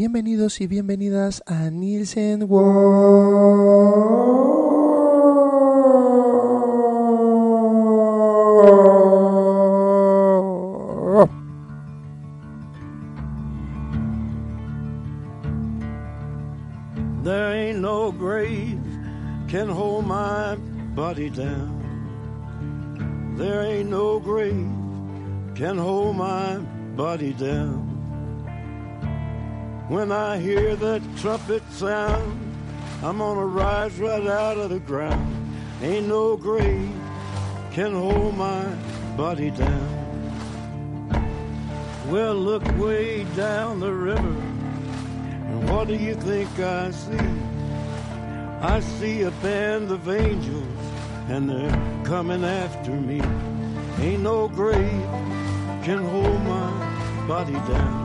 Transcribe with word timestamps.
Bienvenidos 0.00 0.62
y 0.62 0.66
bienvenidas 0.66 1.42
a 1.44 1.68
Nielsen 1.68 2.50
World. 2.50 4.59
Trumpet 31.20 31.62
sound, 31.72 32.40
I'm 33.02 33.18
gonna 33.18 33.44
rise 33.44 33.98
right 33.98 34.26
out 34.26 34.56
of 34.56 34.70
the 34.70 34.80
ground. 34.80 35.54
Ain't 35.82 36.08
no 36.08 36.34
grave 36.34 36.90
can 37.72 37.92
hold 37.92 38.38
my 38.38 38.64
body 39.18 39.50
down. 39.50 39.88
Well, 42.08 42.34
look 42.34 42.64
way 42.78 43.24
down 43.36 43.80
the 43.80 43.92
river, 43.92 44.36
and 45.50 45.68
what 45.68 45.88
do 45.88 45.94
you 45.94 46.14
think 46.14 46.48
I 46.58 46.90
see? 46.90 47.28
I 48.62 48.80
see 48.80 49.22
a 49.22 49.30
band 49.42 49.90
of 49.90 50.08
angels, 50.08 50.78
and 51.28 51.50
they're 51.50 52.04
coming 52.04 52.44
after 52.44 52.92
me. 52.92 53.20
Ain't 53.98 54.22
no 54.22 54.48
grave 54.48 55.06
can 55.84 55.98
hold 55.98 56.40
my 56.44 57.26
body 57.26 57.52
down. 57.52 57.99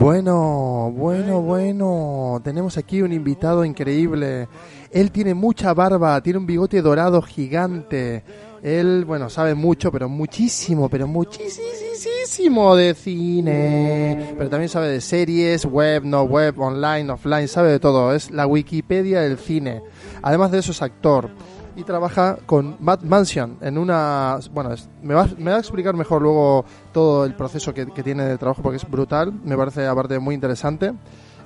Bueno, 0.00 0.90
bueno, 0.96 1.42
bueno. 1.42 2.40
Tenemos 2.42 2.78
aquí 2.78 3.02
un 3.02 3.12
invitado 3.12 3.66
increíble. 3.66 4.48
Él 4.90 5.10
tiene 5.10 5.34
mucha 5.34 5.74
barba, 5.74 6.22
tiene 6.22 6.38
un 6.38 6.46
bigote 6.46 6.80
dorado 6.80 7.20
gigante. 7.20 8.24
Él, 8.62 9.04
bueno, 9.04 9.28
sabe 9.28 9.54
mucho, 9.54 9.92
pero 9.92 10.08
muchísimo, 10.08 10.88
pero 10.88 11.06
muchísimo 11.06 12.74
de 12.76 12.94
cine. 12.94 14.34
Pero 14.38 14.48
también 14.48 14.70
sabe 14.70 14.88
de 14.88 15.02
series, 15.02 15.66
web, 15.66 16.02
no 16.02 16.22
web, 16.22 16.58
online, 16.58 17.12
offline, 17.12 17.46
sabe 17.46 17.70
de 17.72 17.78
todo. 17.78 18.14
Es 18.14 18.30
la 18.30 18.46
Wikipedia 18.46 19.20
del 19.20 19.36
cine. 19.36 19.82
Además 20.22 20.50
de 20.50 20.60
eso 20.60 20.72
es 20.72 20.80
actor 20.80 21.28
y 21.76 21.84
trabaja 21.84 22.38
con 22.46 22.76
Matt 22.80 23.02
Mansion 23.02 23.56
en 23.60 23.78
una... 23.78 24.38
Bueno, 24.52 24.70
me, 25.02 25.14
va, 25.14 25.28
me 25.38 25.50
va 25.50 25.56
a 25.56 25.60
explicar 25.60 25.94
mejor 25.94 26.22
luego 26.22 26.64
todo 26.92 27.24
el 27.24 27.34
proceso 27.34 27.72
que 27.74 27.86
tiene 27.86 28.24
de 28.24 28.38
trabajo 28.38 28.62
porque 28.62 28.76
es 28.76 28.90
brutal, 28.90 29.32
me 29.44 29.56
parece 29.56 29.86
aparte 29.86 30.18
muy 30.18 30.34
interesante 30.34 30.92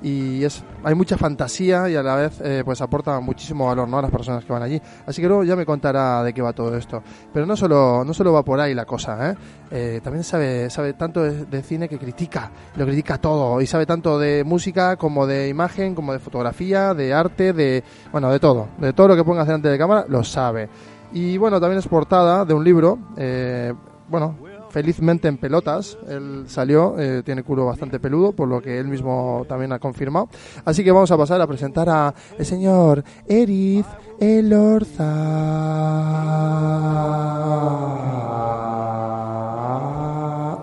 y 0.05 0.45
es 0.45 0.63
hay 0.85 0.95
mucha 0.95 1.17
fantasía 1.17 1.89
y 1.89 1.97
a 1.97 2.03
la 2.03 2.15
vez 2.15 2.39
eh, 2.43 2.63
pues 2.63 2.83
aporta 2.83 3.19
muchísimo 3.21 3.67
valor 3.67 3.89
¿no? 3.89 3.99
a 3.99 4.03
las 4.03 4.11
personas 4.11 4.45
que 4.45 4.53
van 4.53 4.63
allí. 4.63 4.81
Así 5.07 5.23
que 5.23 5.29
luego 5.29 5.45
ya 5.45 5.57
me 5.57 5.65
contará 5.65 6.23
de 6.23 6.35
qué 6.35 6.43
va 6.43 6.53
todo 6.53 6.77
esto. 6.77 7.03
Pero 7.33 7.47
no 7.47 7.57
solo, 7.57 8.05
no 8.05 8.13
solo 8.13 8.35
va 8.35 8.43
por 8.45 8.61
ahí 8.61 8.75
la 8.75 8.85
cosa, 8.85 9.31
¿eh? 9.31 9.37
Eh, 9.71 10.01
también 10.05 10.23
sabe, 10.23 10.69
sabe 10.69 10.93
tanto 10.93 11.23
de, 11.23 11.63
cine 11.63 11.89
que 11.89 11.99
critica, 11.99 12.51
lo 12.77 12.85
critica 12.85 13.17
todo 13.19 13.61
y 13.63 13.67
sabe 13.67 13.87
tanto 13.87 14.19
de 14.19 14.45
música 14.45 14.97
como 14.97 15.27
de 15.27 15.49
imagen, 15.49 15.95
como 15.95 16.13
de 16.13 16.19
fotografía, 16.19 16.93
de 16.93 17.15
arte, 17.15 17.55
de 17.55 17.83
bueno, 18.13 18.31
de 18.31 18.39
todo, 18.39 18.69
de 18.79 18.93
todo 18.93 19.09
lo 19.09 19.17
que 19.17 19.25
pongas 19.25 19.47
delante 19.47 19.71
de 19.71 19.79
cámara 19.79 20.05
lo 20.07 20.23
sabe. 20.23 20.69
Y 21.13 21.39
bueno, 21.39 21.61
también 21.61 21.79
es 21.79 21.89
portada 21.89 22.45
de 22.45 22.53
un 22.53 22.63
libro, 22.63 22.99
eh, 23.17 23.73
bueno, 24.09 24.37
felizmente 24.75 25.29
en 25.29 25.39
pelotas. 25.39 25.97
Él 26.09 26.47
salió, 26.49 26.99
eh, 26.99 27.23
tiene 27.25 27.45
culo 27.45 27.67
bastante 27.67 28.01
peludo, 28.01 28.33
por 28.33 28.49
lo 28.49 28.61
que 28.61 28.81
él 28.81 28.89
mismo 28.89 29.47
también 29.49 29.73
ha 29.73 29.79
confirmado. 29.79 30.29
Así 30.65 30.83
que 30.83 30.91
vamos 30.91 31.13
a 31.13 31.17
pasar 31.17 31.41
a 31.41 31.47
presentar 31.47 31.89
a 31.89 32.13
el 32.37 32.45
señor 32.45 33.05
Eriz 33.29 33.87
Elorza. 34.21 35.15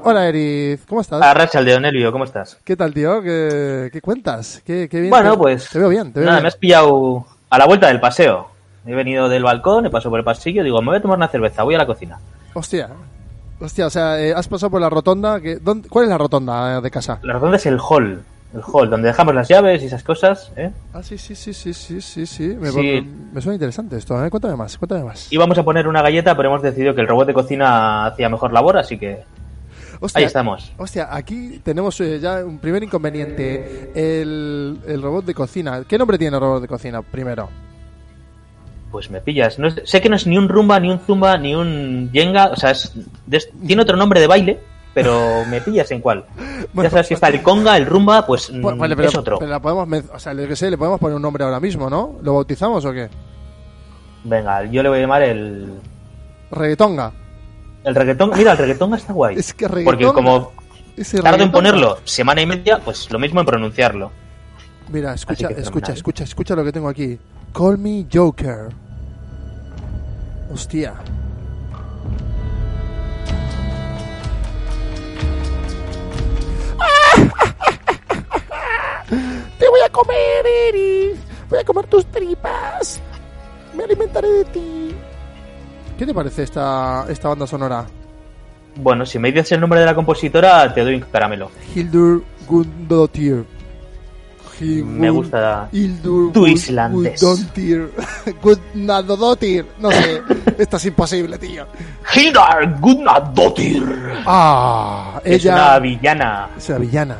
Hola 0.03 0.27
Eriz, 0.27 0.83
¿cómo 0.87 1.01
estás? 1.01 1.21
Arracha 1.21 1.61
de 1.63 1.75
Onelio, 1.75 2.11
¿cómo 2.11 2.23
estás? 2.23 2.59
¿Qué 2.65 2.75
tal, 2.75 2.93
tío? 2.93 3.21
¿Qué, 3.21 3.89
qué 3.93 4.01
cuentas? 4.01 4.61
¿Qué, 4.65 4.89
qué 4.89 4.99
bien 4.99 5.11
Bueno, 5.11 5.33
te- 5.33 5.37
pues. 5.37 5.69
Te 5.69 5.79
veo 5.79 5.89
bien, 5.89 6.11
te 6.11 6.19
veo 6.19 6.25
Nada, 6.25 6.37
bien. 6.39 6.43
me 6.43 6.47
has 6.47 6.55
pillado 6.57 7.25
a 7.49 7.57
la 7.57 7.65
vuelta 7.65 7.87
del 7.87 7.99
paseo. 8.01 8.47
He 8.85 8.95
venido 8.95 9.29
del 9.29 9.43
balcón, 9.43 9.85
he 9.85 9.89
pasado 9.91 10.09
por 10.09 10.19
el 10.19 10.25
pasillo, 10.25 10.63
digo, 10.63 10.81
me 10.81 10.87
voy 10.87 10.97
a 10.97 11.01
tomar 11.01 11.17
una 11.17 11.27
cerveza, 11.27 11.63
voy 11.63 11.75
a 11.75 11.77
la 11.77 11.85
cocina. 11.85 12.17
Hostia. 12.53 12.89
Hostia, 13.61 13.85
o 13.85 13.89
sea, 13.89 14.19
eh, 14.19 14.33
has 14.35 14.47
pasado 14.47 14.71
por 14.71 14.81
la 14.81 14.89
rotonda. 14.89 15.39
Que, 15.39 15.57
¿dónde- 15.57 15.87
¿Cuál 15.87 16.05
es 16.05 16.09
la 16.09 16.17
rotonda 16.17 16.77
eh, 16.77 16.81
de 16.81 16.91
casa? 16.91 17.19
La 17.23 17.33
rotonda 17.33 17.57
es 17.57 17.65
el 17.67 17.77
hall, 17.79 18.23
el 18.53 18.61
hall, 18.73 18.89
donde 18.89 19.07
dejamos 19.09 19.35
las 19.35 19.47
llaves 19.47 19.83
y 19.83 19.85
esas 19.85 20.03
cosas, 20.03 20.51
¿eh? 20.55 20.71
Ah, 20.93 21.03
sí, 21.03 21.17
sí, 21.17 21.35
sí, 21.35 21.53
sí, 21.53 21.73
sí, 21.73 22.01
sí, 22.01 22.25
sí. 22.25 22.55
Me, 22.59 22.71
Sí. 22.71 23.07
me 23.33 23.39
suena 23.41 23.55
interesante 23.55 23.97
esto, 23.97 24.23
¿eh? 24.25 24.29
Cuéntame 24.29 24.55
más, 24.55 24.77
cuéntame 24.77 25.03
más. 25.03 25.31
Íbamos 25.31 25.57
a 25.57 25.63
poner 25.63 25.87
una 25.87 26.01
galleta, 26.01 26.35
pero 26.35 26.49
hemos 26.49 26.61
decidido 26.61 26.95
que 26.95 27.01
el 27.01 27.07
robot 27.07 27.27
de 27.27 27.33
cocina 27.33 28.07
hacía 28.07 28.29
mejor 28.29 28.51
labor, 28.51 28.77
así 28.77 28.97
que 28.97 29.19
Hostia, 30.03 30.19
ahí 30.21 30.25
estamos. 30.25 30.71
Hostia, 30.77 31.09
aquí 31.15 31.61
tenemos 31.63 32.01
eh, 32.01 32.19
ya 32.19 32.43
un 32.43 32.57
primer 32.57 32.81
inconveniente. 32.81 33.91
El, 33.93 34.79
el 34.87 34.99
robot 34.99 35.25
de 35.25 35.35
cocina. 35.35 35.83
¿Qué 35.87 35.99
nombre 35.99 36.17
tiene 36.17 36.35
el 36.37 36.41
robot 36.41 36.63
de 36.63 36.67
cocina 36.67 37.03
primero? 37.03 37.49
Pues 38.91 39.09
me 39.09 39.21
pillas. 39.21 39.57
No 39.57 39.67
es- 39.67 39.81
sé 39.85 40.01
que 40.01 40.09
no 40.09 40.15
es 40.17 40.27
ni 40.27 40.37
un 40.37 40.49
rumba, 40.49 40.79
ni 40.79 40.91
un 40.91 40.99
zumba, 40.99 41.37
ni 41.37 41.55
un 41.55 42.09
jenga, 42.11 42.47
o 42.47 42.55
sea, 42.55 42.71
es- 42.71 42.93
tiene 43.65 43.81
otro 43.81 43.95
nombre 43.95 44.19
de 44.19 44.27
baile, 44.27 44.59
pero 44.93 45.45
me 45.49 45.61
pillas 45.61 45.89
en 45.91 46.01
cuál. 46.01 46.25
Bueno, 46.73 46.87
ya 46.87 46.91
sabes 46.91 47.07
si 47.07 47.13
está 47.15 47.27
el 47.29 47.41
conga, 47.41 47.75
el 47.77 47.85
rumba, 47.85 48.25
pues 48.25 48.51
mm, 48.51 48.61
Pues, 48.61 48.77
vale, 48.77 48.95
pero, 48.95 49.07
es 49.09 49.15
otro. 49.15 49.39
pero 49.39 49.49
la 49.51 49.59
podemos, 49.61 49.87
men- 49.87 50.05
o 50.13 50.19
sea, 50.19 50.33
que 50.35 50.55
sé, 50.55 50.69
le 50.69 50.77
podemos 50.77 50.99
poner 50.99 51.15
un 51.15 51.21
nombre 51.21 51.43
ahora 51.43 51.59
mismo, 51.59 51.89
¿no? 51.89 52.17
¿Lo 52.21 52.33
bautizamos 52.35 52.83
o 52.85 52.91
qué? 52.93 53.09
Venga, 54.23 54.63
yo 54.65 54.83
le 54.83 54.89
voy 54.89 54.97
a 54.99 55.01
llamar 55.01 55.21
el, 55.23 55.73
Reggaetonga. 56.51 57.11
el 57.83 57.95
reggaetón. 57.95 58.31
Mira, 58.37 58.51
el 58.51 58.57
reggaetón 58.57 58.93
está 58.93 59.13
guay. 59.13 59.35
Es 59.39 59.53
que 59.53 59.67
Porque 59.67 59.81
reggaetonga. 59.81 60.13
como 60.13 60.39
tardo 60.41 60.53
en 60.97 61.23
reggaetonga. 61.23 61.51
ponerlo 61.51 61.97
semana 62.03 62.41
y 62.41 62.45
media, 62.45 62.79
pues 62.83 63.09
lo 63.11 63.17
mismo 63.19 63.39
en 63.39 63.45
pronunciarlo. 63.45 64.11
Mira, 64.89 65.13
escucha, 65.13 65.47
que 65.47 65.61
escucha, 65.61 65.93
escucha, 65.93 66.23
escucha 66.25 66.55
lo 66.55 66.63
que 66.63 66.71
tengo 66.71 66.89
aquí. 66.89 67.17
Call 67.53 67.77
me 67.77 68.05
Joker. 68.13 68.69
Hostia. 70.51 70.93
Te 79.57 79.69
voy 79.69 79.79
a 79.85 79.89
comer, 79.91 80.45
Eris. 80.69 81.19
Voy 81.49 81.59
a 81.59 81.63
comer 81.63 81.87
tus 81.87 82.05
tripas. 82.07 82.99
Me 83.75 83.83
alimentaré 83.83 84.27
de 84.27 84.45
ti. 84.45 84.95
¿Qué 85.97 86.05
te 86.05 86.13
parece 86.13 86.43
esta, 86.43 87.05
esta 87.09 87.29
banda 87.29 87.47
sonora? 87.47 87.85
Bueno, 88.75 89.05
si 89.05 89.19
me 89.19 89.31
dices 89.31 89.53
el 89.53 89.61
nombre 89.61 89.79
de 89.79 89.85
la 89.85 89.95
compositora, 89.95 90.73
te 90.73 90.81
doy 90.81 90.95
un 90.95 91.01
caramelo. 91.01 91.51
Hildur 91.75 92.23
Gudnadottir. 92.47 93.45
Me 94.61 95.09
gusta 95.09 95.67
Hildur 95.71 96.31
tu 96.31 96.47
islandés. 96.47 97.19
Gudnadottir. 98.41 99.65
No 99.79 99.91
sé, 99.91 100.21
esto 100.57 100.77
es 100.77 100.85
imposible, 100.85 101.37
tío. 101.37 101.65
Hildar 102.15 102.79
Gudnadottir. 102.79 103.83
Ah, 104.25 105.19
Es 105.23 105.43
ella 105.43 105.53
una 105.55 105.79
villana. 105.79 106.49
es 106.57 106.69
una 106.69 106.77
villana. 106.77 107.17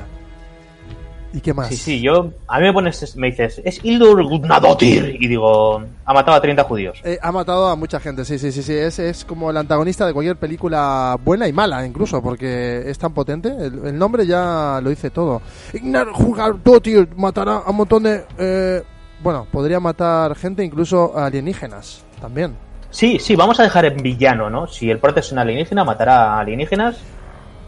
¿Y 1.33 1.39
qué 1.39 1.53
más? 1.53 1.67
Sí, 1.69 1.77
sí, 1.77 2.01
yo. 2.01 2.31
A 2.47 2.59
mí 2.59 2.65
me 2.65 2.73
pones. 2.73 3.15
Me 3.15 3.27
dices, 3.27 3.61
es 3.63 3.83
Hildur 3.83 4.23
Gudnadottir. 4.23 5.15
Y 5.19 5.27
digo, 5.27 5.81
ha 6.05 6.13
matado 6.13 6.37
a 6.37 6.41
30 6.41 6.63
judíos. 6.65 6.99
Eh, 7.03 7.17
ha 7.21 7.31
matado 7.31 7.67
a 7.69 7.75
mucha 7.75 7.99
gente, 7.99 8.25
sí, 8.25 8.37
sí, 8.37 8.51
sí, 8.51 8.61
sí. 8.61 8.73
Es, 8.73 8.99
es 8.99 9.23
como 9.23 9.49
el 9.49 9.57
antagonista 9.57 10.05
de 10.05 10.13
cualquier 10.13 10.35
película 10.35 11.17
buena 11.23 11.47
y 11.47 11.53
mala, 11.53 11.85
incluso, 11.85 12.21
porque 12.21 12.83
es 12.85 12.97
tan 12.99 13.13
potente. 13.13 13.47
El, 13.49 13.85
el 13.87 13.97
nombre 13.97 14.25
ya 14.27 14.79
lo 14.83 14.89
dice 14.89 15.09
todo. 15.09 15.41
Ignar 15.73 16.07
Jugardotir 16.11 17.07
matará 17.15 17.57
a 17.65 17.69
un 17.69 17.77
montón 17.77 18.03
de. 18.03 18.25
eh, 18.37 18.83
bueno, 19.23 19.47
podría 19.51 19.79
matar 19.79 20.35
gente, 20.35 20.63
incluso 20.63 21.17
alienígenas, 21.17 22.03
también. 22.19 22.55
Sí, 22.89 23.19
sí, 23.19 23.35
vamos 23.37 23.59
a 23.59 23.63
dejar 23.63 23.85
en 23.85 23.97
villano, 24.03 24.49
¿no? 24.49 24.67
Si 24.67 24.89
el 24.89 24.97
prota 24.99 25.21
es 25.21 25.31
un 25.31 25.39
alienígena, 25.39 25.83
matará 25.85 26.33
a 26.33 26.39
alienígenas. 26.39 26.97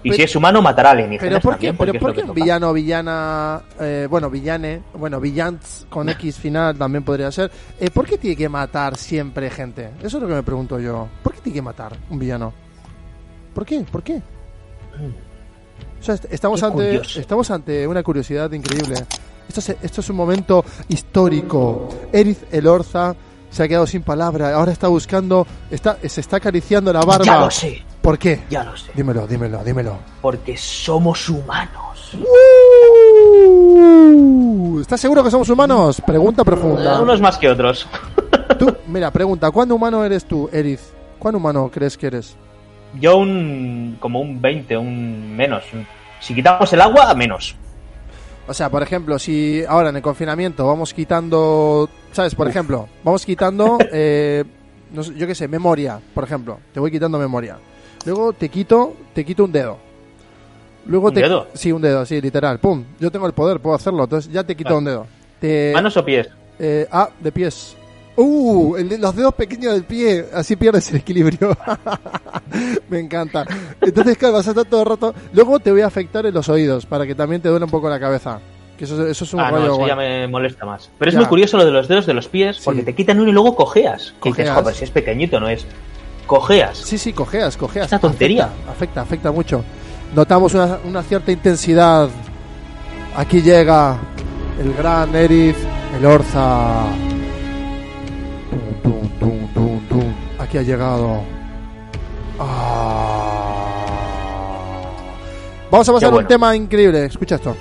Y 0.04 0.10
Pero- 0.10 0.16
si 0.18 0.24
es 0.24 0.36
humano, 0.36 0.62
matará 0.62 0.90
a 0.90 0.92
alienígenas. 0.92 1.40
Pero 1.40 1.42
¿por 1.42 1.58
qué, 1.58 1.74
porque 1.74 1.92
pero 1.94 2.02
por 2.06 2.14
qué 2.14 2.22
un 2.24 2.34
villano, 2.34 2.74
villana, 2.74 3.62
eh, 3.80 4.06
bueno, 4.10 4.30
villane, 4.30 4.82
bueno, 4.96 5.20
villants 5.22 5.88
con 5.90 6.10
X 6.10 6.38
final 6.38 6.78
también 6.78 7.04
podría 7.04 7.32
ser. 7.32 7.50
Eh, 7.80 7.90
¿Por 7.90 8.06
qué 8.06 8.18
tiene 8.18 8.36
que 8.36 8.50
matar 8.50 8.98
siempre 8.98 9.50
gente? 9.50 9.92
Eso 10.02 10.18
es 10.18 10.22
lo 10.24 10.28
que 10.28 10.36
me 10.36 10.44
pregunto 10.44 10.80
yo. 10.80 11.08
¿Por 11.24 11.34
qué 11.34 11.40
tiene 11.42 11.56
que 11.56 11.62
matar 11.62 11.96
un 12.10 12.20
villano? 12.20 12.54
¿Por 13.56 13.66
qué? 13.66 13.82
¿Por 13.90 14.04
qué? 14.04 14.22
O 16.00 16.04
sea, 16.04 16.16
est- 16.16 16.26
estamos 16.32 16.60
Qué 16.60 16.66
ante, 16.66 16.78
curioso. 16.86 17.20
estamos 17.20 17.50
ante 17.52 17.88
una 17.88 18.04
curiosidad 18.04 18.52
increíble. 18.52 18.96
Esto 19.48 19.60
es, 19.60 19.70
esto 19.82 20.02
es 20.02 20.10
un 20.10 20.16
momento 20.18 20.66
histórico. 20.90 21.88
Eriz 22.12 22.44
Elorza 22.52 23.16
se 23.50 23.64
ha 23.64 23.68
quedado 23.68 23.88
sin 23.88 24.02
palabra. 24.02 24.54
Ahora 24.56 24.72
está 24.72 24.88
buscando, 24.88 25.46
está, 25.72 25.98
se 26.06 26.20
está 26.22 26.38
acariciando 26.38 26.92
la 26.92 27.02
barba. 27.02 27.26
Ya 27.26 27.40
lo 27.40 27.52
sé, 27.52 27.84
¿Por 28.04 28.20
qué? 28.20 28.44
ya 28.50 28.66
lo 28.66 28.76
sé. 28.76 28.92
Dímelo, 28.94 29.26
dímelo, 29.26 29.64
dímelo. 29.64 29.98
Porque 30.22 30.58
somos 30.58 31.30
humanos. 31.30 32.14
¡Uh! 33.34 34.82
¿Estás 34.82 35.00
seguro 35.00 35.24
que 35.24 35.32
somos 35.32 35.48
humanos? 35.50 36.02
Pregunta 36.06 36.44
profunda. 36.44 37.02
Unos 37.02 37.22
más 37.22 37.38
que 37.38 37.48
otros. 37.48 37.88
Tú, 38.60 38.76
mira, 38.88 39.10
pregunta, 39.10 39.50
¿cuándo 39.52 39.76
humano 39.76 40.04
eres 40.04 40.26
tú, 40.26 40.50
Eriz? 40.52 40.92
¿Cuán 41.18 41.36
humano 41.36 41.72
crees 41.74 41.98
que 41.98 42.08
eres? 42.08 42.36
Yo 43.00 43.16
un 43.16 43.96
como 44.02 44.20
un 44.20 44.42
20, 44.42 44.76
un 44.78 45.34
menos. 45.34 45.64
Si 46.20 46.36
quitamos 46.36 46.74
el 46.74 46.82
agua, 46.82 47.14
menos. 47.14 47.56
O 48.48 48.54
sea, 48.54 48.70
por 48.70 48.84
ejemplo, 48.84 49.18
si 49.18 49.64
ahora 49.66 49.88
en 49.90 49.96
el 49.96 50.02
confinamiento 50.02 50.68
vamos 50.68 50.94
quitando, 50.94 51.90
¿sabes? 52.12 52.36
Por 52.36 52.50
ejemplo, 52.50 52.90
vamos 53.02 53.26
quitando, 53.26 53.78
eh, 53.94 54.44
no 54.92 55.04
sé, 55.04 55.14
yo 55.16 55.26
qué 55.26 55.36
sé, 55.36 55.48
memoria, 55.48 56.02
por 56.14 56.26
ejemplo. 56.26 56.60
Te 56.74 56.82
voy 56.82 56.92
quitando 56.92 57.18
memoria. 57.18 57.58
Luego 58.06 58.34
te 58.34 58.50
quito, 58.50 58.94
te 59.14 59.24
quito 59.26 59.46
un 59.46 59.52
dedo. 59.52 59.78
Luego 60.86 61.08
¿Un 61.08 61.14
te, 61.14 61.22
dedo? 61.22 61.48
Sí, 61.54 61.72
un 61.72 61.82
dedo, 61.82 62.06
sí, 62.06 62.20
literal. 62.20 62.60
Pum. 62.60 62.84
Yo 63.00 63.10
tengo 63.12 63.26
el 63.28 63.34
poder, 63.34 63.60
puedo 63.60 63.76
hacerlo. 63.76 64.04
Entonces 64.04 64.32
ya 64.32 64.44
te 64.44 64.56
quito 64.56 64.78
un 64.78 64.86
dedo. 64.86 65.08
Te, 65.40 65.72
¿Manos 65.74 65.96
o 65.98 66.04
pies? 66.04 66.28
eh, 66.60 66.88
ah, 66.92 67.10
de 67.20 67.32
pies. 67.32 67.76
Uh, 68.16 68.76
el 68.76 68.90
de- 68.90 68.98
los 69.00 69.16
dedos 69.16 69.34
pequeños 69.34 69.74
del 69.74 69.86
pie, 69.86 70.26
así 70.34 70.56
pierdes 70.56 70.90
el 70.92 70.98
equilibrio. 70.98 71.58
Me 72.90 73.00
encanta. 73.00 73.46
Entonces, 73.82 74.18
claro, 74.18 74.36
vas 74.36 74.48
a 74.48 74.52
estar 74.52 74.66
todo 74.66 74.82
el 74.82 74.88
rato. 74.88 75.14
Luego 75.34 75.60
te 75.60 75.72
voy 75.72 75.82
a 75.82 75.88
afectar 75.88 76.26
en 76.26 76.34
los 76.34 76.48
oídos 76.50 76.86
para 76.86 77.08
que 77.08 77.16
también 77.16 77.42
te 77.42 77.50
duele 77.50 77.66
un 77.66 77.72
poco 77.72 77.90
la 77.90 78.00
cabeza. 78.00 78.40
Que 78.78 78.86
eso, 78.86 79.08
eso 79.08 79.24
es 79.24 79.34
un 79.34 79.40
Ah, 79.40 79.50
no, 79.52 79.58
rollo 79.58 79.66
eso 79.68 79.76
guay. 79.78 79.88
ya 79.90 79.96
me 79.96 80.28
molesta 80.28 80.66
más. 80.66 80.92
Pero 81.00 81.10
es 81.10 81.14
Ya. 81.14 81.20
muy 81.22 81.30
curioso 81.30 81.58
lo 81.58 81.66
de 81.66 81.72
los 81.72 81.88
dedos 81.88 82.06
de 82.06 82.14
los 82.14 82.28
pies, 82.28 82.60
porque 82.64 82.82
Sí. 82.82 82.86
te 82.86 82.94
quitan 82.96 83.20
uno 83.20 83.30
y 83.30 83.34
luego 83.34 83.56
cojeas. 83.56 84.02
Dices, 84.02 84.20
Cojeas. 84.20 84.50
joder, 84.56 84.76
si 84.76 84.84
es 84.84 84.92
pequeñito, 84.92 85.40
no 85.40 85.48
es. 85.50 85.66
Cojeas. 86.26 86.78
Sí, 86.78 86.98
sí, 86.98 87.14
cojeas, 87.14 87.58
cojeas. 87.58 87.88
Es 87.88 87.92
una 87.92 88.00
tontería. 88.00 88.46
Afecta, 88.46 88.72
afecta, 88.72 89.02
afecta 89.02 89.32
mucho. 89.32 89.64
Notamos 90.16 90.54
una, 90.54 90.80
una 90.86 91.04
cierta 91.04 91.32
intensidad. 91.32 92.10
Aquí 93.16 93.42
llega 93.42 93.98
el 94.60 94.74
gran 94.74 95.16
Erith, 95.16 95.58
el 95.98 96.06
Orza. 96.06 96.86
Tum, 98.50 98.82
tum, 98.82 99.10
tum, 99.20 99.54
tum, 99.54 99.88
tum. 99.88 100.14
Aquí 100.40 100.58
ha 100.58 100.62
llegado. 100.62 101.22
Ah. 102.40 102.94
Vamos 105.70 105.90
a 105.90 105.94
pasar 105.94 106.14
a 106.14 106.18
un 106.18 106.28
tema 106.28 106.56
increíble. 106.56 107.06
Escucha 107.06 107.36
esto. 107.36 107.56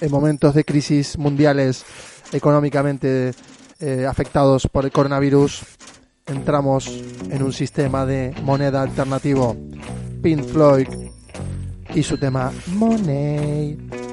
En 0.00 0.10
momentos 0.10 0.54
de 0.54 0.64
crisis 0.64 1.16
mundiales 1.16 1.84
económicamente 2.32 3.32
eh, 3.80 4.06
afectados 4.06 4.66
por 4.66 4.84
el 4.84 4.92
coronavirus, 4.92 5.62
entramos 6.26 6.88
en 7.30 7.42
un 7.42 7.52
sistema 7.52 8.06
de 8.06 8.34
moneda 8.42 8.82
alternativo. 8.82 9.56
Pink 10.22 10.44
Floyd 10.44 10.88
y 11.94 12.02
su 12.02 12.16
tema 12.16 12.52
Money. 12.68 14.11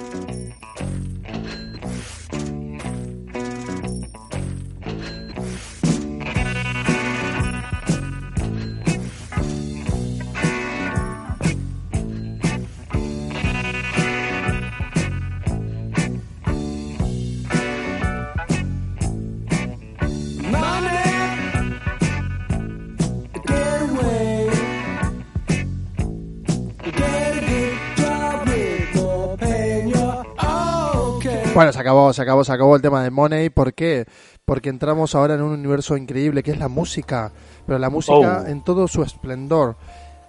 Bueno, 31.59 31.73
se 31.73 31.79
acabó, 31.81 32.13
se 32.13 32.21
acabó, 32.21 32.43
se 32.45 32.53
acabó 32.53 32.75
el 32.77 32.81
tema 32.81 33.03
de 33.03 33.09
Money. 33.11 33.49
¿Por 33.49 33.73
qué? 33.73 34.05
Porque 34.45 34.69
entramos 34.69 35.13
ahora 35.13 35.33
en 35.33 35.41
un 35.41 35.51
universo 35.51 35.97
increíble 35.97 36.41
que 36.41 36.51
es 36.51 36.57
la 36.57 36.69
música. 36.69 37.33
Pero 37.65 37.77
la 37.79 37.89
música 37.89 38.43
Oh. 38.45 38.47
en 38.47 38.63
todo 38.63 38.87
su 38.87 39.03
esplendor. 39.03 39.75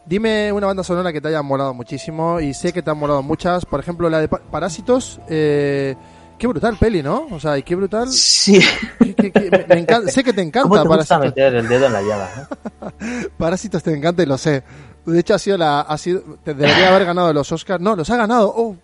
Dime 0.06 0.50
una 0.52 0.66
banda 0.66 0.82
sonora 0.82 1.12
que 1.12 1.20
te 1.20 1.28
haya 1.28 1.40
molado 1.42 1.72
muchísimo 1.72 2.40
y 2.40 2.52
sé 2.52 2.72
que 2.72 2.82
te 2.82 2.90
han 2.90 2.98
molado 2.98 3.22
muchas. 3.22 3.64
Por 3.64 3.78
ejemplo, 3.78 4.10
la 4.10 4.18
de 4.18 4.26
Pa- 4.26 4.40
Parásitos. 4.50 5.20
Eh, 5.28 5.94
qué 6.36 6.48
brutal 6.48 6.76
peli, 6.78 7.00
¿no? 7.00 7.28
O 7.30 7.38
sea, 7.38 7.56
y 7.56 7.62
qué 7.62 7.76
brutal. 7.76 8.08
Sí. 8.10 8.60
qué- 8.98 9.14
qué- 9.14 9.30
qué- 9.30 9.66
me- 9.68 9.78
encanta- 9.78 10.10
sé 10.10 10.24
que 10.24 10.32
te 10.32 10.42
¿Cómo 10.50 10.74
encanta 10.74 10.82
te 10.82 10.88
gusta 10.88 11.18
Parásitos. 11.18 11.20
meter 11.26 11.54
el 11.54 11.68
dedo 11.68 11.86
en 11.86 11.92
la 11.92 12.02
llaga? 12.02 12.48
eh? 12.90 13.28
Parásitos 13.38 13.84
te 13.84 13.94
encanta 13.94 14.22
y 14.24 14.26
lo 14.26 14.36
sé. 14.36 14.64
De 15.06 15.20
hecho, 15.20 15.34
ha 15.34 15.38
sido 15.38 15.56
la. 15.58 15.82
Ha 15.82 15.96
sido, 15.96 16.22
te 16.42 16.54
debería 16.54 16.88
haber 16.88 17.04
ganado 17.04 17.32
los 17.32 17.52
Oscars. 17.52 17.80
No, 17.80 17.94
los 17.94 18.10
ha 18.10 18.16
ganado. 18.16 18.52
¡Oh! 18.56 18.76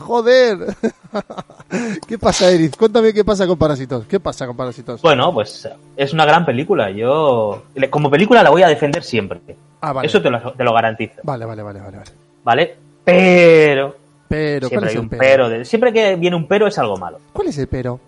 ¡Joder! 0.00 0.58
¿Qué 2.08 2.18
pasa, 2.18 2.50
Eric? 2.50 2.76
Cuéntame 2.76 3.12
qué 3.12 3.24
pasa 3.24 3.46
con 3.46 3.56
Parásitos. 3.58 4.06
¿Qué 4.06 4.18
pasa 4.18 4.46
con 4.46 4.56
Parásitos? 4.56 5.00
Bueno, 5.02 5.32
pues 5.32 5.68
es 5.96 6.12
una 6.12 6.24
gran 6.24 6.44
película. 6.44 6.90
Yo, 6.90 7.62
como 7.90 8.10
película, 8.10 8.42
la 8.42 8.50
voy 8.50 8.62
a 8.62 8.68
defender 8.68 9.02
siempre. 9.04 9.40
Ah, 9.80 9.92
vale. 9.92 10.06
Eso 10.08 10.20
te 10.20 10.30
lo, 10.30 10.52
te 10.52 10.64
lo 10.64 10.72
garantizo. 10.72 11.20
Vale, 11.22 11.44
vale, 11.44 11.62
vale, 11.62 11.80
vale. 11.80 11.96
vale. 11.98 12.10
¿Vale? 12.42 12.76
Pero. 13.04 13.96
Pero, 14.28 14.68
¿cuál 14.68 14.70
siempre 14.70 14.90
hay 14.90 14.96
un 14.98 15.08
pero? 15.08 15.20
pero. 15.20 15.48
de- 15.48 15.64
siempre 15.64 15.92
que 15.92 16.16
viene 16.16 16.36
un 16.36 16.46
pero 16.46 16.66
es 16.66 16.78
algo 16.78 16.96
malo. 16.96 17.18
¿Cuál 17.32 17.48
es 17.48 17.58
el 17.58 17.66
pero? 17.68 18.00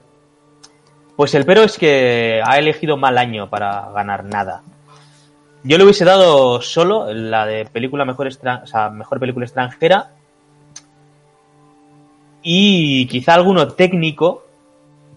Pues 1.16 1.34
el 1.34 1.44
pero 1.44 1.62
es 1.62 1.76
que 1.78 2.40
ha 2.44 2.58
elegido 2.58 2.96
mal 2.96 3.18
año 3.18 3.50
para 3.50 3.90
ganar 3.92 4.24
nada. 4.24 4.62
Yo 5.64 5.78
le 5.78 5.84
hubiese 5.84 6.04
dado 6.04 6.60
solo 6.60 7.12
la 7.12 7.46
de 7.46 7.64
película 7.66 8.04
mejor, 8.04 8.26
extra- 8.26 8.62
o 8.64 8.66
sea, 8.66 8.88
mejor 8.90 9.20
película 9.20 9.44
extranjera 9.46 10.10
y 12.42 13.06
quizá 13.06 13.34
alguno 13.34 13.68
técnico, 13.68 14.44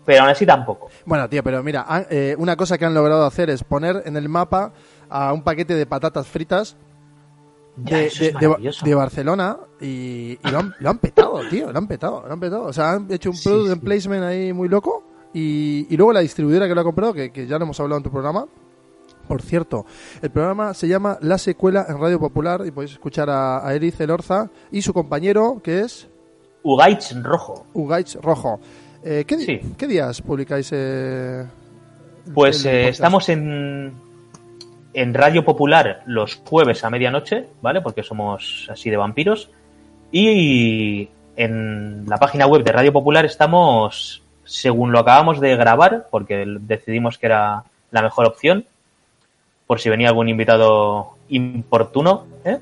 pero 0.06 0.22
aún 0.22 0.30
así 0.30 0.46
tampoco. 0.46 0.90
Bueno, 1.06 1.28
tío, 1.30 1.44
pero 1.44 1.64
mira, 1.64 1.86
han- 1.88 2.06
eh, 2.10 2.36
una 2.38 2.56
cosa 2.56 2.78
que 2.78 2.86
han 2.86 2.94
logrado 2.94 3.26
hacer 3.26 3.50
es 3.50 3.64
poner 3.64 4.04
en 4.06 4.16
el 4.18 4.30
mapa 4.30 4.72
a 5.10 5.34
un 5.34 5.42
paquete 5.44 5.74
de 5.76 5.86
patatas 5.86 6.28
fritas 6.28 6.76
Ya, 7.78 7.98
de, 7.98 8.02
de- 8.04 8.08
es 8.08 8.20
de- 8.20 8.32
maravilloso. 8.48 8.86
de 8.86 8.96
Barcelona 8.96 9.58
y, 9.82 9.86
y 10.44 10.52
lo, 10.52 10.60
han, 10.60 10.76
lo 10.80 10.90
han 10.92 10.98
petado, 11.00 11.42
tío, 11.50 11.72
lo 11.72 11.78
han 11.78 11.88
petado, 11.88 12.24
lo 12.28 12.34
han 12.34 12.40
petado. 12.40 12.64
O 12.66 12.74
sea, 12.74 12.92
han 12.94 13.12
hecho 13.12 13.32
un 13.32 13.36
Sí, 13.36 13.50
product 13.50 13.74
sí. 13.74 13.80
placement 13.80 14.24
ahí 14.24 14.54
muy 14.54 14.70
loco 14.70 15.04
y, 15.34 15.88
y 15.90 15.98
luego 15.98 16.14
la 16.14 16.22
distribuidora 16.22 16.68
que 16.68 16.76
lo 16.76 16.82
ha 16.82 16.86
comprado, 16.86 17.14
que, 17.14 17.32
que 17.32 17.48
ya 17.48 17.58
lo 17.58 17.66
hemos 17.66 17.80
hablado 17.80 17.98
en 17.98 18.04
tu 18.04 18.12
programa. 18.12 18.46
Por 19.28 19.42
cierto, 19.42 19.86
el 20.22 20.30
programa 20.30 20.76
se 20.76 20.88
llama 20.88 21.18
La 21.22 21.40
Secuela 21.40 21.86
en 21.90 22.00
Radio 22.00 22.20
Popular 22.20 22.62
y 22.66 22.70
podéis 22.72 22.92
escuchar 22.94 23.28
a, 23.32 23.68
a 23.68 23.74
Eriz 23.74 24.00
Elorza 24.00 24.52
y 24.72 24.84
su 24.84 24.94
compañero, 24.94 25.60
que 25.64 25.80
es 25.82 26.08
Ugaich 26.66 27.14
Rojo. 27.22 27.68
Ugaich 27.74 28.16
Rojo. 28.22 28.60
Eh, 29.04 29.24
¿qué, 29.28 29.38
Sí. 29.38 29.62
¿Qué 29.78 29.88
días 29.88 30.22
publicáis? 30.22 30.70
eh, 30.74 31.46
Pues 32.34 32.66
eh, 32.66 32.90
estamos 32.90 33.30
en, 33.30 33.94
en 34.94 35.14
Radio 35.14 35.46
Popular 35.46 36.02
los 36.08 36.42
jueves 36.44 36.84
a 36.84 36.90
medianoche, 36.90 37.46
¿vale? 37.62 37.82
Porque 37.82 38.02
somos 38.02 38.68
así 38.72 38.90
de 38.90 38.98
vampiros. 38.98 39.52
Y 40.12 41.08
en 41.36 42.06
la 42.08 42.18
página 42.18 42.48
web 42.48 42.64
de 42.64 42.72
Radio 42.72 42.92
Popular 42.92 43.26
estamos, 43.26 44.24
según 44.44 44.92
lo 44.92 45.00
acabamos 45.00 45.40
de 45.40 45.56
grabar, 45.56 46.08
porque 46.10 46.46
decidimos 46.62 47.20
que 47.20 47.28
era 47.28 47.64
la 47.92 48.02
mejor 48.02 48.26
opción, 48.26 48.66
por 49.68 49.80
si 49.80 49.90
venía 49.90 50.10
algún 50.10 50.30
invitado 50.30 51.12
importuno, 51.30 52.26
¿eh? 52.44 52.58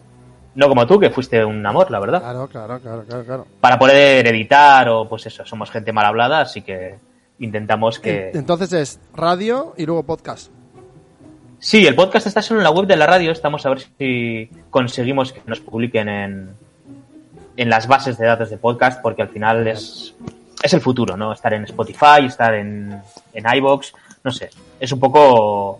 No 0.56 0.68
como 0.70 0.86
tú, 0.86 1.00
que 1.00 1.10
fuiste 1.10 1.44
un 1.44 1.66
amor, 1.66 1.90
la 1.90 2.00
verdad. 2.00 2.20
Claro, 2.22 2.48
claro, 2.48 2.80
claro, 2.80 3.04
claro, 3.06 3.26
claro. 3.26 3.48
Para 3.60 3.80
poder 3.80 4.28
editar 4.28 4.88
o 4.90 5.08
pues 5.10 5.26
eso, 5.26 5.44
somos 5.46 5.72
gente 5.72 5.92
mal 5.92 6.06
hablada, 6.06 6.42
así 6.42 6.62
que 6.62 6.96
intentamos 7.40 8.00
que... 8.00 8.30
En- 8.30 8.38
Entonces 8.38 8.72
es 8.74 9.00
radio 9.16 9.74
y 9.78 9.86
luego 9.86 10.04
podcast. 10.04 10.52
Sí, 11.60 11.88
el 11.88 11.96
podcast 11.96 12.28
está 12.28 12.42
solo 12.42 12.60
en 12.60 12.66
la 12.66 12.72
web 12.72 12.86
de 12.86 12.98
la 12.98 13.08
radio. 13.08 13.32
Estamos 13.32 13.66
a 13.66 13.70
ver 13.70 13.80
si 13.98 14.50
conseguimos 14.70 15.32
que 15.32 15.42
nos 15.46 15.60
publiquen 15.62 16.10
en, 16.10 16.50
en 17.58 17.70
las 17.70 17.88
bases 17.88 18.18
de 18.18 18.26
datos 18.28 18.50
de 18.50 18.58
podcast, 18.58 19.02
porque 19.02 19.22
al 19.22 19.30
final 19.30 19.66
es, 19.68 20.14
es 20.62 20.74
el 20.74 20.82
futuro, 20.82 21.16
¿no? 21.18 21.32
Estar 21.32 21.54
en 21.54 21.64
Spotify, 21.64 22.26
estar 22.28 22.54
en, 22.54 23.02
en 23.34 23.56
iBox, 23.56 23.94
no 24.24 24.32
sé. 24.32 24.50
Es 24.80 24.92
un 24.92 25.00
poco 25.00 25.80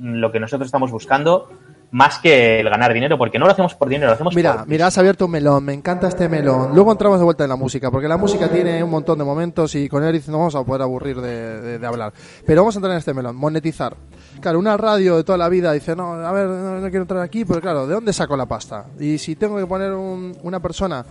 lo 0.00 0.30
que 0.30 0.38
nosotros 0.40 0.66
estamos 0.66 0.90
buscando, 0.90 1.48
más 1.96 2.18
que 2.18 2.58
el 2.58 2.68
ganar 2.68 2.92
dinero, 2.92 3.16
porque 3.16 3.38
no 3.38 3.46
lo 3.46 3.52
hacemos 3.52 3.72
por 3.76 3.88
dinero, 3.88 4.08
lo 4.08 4.14
hacemos 4.14 4.34
Mira, 4.34 4.56
por. 4.58 4.66
mira, 4.66 4.88
has 4.88 4.98
abierto 4.98 5.26
un 5.26 5.30
melón, 5.30 5.64
me 5.64 5.72
encanta 5.74 6.08
este 6.08 6.28
melón. 6.28 6.74
Luego 6.74 6.90
entramos 6.90 7.20
de 7.20 7.24
vuelta 7.24 7.44
en 7.44 7.50
la 7.50 7.54
música, 7.56 7.88
porque 7.88 8.08
la 8.08 8.16
música 8.16 8.48
tiene 8.50 8.82
un 8.82 8.90
montón 8.90 9.16
de 9.16 9.24
momentos 9.24 9.72
y 9.76 9.88
con 9.88 10.02
Eric 10.02 10.26
no 10.26 10.38
vamos 10.38 10.56
a 10.56 10.64
poder 10.64 10.82
aburrir 10.82 11.20
de, 11.20 11.60
de- 11.60 11.78
de 11.78 11.86
hablar. 11.86 12.12
Pero 12.44 12.62
vamos 12.62 12.74
a 12.74 12.78
entrar 12.78 12.92
en 12.94 12.98
este 12.98 13.14
melón, 13.14 13.36
monetizar. 13.36 13.96
Claro, 14.40 14.58
una 14.58 14.76
radio 14.76 15.16
de 15.18 15.22
toda 15.22 15.38
la 15.38 15.48
vida 15.48 15.70
dice, 15.72 15.94
no, 15.94 16.14
a 16.14 16.32
ver, 16.32 16.46
no, 16.48 16.80
no 16.80 16.88
quiero 16.90 17.02
entrar 17.02 17.22
aquí, 17.22 17.44
pero 17.44 17.60
claro, 17.60 17.86
¿de 17.86 17.94
dónde 17.94 18.12
saco 18.12 18.36
la 18.36 18.46
pasta? 18.46 18.86
Y 18.98 19.16
si 19.18 19.36
tengo 19.36 19.56
que 19.56 19.66
poner 19.66 19.92
un- 19.92 20.36
una 20.42 20.58
persona 20.58 21.04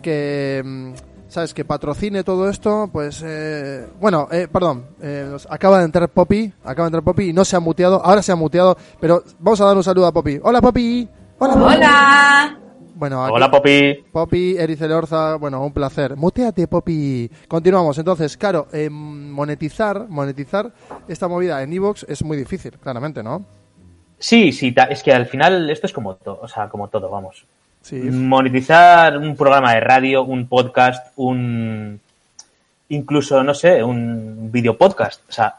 que, 0.00 0.62
mm, 0.64 0.92
¿sabes?, 1.30 1.54
que 1.54 1.64
patrocine 1.64 2.22
todo 2.24 2.48
esto, 2.50 2.90
pues, 2.92 3.22
eh, 3.24 3.86
bueno, 4.00 4.28
eh, 4.30 4.48
perdón, 4.52 4.84
eh, 5.00 5.36
acaba 5.48 5.78
de 5.78 5.84
entrar 5.84 6.08
Poppy, 6.10 6.52
acaba 6.64 6.86
de 6.86 6.88
entrar 6.88 7.02
Poppy 7.04 7.30
y 7.30 7.32
no 7.32 7.44
se 7.44 7.56
ha 7.56 7.60
muteado, 7.60 8.04
ahora 8.04 8.20
se 8.22 8.32
ha 8.32 8.36
muteado, 8.36 8.76
pero 9.00 9.22
vamos 9.38 9.60
a 9.60 9.64
dar 9.64 9.76
un 9.76 9.84
saludo 9.84 10.06
a 10.06 10.12
Poppy. 10.12 10.38
Hola 10.42 10.60
Poppy. 10.60 11.08
Hola 11.38 11.54
Poppy. 11.54 11.74
Hola. 11.76 12.56
Bueno, 12.96 13.24
aquí- 13.24 13.32
Hola, 13.34 13.50
Poppy. 13.50 14.04
Poppy, 14.12 14.56
Eric 14.58 14.78
Elorza, 14.82 15.36
bueno, 15.36 15.64
un 15.64 15.72
placer. 15.72 16.16
Muteate, 16.16 16.68
Poppy. 16.68 17.30
Continuamos. 17.48 17.96
Entonces, 17.96 18.36
claro, 18.36 18.66
eh, 18.74 18.90
monetizar, 18.90 20.06
monetizar 20.06 20.70
esta 21.08 21.26
movida 21.26 21.62
en 21.62 21.72
Evox 21.72 22.04
es 22.06 22.22
muy 22.22 22.36
difícil, 22.36 22.72
claramente, 22.78 23.22
¿no? 23.22 23.42
Sí, 24.18 24.52
sí, 24.52 24.74
es 24.90 25.02
que 25.02 25.14
al 25.14 25.24
final 25.24 25.70
esto 25.70 25.86
es 25.86 25.94
como 25.94 26.16
todo, 26.16 26.40
o 26.42 26.46
sea, 26.48 26.68
como 26.68 26.88
todo, 26.88 27.08
vamos. 27.08 27.46
Sí. 27.82 27.96
Monetizar 27.96 29.16
un 29.16 29.36
programa 29.36 29.74
de 29.74 29.80
radio, 29.80 30.22
un 30.22 30.46
podcast, 30.46 31.12
un 31.16 32.00
incluso, 32.88 33.42
no 33.42 33.54
sé, 33.54 33.82
un 33.82 34.50
video 34.52 34.76
podcast. 34.76 35.22
O 35.28 35.32
sea, 35.32 35.56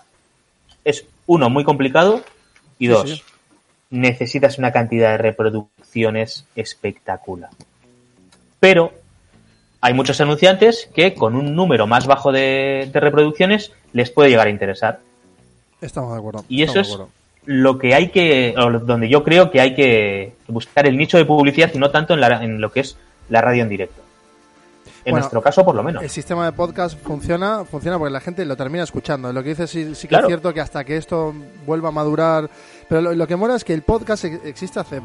es 0.84 1.06
uno, 1.26 1.50
muy 1.50 1.64
complicado 1.64 2.22
y 2.78 2.86
Sí, 2.86 2.92
dos, 2.92 3.10
sí. 3.10 3.24
necesitas 3.90 4.58
una 4.58 4.72
cantidad 4.72 5.12
de 5.12 5.18
reproducciones 5.18 6.46
espectacular. 6.56 7.50
Pero 8.60 8.94
hay 9.82 9.94
muchos 9.94 10.22
anunciantes 10.22 10.90
que 10.94 11.14
con 11.16 11.36
un 11.36 11.56
número 11.56 11.88
más 11.88 12.06
bajo 12.06 12.32
de, 12.32 12.90
de 12.92 13.00
reproducciones 13.00 13.72
les 13.94 14.12
puede 14.12 14.30
llegar 14.30 14.48
a 14.48 14.52
interesar. 14.52 15.00
Estamos 15.82 16.14
de 16.14 16.20
acuerdo. 16.20 16.46
Y 16.48 16.64
eso 16.64 16.80
es. 16.80 16.98
Lo 17.46 17.78
que 17.78 17.96
hay 17.96 18.10
que, 18.10 18.54
o 18.58 18.70
donde 18.80 19.10
yo 19.10 19.24
creo 19.24 19.50
que 19.52 19.60
hay 19.62 19.74
que 19.76 20.34
buscar 20.48 20.86
el 20.86 20.98
nicho 20.98 21.18
de 21.18 21.26
publicidad 21.26 21.72
y 21.74 21.78
no 21.80 21.90
tanto 21.90 22.14
en, 22.14 22.22
la- 22.22 22.44
en 22.44 22.62
lo 22.62 22.72
que 22.72 22.82
es 22.82 22.98
la 23.30 23.42
radio 23.42 23.64
en 23.64 23.70
directo. 23.70 24.02
En 25.04 25.14
Bueno, 25.14 25.24
nuestro 25.24 25.42
caso, 25.42 25.66
por 25.66 25.74
lo 25.74 25.82
menos. 25.82 26.04
El 26.04 26.12
sistema 26.12 26.46
de 26.46 26.52
podcast 26.52 26.96
funciona, 27.02 27.66
funciona 27.66 27.98
porque 27.98 28.14
la 28.14 28.20
gente 28.20 28.46
lo 28.46 28.56
termina 28.56 28.84
escuchando. 28.84 29.34
Lo 29.34 29.42
que 29.42 29.50
dices 29.50 29.68
sí, 29.72 29.96
sí 29.96 30.02
que 30.04 30.10
Claro. 30.10 30.28
es 30.28 30.30
cierto 30.30 30.54
que 30.54 30.62
hasta 30.62 30.84
que 30.84 30.96
esto 30.98 31.34
vuelva 31.66 31.90
a 31.90 31.92
madurar. 31.92 32.48
Pero 32.88 33.02
lo, 33.02 33.16
lo 33.16 33.26
que 33.26 33.36
mola 33.36 33.56
es 33.56 33.64
que 33.64 33.74
el 33.74 33.82
podcast 33.82 34.26
ex- 34.26 34.46
existe 34.46 34.80
hace 34.80 35.02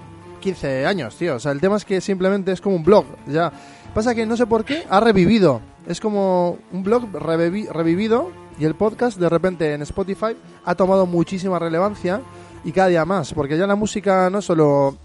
15 0.47 0.87
años, 0.87 1.17
tío. 1.17 1.35
O 1.35 1.39
sea, 1.41 1.51
el 1.51 1.61
tema 1.61 1.77
es 1.77 1.85
que 1.85 2.01
simplemente 2.01 2.53
es 2.53 2.61
como 2.61 2.77
un 2.77 2.85
blog. 2.85 3.05
Ya. 3.27 3.51
Pasa 3.93 4.15
que 4.15 4.25
no 4.27 4.37
sé 4.37 4.47
por 4.47 4.65
qué 4.65 4.85
ha 4.89 5.01
revivido. 5.01 5.61
Es 5.89 5.99
como 6.01 6.59
un 6.73 6.85
blog 6.85 7.11
revivi- 7.15 7.69
revivido 7.69 8.31
y 8.57 8.65
el 8.65 8.77
podcast 8.77 9.19
de 9.19 9.29
repente 9.29 9.75
en 9.75 9.83
Spotify 9.83 10.37
ha 10.65 10.75
tomado 10.77 11.05
muchísima 11.05 11.59
relevancia 11.59 12.21
y 12.65 12.71
cada 12.71 12.87
día 12.89 13.05
más. 13.05 13.33
Porque 13.35 13.59
ya 13.59 13.67
la 13.67 13.75
música 13.75 14.31
no 14.31 14.41
solo 14.41 14.97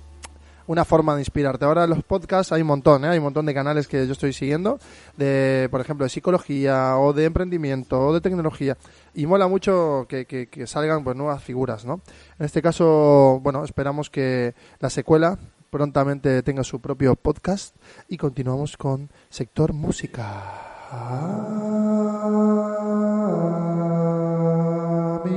una 0.71 0.85
forma 0.85 1.15
de 1.15 1.21
inspirarte. 1.21 1.65
Ahora 1.65 1.85
los 1.85 2.01
podcasts 2.03 2.53
hay 2.53 2.61
un 2.61 2.69
montón, 2.69 3.03
¿eh? 3.03 3.09
hay 3.09 3.17
un 3.17 3.25
montón 3.25 3.45
de 3.45 3.53
canales 3.53 3.89
que 3.89 4.05
yo 4.07 4.13
estoy 4.13 4.31
siguiendo, 4.31 4.79
de, 5.17 5.67
por 5.69 5.81
ejemplo, 5.81 6.05
de 6.05 6.09
psicología 6.09 6.97
o 6.97 7.11
de 7.11 7.25
emprendimiento 7.25 7.99
o 7.99 8.13
de 8.13 8.21
tecnología. 8.21 8.77
Y 9.13 9.25
mola 9.25 9.49
mucho 9.49 10.05
que, 10.07 10.25
que- 10.25 10.67
salgan 10.67 11.03
pues 11.03 11.17
nuevas 11.17 11.43
figuras, 11.43 11.83
¿no? 11.83 11.99
En 12.39 12.45
este 12.45 12.61
caso, 12.61 13.39
bueno, 13.43 13.65
esperamos 13.65 14.09
que 14.09 14.53
la 14.79 14.89
secuela 14.89 15.37
prontamente 15.69 16.41
tenga 16.41 16.63
su 16.63 16.79
propio 16.79 17.15
podcast 17.15 17.75
y 18.07 18.15
continuamos 18.17 18.77
con 18.77 19.09
sector 19.29 19.73
música. 19.73 20.23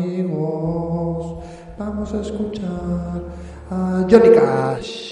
Amigos, 0.04 1.44
vamos 1.78 2.12
a 2.14 2.20
escuchar 2.20 3.22
a 3.70 4.06
Johnny 4.10 4.30
Cash. 4.34 5.03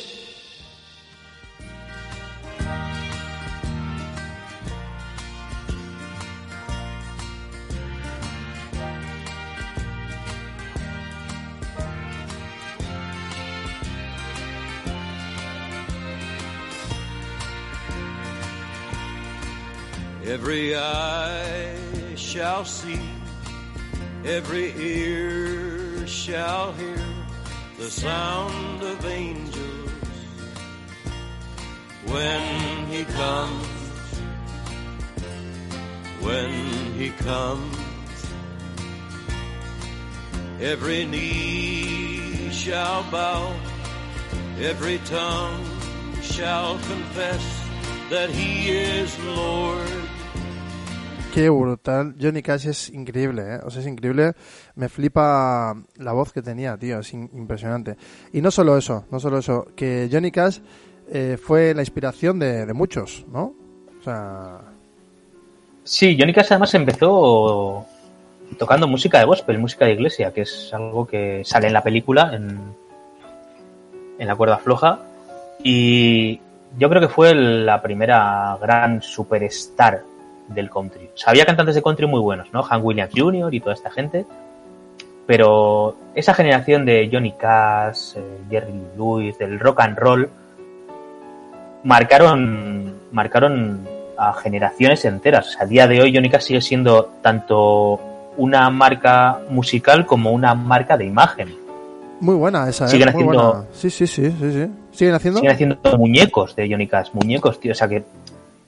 Bow, 43.13 43.53
every 44.59 44.99
tongue 45.05 45.63
shall 46.23 46.79
confess 46.89 47.45
that 48.09 48.31
he 48.31 48.71
is 48.71 49.17
Lord. 49.37 49.87
Qué 51.35 51.49
brutal. 51.51 52.15
Johnny 52.21 52.43
Cash 52.43 52.67
es 52.67 52.91
increíble, 52.91 53.43
¿eh? 53.43 53.61
O 53.65 53.71
sea, 53.71 53.81
es 53.81 53.87
increíble. 53.87 54.33
Me 54.75 54.89
flipa 54.89 55.75
la 55.97 56.13
voz 56.13 56.33
que 56.33 56.43
tenía, 56.43 56.77
tío. 56.77 56.99
Es 56.99 57.13
impresionante. 57.15 57.97
Y 58.33 58.41
no 58.43 58.51
solo 58.51 58.77
eso, 58.77 59.05
no 59.11 59.19
solo 59.21 59.39
eso. 59.39 59.67
Que 59.75 60.09
Johnny 60.13 60.31
Cash 60.31 60.59
eh, 61.11 61.39
fue 61.43 61.75
la 61.75 61.83
inspiración 61.83 62.39
de, 62.39 62.67
de 62.67 62.73
muchos, 62.73 63.25
¿no? 63.29 63.55
O 64.01 64.03
sea... 64.05 64.61
Sí, 65.85 66.17
Johnny 66.19 66.33
Cash 66.33 66.49
además 66.51 66.75
empezó 66.75 67.87
tocando 68.59 68.87
música 68.87 69.19
de 69.19 69.25
gospel, 69.25 69.59
música 69.59 69.87
de 69.87 69.93
iglesia, 69.93 70.33
que 70.33 70.43
es 70.43 70.71
algo 70.73 71.07
que 71.07 71.43
sale 71.45 71.67
en 71.67 71.73
la 71.73 71.83
película, 71.83 72.35
en, 72.35 72.75
en 74.23 74.29
la 74.29 74.37
cuerda 74.37 74.59
floja. 74.59 75.01
Y 75.65 76.41
yo 76.79 76.89
creo 76.89 77.01
que 77.01 77.09
fue 77.09 77.35
la 77.35 77.83
primera 77.83 78.57
gran 78.61 79.03
superstar 79.03 80.03
del 80.47 80.71
country. 80.71 81.11
O 81.13 81.19
sea, 81.19 81.31
había 81.31 81.45
cantantes 81.45 81.75
de 81.75 81.83
country 81.83 82.07
muy 82.07 82.21
buenos, 82.21 82.53
¿no? 82.53 82.63
Hank 82.63 82.85
Williams 82.85 83.13
Jr. 83.15 83.53
y 83.53 83.61
toda 83.61 83.75
esta 83.75 83.91
gente. 83.91 84.25
Pero 85.27 85.97
esa 86.15 86.35
generación 86.35 86.85
de 86.85 87.09
Johnny 87.13 87.33
Cash, 87.33 88.17
eh, 88.17 88.39
Jerry 88.49 88.81
Lewis, 88.97 89.37
del 89.39 89.59
rock 89.59 89.81
and 89.81 89.99
roll, 89.99 90.31
marcaron, 91.83 92.95
marcaron 93.11 93.89
a 94.17 94.33
generaciones 94.35 95.05
enteras. 95.05 95.49
O 95.49 95.51
sea, 95.51 95.63
a 95.63 95.67
día 95.67 95.89
de 95.89 96.01
hoy 96.01 96.15
Johnny 96.15 96.31
Cash 96.31 96.43
sigue 96.43 96.61
siendo 96.61 97.07
tanto 97.23 98.01
una 98.37 98.71
marca 98.71 99.41
musical 99.49 100.07
como 100.07 100.31
una 100.31 100.55
marca 100.55 100.97
de 100.97 101.07
imagen. 101.07 101.62
Muy 102.23 102.37
buena 102.37 102.69
esa, 102.69 102.87
¿eh? 102.87 102.89
Siguen 102.89 103.09
Muy 103.13 103.23
haciendo- 103.25 103.53
buena. 103.53 103.65
Sí, 103.75 103.91
sí, 103.91 104.07
sí, 104.07 104.31
sí, 104.31 104.53
sí. 104.53 104.67
¿Siguen 104.93 105.15
haciendo? 105.15 105.41
Siguen 105.41 105.53
haciendo 105.55 105.99
muñecos 105.99 106.55
de 106.57 106.69
Johnny 106.71 106.87
Cash, 106.87 107.09
muñecos, 107.13 107.59
tío. 107.61 107.73
O 107.73 107.75
sea 107.75 107.89
que 107.89 108.05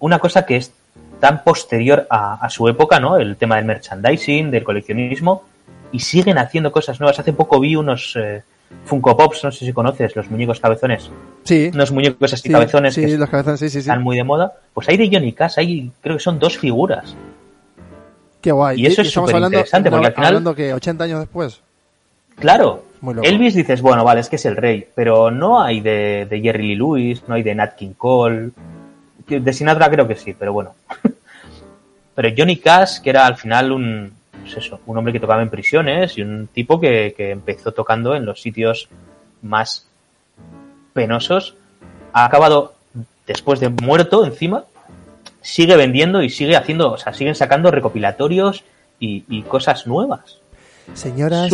una 0.01 0.19
cosa 0.19 0.45
que 0.45 0.57
es 0.57 0.73
tan 1.21 1.43
posterior 1.45 2.07
a, 2.11 2.35
a 2.45 2.51
su 2.51 2.67
época, 2.69 2.99
¿no? 2.99 3.17
El 3.17 3.37
tema 3.37 3.57
del 3.57 3.65
merchandising, 3.65 4.51
del 4.51 4.65
coleccionismo, 4.65 5.45
y 5.93 6.01
siguen 6.01 6.37
haciendo 6.39 6.73
cosas 6.73 6.99
nuevas. 6.99 7.19
Hace 7.21 7.33
poco 7.33 7.61
vi 7.61 7.77
unos 7.77 8.17
eh, 8.17 8.43
Funko 8.87 9.17
Pops, 9.17 9.45
no 9.45 9.53
sé 9.53 9.65
si 9.65 9.73
conoces, 9.73 10.17
los 10.17 10.29
muñecos 10.31 10.59
cabezones. 10.59 11.09
Sí. 11.45 11.71
Unos 11.73 11.93
muñecos 11.93 12.33
así 12.33 12.43
sí, 12.49 12.51
cabezones 12.51 12.95
sí, 12.95 13.07
que 13.07 13.17
los 13.17 13.31
cabezones, 13.31 13.61
sí, 13.61 13.71
sí, 13.71 13.79
están 13.79 14.03
muy 14.03 14.17
de 14.17 14.25
moda. 14.25 14.53
Pues 14.75 14.89
hay 14.89 14.97
de 14.97 15.09
Johnny 15.11 15.33
Cash, 15.33 15.55
hay, 15.59 15.93
creo 16.03 16.17
que 16.17 16.23
son 16.23 16.41
dos 16.41 16.59
figuras. 16.59 17.15
Qué 18.41 18.51
guay. 18.53 18.81
y 18.81 18.87
eso 18.87 19.01
es 19.01 19.09
estamos 19.09 19.31
superinteresante, 19.31 19.89
hablando, 19.89 19.97
porque 19.99 20.07
al 20.09 20.15
final- 20.15 20.27
hablando 20.29 20.55
que 20.55 20.75
80 20.75 21.05
años 21.05 21.21
después. 21.21 21.61
Claro, 22.37 22.83
Elvis 23.23 23.55
dices, 23.55 23.83
bueno, 23.83 24.05
vale, 24.05 24.21
es 24.21 24.29
que 24.29 24.37
es 24.37 24.47
el 24.47 24.57
rey, 24.57 24.87
pero 24.95 25.31
no 25.31 25.61
hay 25.61 25.81
de, 25.81 26.27
de 26.29 26.41
Jerry 26.41 26.69
Lee 26.69 26.77
Lewis, 26.77 27.23
no 27.27 27.35
hay 27.35 27.43
de 27.43 27.55
Nat 27.55 27.75
King 27.75 27.95
Cole, 27.97 28.51
de 29.27 29.53
Sinatra 29.53 29.91
creo 29.91 30.07
que 30.07 30.17
sí, 30.17 30.35
pero 30.39 30.53
bueno. 30.53 30.75
pero 32.15 32.29
Johnny 32.37 32.57
Cash, 32.57 33.01
que 33.01 33.11
era 33.11 33.27
al 33.27 33.37
final 33.37 33.73
un, 33.73 34.13
pues 34.43 34.71
un 34.87 34.99
hombre 34.99 35.13
que 35.13 35.21
tocaba 35.21 35.43
en 35.43 35.51
prisiones 35.51 36.17
y 36.19 36.23
un 36.23 36.49
tipo 36.49 36.81
que, 36.81 37.15
que 37.17 37.31
empezó 37.31 37.73
tocando 37.73 38.15
en 38.15 38.25
los 38.25 38.41
sitios 38.41 38.89
más 39.43 39.89
penosos, 40.93 41.57
ha 42.13 42.25
acabado 42.25 42.75
después 43.27 43.61
de 43.61 43.71
muerto 43.71 44.25
encima, 44.25 44.65
sigue 45.41 45.77
vendiendo 45.77 46.23
y 46.23 46.31
sigue 46.31 46.57
haciendo, 46.57 46.93
o 46.93 46.99
sea, 46.99 47.13
siguen 47.13 47.35
sacando 47.35 47.71
recopilatorios 47.71 48.65
y 48.99 49.43
cosas 49.43 49.87
nuevas. 49.87 50.39
Señoras, 50.93 51.51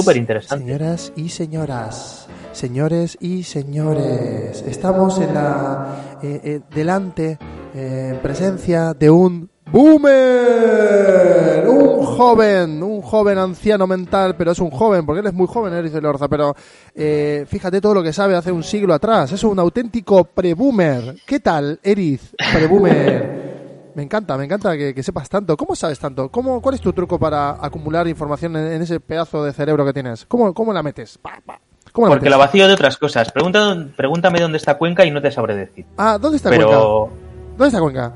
señoras 0.49 1.13
y 1.17 1.29
señoras, 1.29 2.27
señores 2.53 3.17
y 3.21 3.45
señores, 3.45 4.63
estamos 4.67 5.19
en 5.19 5.33
la 5.33 6.19
eh, 6.23 6.41
eh, 6.45 6.61
delante, 6.75 7.39
eh, 7.75 8.11
en 8.15 8.19
presencia 8.21 8.93
de 8.93 9.09
un 9.09 9.49
boomer, 9.71 11.65
un 11.69 12.05
joven, 12.05 12.83
un 12.83 13.01
joven 13.01 13.39
anciano 13.39 13.87
mental, 13.87 14.35
pero 14.37 14.51
es 14.51 14.59
un 14.59 14.71
joven 14.71 15.07
porque 15.07 15.21
él 15.21 15.27
es 15.27 15.33
muy 15.33 15.47
joven, 15.47 15.73
Eric 15.73 15.93
de 15.93 16.01
Lorza, 16.01 16.29
pero 16.29 16.55
eh, 16.95 17.45
fíjate 17.47 17.81
todo 17.81 17.95
lo 17.95 18.03
que 18.03 18.13
sabe 18.13 18.35
hace 18.35 18.51
un 18.53 18.65
siglo 18.65 18.93
atrás, 18.93 19.33
es 19.33 19.45
un 19.45 19.59
auténtico 19.59 20.25
pre-boomer. 20.25 21.17
¿Qué 21.27 21.41
tal, 21.41 21.79
Eriz, 21.83 22.35
pre-boomer? 22.53 23.50
Me 23.94 24.02
encanta, 24.02 24.37
me 24.37 24.44
encanta 24.44 24.76
que, 24.76 24.94
que 24.94 25.02
sepas 25.02 25.28
tanto. 25.28 25.56
¿Cómo 25.56 25.75
sabes 25.75 25.99
tanto? 25.99 26.28
¿Cómo, 26.30 26.61
¿Cuál 26.62 26.76
es 26.76 26.80
tu 26.80 26.92
truco 26.92 27.18
para 27.18 27.50
acumular 27.64 28.06
información 28.06 28.56
en, 28.56 28.73
en 28.73 28.82
ese 28.82 29.00
pedazo 29.00 29.42
de 29.44 29.52
cerebro 29.52 29.85
que 29.85 29.92
tienes? 29.92 30.25
¿Cómo, 30.26 30.54
cómo 30.54 30.73
la 30.73 30.82
metes? 30.82 31.18
Pa, 31.18 31.40
pa. 31.44 31.61
¿Cómo 31.92 32.06
la 32.06 32.11
Porque 32.12 32.25
metes? 32.26 32.30
la 32.30 32.37
vacío 32.37 32.68
de 32.68 32.75
otras 32.75 32.97
cosas. 32.97 33.32
Pregunta, 33.32 33.76
pregúntame 33.97 34.40
dónde 34.40 34.59
está 34.59 34.78
Cuenca 34.78 35.04
y 35.04 35.11
no 35.11 35.20
te 35.20 35.30
sabré 35.32 35.56
decir. 35.56 35.87
Ah, 35.99 36.18
¿dónde 36.20 36.37
está 36.37 36.50
Cuenca? 36.50 36.76
¿Dónde 36.76 37.66
está 37.66 37.80
Cuenca? 37.80 38.12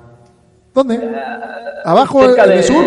¿Dónde? 0.72 1.14
¿Abajo 1.84 2.24
en 2.24 2.50
el 2.52 2.62
sur? 2.64 2.84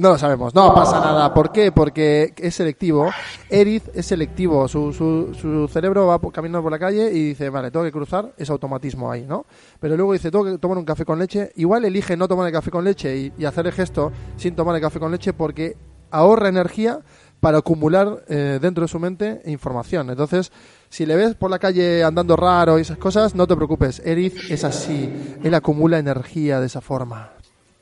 No 0.00 0.08
lo 0.08 0.16
sabemos, 0.18 0.54
no 0.54 0.72
pasa 0.72 0.98
nada. 0.98 1.34
¿Por 1.34 1.52
qué? 1.52 1.72
Porque 1.72 2.32
es 2.38 2.54
selectivo. 2.54 3.10
Eriz 3.50 3.82
es 3.92 4.06
selectivo. 4.06 4.66
Su, 4.66 4.94
su, 4.94 5.34
su 5.34 5.68
cerebro 5.68 6.06
va 6.06 6.18
caminando 6.32 6.62
por 6.62 6.72
la 6.72 6.78
calle 6.78 7.12
y 7.12 7.28
dice, 7.28 7.50
vale, 7.50 7.70
tengo 7.70 7.84
que 7.84 7.92
cruzar, 7.92 8.32
es 8.38 8.48
automatismo 8.48 9.12
ahí, 9.12 9.26
¿no? 9.26 9.44
Pero 9.78 9.98
luego 9.98 10.14
dice, 10.14 10.30
tengo 10.30 10.46
que 10.46 10.56
tomar 10.56 10.78
un 10.78 10.86
café 10.86 11.04
con 11.04 11.18
leche. 11.18 11.52
Igual 11.56 11.84
elige 11.84 12.16
no 12.16 12.28
tomar 12.28 12.46
el 12.46 12.52
café 12.54 12.70
con 12.70 12.82
leche 12.82 13.30
y, 13.36 13.44
hacer 13.44 13.66
el 13.66 13.72
gesto 13.72 14.10
sin 14.38 14.56
tomar 14.56 14.74
el 14.74 14.80
café 14.80 14.98
con 14.98 15.12
leche 15.12 15.34
porque 15.34 15.76
ahorra 16.10 16.48
energía 16.48 17.00
para 17.40 17.58
acumular 17.58 18.24
eh, 18.28 18.58
dentro 18.58 18.82
de 18.82 18.88
su 18.88 18.98
mente 18.98 19.42
información. 19.44 20.08
Entonces, 20.08 20.50
si 20.88 21.04
le 21.04 21.14
ves 21.14 21.34
por 21.34 21.50
la 21.50 21.58
calle 21.58 22.04
andando 22.04 22.36
raro 22.36 22.78
y 22.78 22.82
esas 22.82 22.96
cosas, 22.96 23.34
no 23.34 23.46
te 23.46 23.54
preocupes. 23.54 24.00
Eriz 24.02 24.50
es 24.50 24.64
así. 24.64 25.36
Él 25.44 25.52
acumula 25.52 25.98
energía 25.98 26.58
de 26.58 26.68
esa 26.68 26.80
forma. 26.80 27.32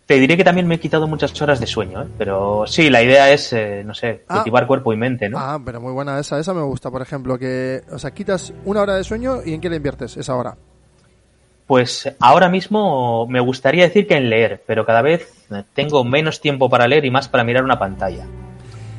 Te 0.08 0.18
diré 0.18 0.38
que 0.38 0.42
también 0.44 0.66
me 0.66 0.76
he 0.76 0.80
quitado 0.80 1.06
muchas 1.06 1.38
horas 1.42 1.60
de 1.60 1.66
sueño, 1.66 2.02
¿eh? 2.02 2.06
pero 2.16 2.64
sí, 2.66 2.88
la 2.88 3.02
idea 3.02 3.30
es, 3.30 3.52
eh, 3.52 3.82
no 3.84 3.92
sé, 3.92 4.24
Ah. 4.26 4.36
cultivar 4.36 4.66
cuerpo 4.66 4.90
y 4.94 4.96
mente, 4.96 5.28
¿no? 5.28 5.38
Ah, 5.38 5.60
pero 5.62 5.82
muy 5.82 5.92
buena 5.92 6.18
esa. 6.18 6.38
Esa 6.38 6.54
me 6.54 6.62
gusta, 6.62 6.90
por 6.90 7.02
ejemplo, 7.02 7.38
que, 7.38 7.82
o 7.92 7.98
sea, 7.98 8.12
quitas 8.12 8.54
una 8.64 8.80
hora 8.80 8.94
de 8.96 9.04
sueño 9.04 9.42
y 9.44 9.52
¿en 9.52 9.60
qué 9.60 9.68
le 9.68 9.76
inviertes 9.76 10.16
esa 10.16 10.34
hora? 10.34 10.56
Pues 11.66 12.10
ahora 12.20 12.48
mismo 12.48 13.26
me 13.26 13.40
gustaría 13.40 13.84
decir 13.84 14.06
que 14.06 14.14
en 14.16 14.30
leer, 14.30 14.64
pero 14.66 14.86
cada 14.86 15.02
vez 15.02 15.30
tengo 15.74 16.02
menos 16.04 16.40
tiempo 16.40 16.70
para 16.70 16.88
leer 16.88 17.04
y 17.04 17.10
más 17.10 17.28
para 17.28 17.44
mirar 17.44 17.62
una 17.62 17.78
pantalla. 17.78 18.24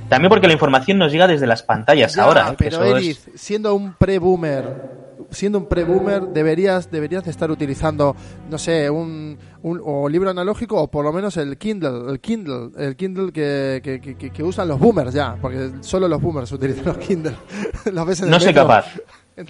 También 0.09 0.29
porque 0.29 0.45
la 0.45 0.53
información 0.53 0.99
nos 0.99 1.11
llega 1.11 1.25
desde 1.25 1.47
las 1.47 1.63
pantallas 1.63 2.13
Ya, 2.13 2.23
ahora. 2.23 2.49
¿eh? 2.51 2.55
pero 2.55 2.83
eso 2.85 2.97
es- 2.97 3.29
siendo 3.33 3.73
un 3.73 3.93
pre-boomer, 3.93 4.98
siendo 5.31 5.57
un 5.59 5.65
pre-boomer, 5.67 6.23
deberías, 6.29 6.89
deberías 6.91 7.23
de 7.25 7.31
estar 7.31 7.51
utilizando, 7.51 8.15
no 8.49 8.57
sé, 8.57 8.89
un, 8.89 9.37
un 9.61 9.81
o 9.83 10.07
libro 10.09 10.29
analógico 10.29 10.81
o 10.81 10.87
por 10.89 11.03
lo 11.05 11.11
menos 11.13 11.37
el 11.37 11.57
Kindle, 11.57 12.11
el 12.11 12.19
Kindle, 12.19 12.69
el 12.77 12.95
Kindle 12.95 13.31
que, 13.31 13.81
que, 13.83 13.99
que- 14.01 14.31
que- 14.31 14.43
usan 14.43 14.67
los 14.67 14.79
boomers 14.79 15.13
ya, 15.13 15.35
porque 15.41 15.71
solo 15.81 16.07
los 16.07 16.21
boomers 16.21 16.51
utilizan 16.51 16.85
los 16.85 16.97
Kindle. 16.97 17.35
Los 17.91 18.05
ves 18.05 18.19
en 18.19 18.25
el 18.25 18.31
No 18.31 18.39
soy 18.39 18.47
metro. 18.47 18.63
capaz. 18.63 18.85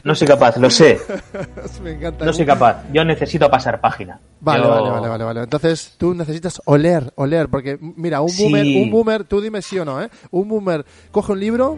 No 0.03 0.13
soy 0.13 0.27
capaz, 0.27 0.55
lo 0.57 0.69
sé. 0.69 0.99
Me 1.83 1.93
encanta. 1.93 2.23
No 2.23 2.31
soy 2.31 2.45
capaz. 2.45 2.83
Yo 2.93 3.03
necesito 3.03 3.49
pasar 3.49 3.81
página. 3.81 4.19
Vale, 4.39 4.61
Yo- 4.63 4.69
vale, 4.69 4.89
vale, 4.91 5.07
vale, 5.07 5.23
vale. 5.23 5.39
Entonces 5.43 5.95
tú 5.97 6.13
necesitas 6.13 6.61
oler, 6.65 7.11
oler, 7.15 7.49
porque 7.49 7.79
mira, 7.81 8.21
un 8.21 8.29
Sí. 8.29 8.43
boomer, 8.43 8.65
un 8.83 8.91
boomer, 8.91 9.23
tú 9.23 9.41
dime 9.41 9.61
sí 9.63 9.79
o 9.79 9.85
no, 9.85 10.01
¿eh? 10.01 10.09
Un 10.31 10.47
boomer 10.47 10.85
coge 11.11 11.31
un 11.31 11.39
libro. 11.39 11.77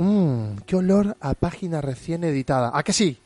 Mmm, 0.00 0.60
qué 0.64 0.76
olor 0.76 1.16
a 1.20 1.34
página 1.34 1.82
recién 1.82 2.24
editada. 2.24 2.70
¿A 2.72 2.82
que 2.82 2.94
sí? 2.94 3.18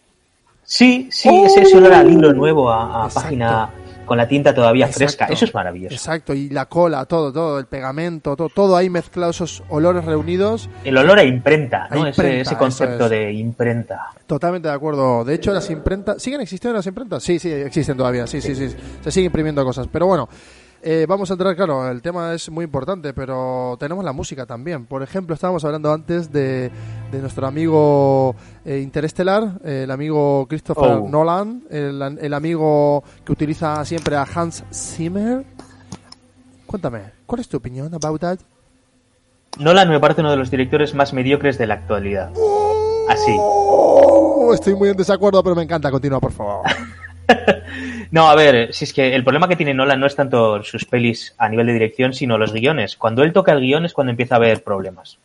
Sí, 0.64 1.08
sí, 1.10 1.28
ese 1.44 1.60
es 1.60 1.74
olor 1.74 1.92
a 1.92 2.02
libro 2.02 2.32
nuevo, 2.32 2.68
a, 2.70 3.06
¡Oh! 3.06 3.08
Página 3.10 3.70
con 4.04 4.18
la 4.18 4.26
tinta 4.26 4.52
todavía 4.52 4.88
fresca. 4.88 5.26
Eso 5.26 5.44
es 5.44 5.54
maravilloso. 5.54 5.94
Exacto, 5.94 6.34
y 6.34 6.50
la 6.50 6.66
cola, 6.66 7.04
todo, 7.06 7.32
todo, 7.32 7.58
el 7.60 7.66
pegamento, 7.66 8.34
todo, 8.34 8.48
todo 8.48 8.76
ahí 8.76 8.90
mezclado, 8.90 9.30
esos 9.30 9.62
olores 9.68 10.04
reunidos. 10.04 10.68
El 10.82 10.96
olor 10.96 11.18
a 11.20 11.24
imprenta, 11.24 11.84
A 11.84 11.94
¿no? 11.94 12.08
imprenta, 12.08 12.22
ese, 12.28 12.40
ese 12.40 12.56
concepto 12.56 13.04
es. 13.04 13.10
de 13.10 13.32
imprenta. 13.32 14.10
Totalmente 14.26 14.66
de 14.68 14.74
acuerdo. 14.74 15.24
De 15.24 15.34
hecho, 15.34 15.52
las 15.52 15.70
imprentas. 15.70 16.20
¿Siguen 16.20 16.40
existiendo 16.40 16.76
las 16.76 16.86
imprentas? 16.86 17.22
Sí, 17.22 17.38
sí, 17.38 17.52
existen 17.52 17.96
todavía. 17.96 18.26
Sí, 18.26 18.40
sí, 18.40 18.54
sí. 18.54 18.74
Se 19.02 19.10
siguen 19.12 19.26
imprimiendo 19.26 19.64
cosas. 19.64 19.86
Pero 19.92 20.06
bueno, 20.06 20.28
eh, 20.86 21.06
vamos 21.08 21.30
a 21.30 21.34
entrar, 21.34 21.56
claro, 21.56 21.90
el 21.90 22.02
tema 22.02 22.34
es 22.34 22.50
muy 22.50 22.64
importante, 22.64 23.14
pero 23.14 23.76
tenemos 23.80 24.04
la 24.04 24.12
música 24.12 24.44
también. 24.44 24.84
Por 24.84 25.02
ejemplo, 25.02 25.34
estábamos 25.34 25.64
hablando 25.64 25.90
antes 25.90 26.30
de, 26.30 26.70
de 27.10 27.18
nuestro 27.20 27.46
amigo 27.46 28.36
eh, 28.66 28.80
interestelar, 28.80 29.60
eh, 29.64 29.82
el 29.84 29.90
amigo 29.90 30.46
Christopher 30.46 30.98
Oh. 31.02 31.08
Nolan, 31.08 31.64
el, 31.70 32.18
el 32.20 32.34
amigo 32.34 33.02
que 33.24 33.32
utiliza 33.32 33.82
siempre 33.86 34.16
a 34.16 34.26
Hans 34.34 34.62
Zimmer. 34.72 35.44
Cuéntame, 36.66 37.00
¿cuál 37.24 37.40
es 37.40 37.48
tu 37.48 37.56
opinión 37.56 37.94
about 37.94 38.20
that? 38.20 38.38
Nolan 39.58 39.88
me 39.88 40.00
parece 40.00 40.20
uno 40.20 40.32
de 40.32 40.36
los 40.36 40.50
directores 40.50 40.94
más 40.94 41.12
mediocres 41.14 41.56
de 41.56 41.66
la 41.66 41.74
actualidad. 41.74 42.30
Así. 43.08 43.34
Oh, 43.38 44.52
estoy 44.52 44.74
muy 44.74 44.90
en 44.90 44.96
desacuerdo, 44.96 45.42
pero 45.42 45.54
me 45.56 45.62
encanta. 45.62 45.90
Continúa, 45.90 46.20
por 46.20 46.32
favor. 46.32 46.66
No, 48.10 48.28
a 48.28 48.36
ver, 48.36 48.72
si 48.72 48.84
es 48.84 48.92
que 48.92 49.14
el 49.14 49.24
problema 49.24 49.48
que 49.48 49.56
tiene 49.56 49.74
Nolan 49.74 49.98
no 49.98 50.06
es 50.06 50.14
tanto 50.14 50.62
sus 50.62 50.84
pelis 50.84 51.34
a 51.36 51.48
nivel 51.48 51.66
de 51.66 51.72
dirección, 51.72 52.12
sino 52.12 52.38
los 52.38 52.52
guiones. 52.52 52.96
Cuando 52.96 53.24
él 53.24 53.32
toca 53.32 53.50
el 53.50 53.60
guion 53.60 53.86
es 53.86 53.92
cuando 53.92 54.12
empieza 54.12 54.36
a 54.36 54.38
haber 54.38 54.62
problemas. 54.62 55.18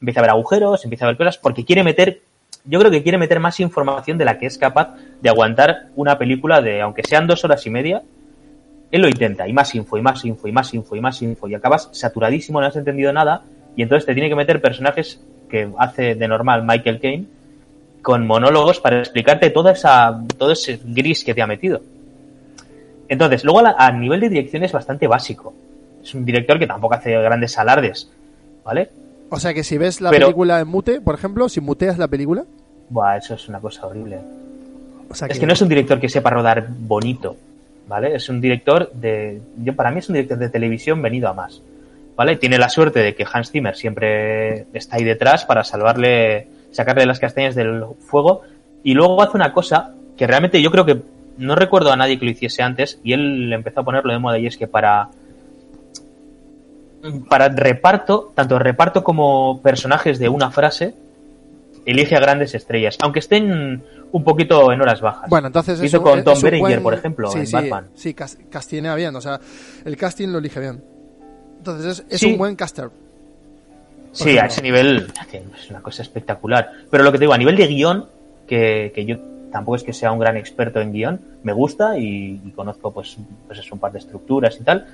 Empieza 0.00 0.18
a 0.18 0.22
haber 0.22 0.30
agujeros, 0.30 0.82
empieza 0.84 1.04
a 1.04 1.08
haber 1.08 1.18
cosas, 1.18 1.38
porque 1.38 1.64
quiere 1.64 1.84
meter, 1.84 2.22
yo 2.64 2.80
creo 2.80 2.90
que 2.90 3.04
quiere 3.04 3.16
meter 3.16 3.38
más 3.38 3.60
información 3.60 4.18
de 4.18 4.24
la 4.24 4.38
que 4.38 4.46
es 4.46 4.58
capaz 4.58 4.96
de 5.20 5.28
aguantar 5.28 5.90
una 5.94 6.18
película 6.18 6.60
de, 6.60 6.80
aunque 6.80 7.04
sean 7.04 7.28
dos 7.28 7.44
horas 7.44 7.64
y 7.66 7.70
media, 7.70 8.02
él 8.90 9.02
lo 9.02 9.08
intenta, 9.08 9.46
y 9.46 9.52
más 9.52 9.74
info, 9.76 9.96
y 9.96 10.02
más 10.02 10.24
info, 10.24 10.48
y 10.48 10.52
más 10.52 10.74
info, 10.74 10.96
y 10.96 11.00
más 11.00 11.22
info, 11.22 11.46
y 11.46 11.54
acabas 11.54 11.90
saturadísimo, 11.92 12.60
no 12.60 12.66
has 12.66 12.74
entendido 12.74 13.12
nada, 13.12 13.44
y 13.76 13.82
entonces 13.82 14.04
te 14.04 14.14
tiene 14.14 14.28
que 14.28 14.34
meter 14.34 14.60
personajes 14.60 15.24
que 15.48 15.70
hace 15.78 16.16
de 16.16 16.26
normal 16.26 16.64
Michael 16.64 16.98
Caine 16.98 17.26
con 18.02 18.26
monólogos 18.26 18.80
para 18.80 18.98
explicarte 18.98 19.50
toda 19.50 19.72
esa, 19.72 20.20
todo 20.36 20.50
ese 20.52 20.80
gris 20.84 21.24
que 21.24 21.34
te 21.34 21.40
ha 21.42 21.46
metido. 21.46 21.80
Entonces, 23.08 23.44
luego 23.44 23.60
a, 23.60 23.62
la- 23.62 23.74
a 23.78 23.92
nivel 23.92 24.20
de 24.20 24.28
dirección 24.28 24.64
es 24.64 24.72
bastante 24.72 25.06
básico. 25.06 25.54
Es 26.02 26.14
un 26.14 26.24
director 26.24 26.58
que 26.58 26.66
tampoco 26.66 26.94
hace 26.94 27.12
grandes 27.12 27.56
alardes, 27.58 28.10
¿vale? 28.64 28.90
O 29.30 29.38
sea 29.38 29.54
que 29.54 29.62
si 29.64 29.78
ves 29.78 30.00
la 30.00 30.10
Pero- 30.10 30.26
película 30.26 30.60
en 30.60 30.68
mute, 30.68 31.00
por 31.00 31.14
ejemplo, 31.14 31.48
si 31.48 31.60
muteas 31.60 31.98
la 31.98 32.08
película, 32.08 32.44
Buah, 32.90 33.16
eso 33.16 33.34
es 33.34 33.48
una 33.48 33.58
cosa 33.60 33.86
horrible. 33.86 34.18
o 35.08 35.14
sea 35.14 35.28
Es 35.28 35.38
que 35.38 35.46
no 35.46 35.52
es 35.54 35.62
un 35.62 35.68
director 35.68 35.98
que 35.98 36.08
sepa 36.10 36.28
rodar 36.30 36.66
bonito, 36.68 37.36
¿vale? 37.88 38.14
Es 38.14 38.28
un 38.28 38.40
director 38.40 38.90
de... 38.92 39.40
Yo, 39.62 39.74
para 39.74 39.90
mí 39.90 40.00
es 40.00 40.08
un 40.08 40.14
director 40.14 40.36
de 40.38 40.48
televisión 40.50 41.00
venido 41.00 41.28
a 41.28 41.32
más, 41.32 41.62
¿vale? 42.16 42.36
Tiene 42.36 42.58
la 42.58 42.68
suerte 42.68 43.00
de 43.00 43.14
que 43.14 43.24
Hans 43.30 43.50
Zimmer 43.50 43.74
siempre 43.76 44.66
está 44.74 44.96
ahí 44.96 45.04
detrás 45.04 45.46
para 45.46 45.64
salvarle, 45.64 46.48
sacarle 46.72 47.06
las 47.06 47.20
castañas 47.20 47.54
del 47.54 47.84
fuego 48.00 48.42
y 48.82 48.94
luego 48.94 49.22
hace 49.22 49.36
una 49.36 49.52
cosa 49.52 49.94
que 50.16 50.26
realmente 50.26 50.60
yo 50.60 50.70
creo 50.72 50.84
que 50.84 51.00
no 51.38 51.54
recuerdo 51.54 51.92
a 51.92 51.96
nadie 51.96 52.18
que 52.18 52.24
lo 52.24 52.30
hiciese 52.32 52.62
antes 52.62 52.98
y 53.04 53.12
él 53.12 53.52
empezó 53.52 53.80
a 53.80 53.84
ponerlo 53.84 54.12
de 54.12 54.18
moda 54.18 54.38
y 54.38 54.46
es 54.46 54.56
que 54.56 54.66
para 54.66 55.08
para 57.28 57.48
reparto, 57.48 58.30
tanto 58.34 58.58
reparto 58.58 59.02
como 59.02 59.60
personajes 59.60 60.18
de 60.20 60.28
una 60.28 60.50
frase, 60.52 60.94
elige 61.84 62.14
a 62.14 62.20
grandes 62.20 62.54
estrellas, 62.54 62.96
aunque 63.02 63.18
estén 63.18 63.82
un 64.12 64.24
poquito 64.24 64.70
en 64.72 64.80
horas 64.80 65.00
bajas. 65.00 65.28
Bueno, 65.28 65.48
entonces 65.48 65.78
hizo 65.78 65.84
eso 65.96 66.02
con 66.02 66.22
Tom 66.22 66.40
Berenger, 66.40 66.60
buen- 66.78 66.82
por 66.82 66.94
ejemplo, 66.94 67.28
sí, 67.30 67.38
en 67.40 67.46
sí, 67.48 67.52
Batman. 67.54 67.88
Sí, 67.94 68.14
cas- 68.14 68.38
castinea 68.50 68.94
bien, 68.94 69.16
o 69.16 69.20
sea, 69.20 69.40
el 69.84 69.96
casting 69.96 70.28
lo 70.28 70.38
elige 70.38 70.60
bien. 70.60 70.80
Entonces 71.58 71.98
es, 72.00 72.06
es 72.08 72.20
Sí. 72.20 72.32
un 72.32 72.38
buen 72.38 72.54
caster. 72.54 72.90
Sí, 74.12 74.38
a 74.38 74.46
ese 74.46 74.62
nivel 74.62 75.06
es 75.54 75.70
una 75.70 75.80
cosa 75.80 76.02
espectacular. 76.02 76.70
Pero 76.90 77.02
lo 77.02 77.10
que 77.10 77.18
te 77.18 77.22
digo, 77.22 77.32
a 77.32 77.38
nivel 77.38 77.56
de 77.56 77.66
guion, 77.66 78.06
que, 78.46 78.92
que 78.94 79.04
yo 79.04 79.16
tampoco 79.50 79.76
es 79.76 79.82
que 79.82 79.92
sea 79.92 80.12
un 80.12 80.18
gran 80.18 80.36
experto 80.36 80.80
en 80.80 80.92
guion, 80.92 81.20
me 81.42 81.52
gusta 81.52 81.98
y, 81.98 82.40
y 82.44 82.50
conozco 82.52 82.92
pues, 82.92 83.16
pues 83.46 83.58
es 83.58 83.72
un 83.72 83.78
par 83.78 83.92
de 83.92 83.98
estructuras 83.98 84.58
y 84.60 84.64
tal. 84.64 84.86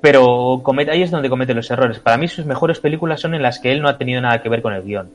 Pero 0.00 0.60
comete, 0.62 0.92
ahí 0.92 1.02
es 1.02 1.10
donde 1.10 1.28
comete 1.28 1.54
los 1.54 1.70
errores. 1.70 1.98
Para 1.98 2.18
mí 2.18 2.28
sus 2.28 2.46
mejores 2.46 2.78
películas 2.78 3.20
son 3.20 3.34
en 3.34 3.42
las 3.42 3.58
que 3.58 3.72
él 3.72 3.82
no 3.82 3.88
ha 3.88 3.98
tenido 3.98 4.20
nada 4.20 4.40
que 4.42 4.48
ver 4.48 4.62
con 4.62 4.72
el 4.72 4.82
guion. 4.82 5.10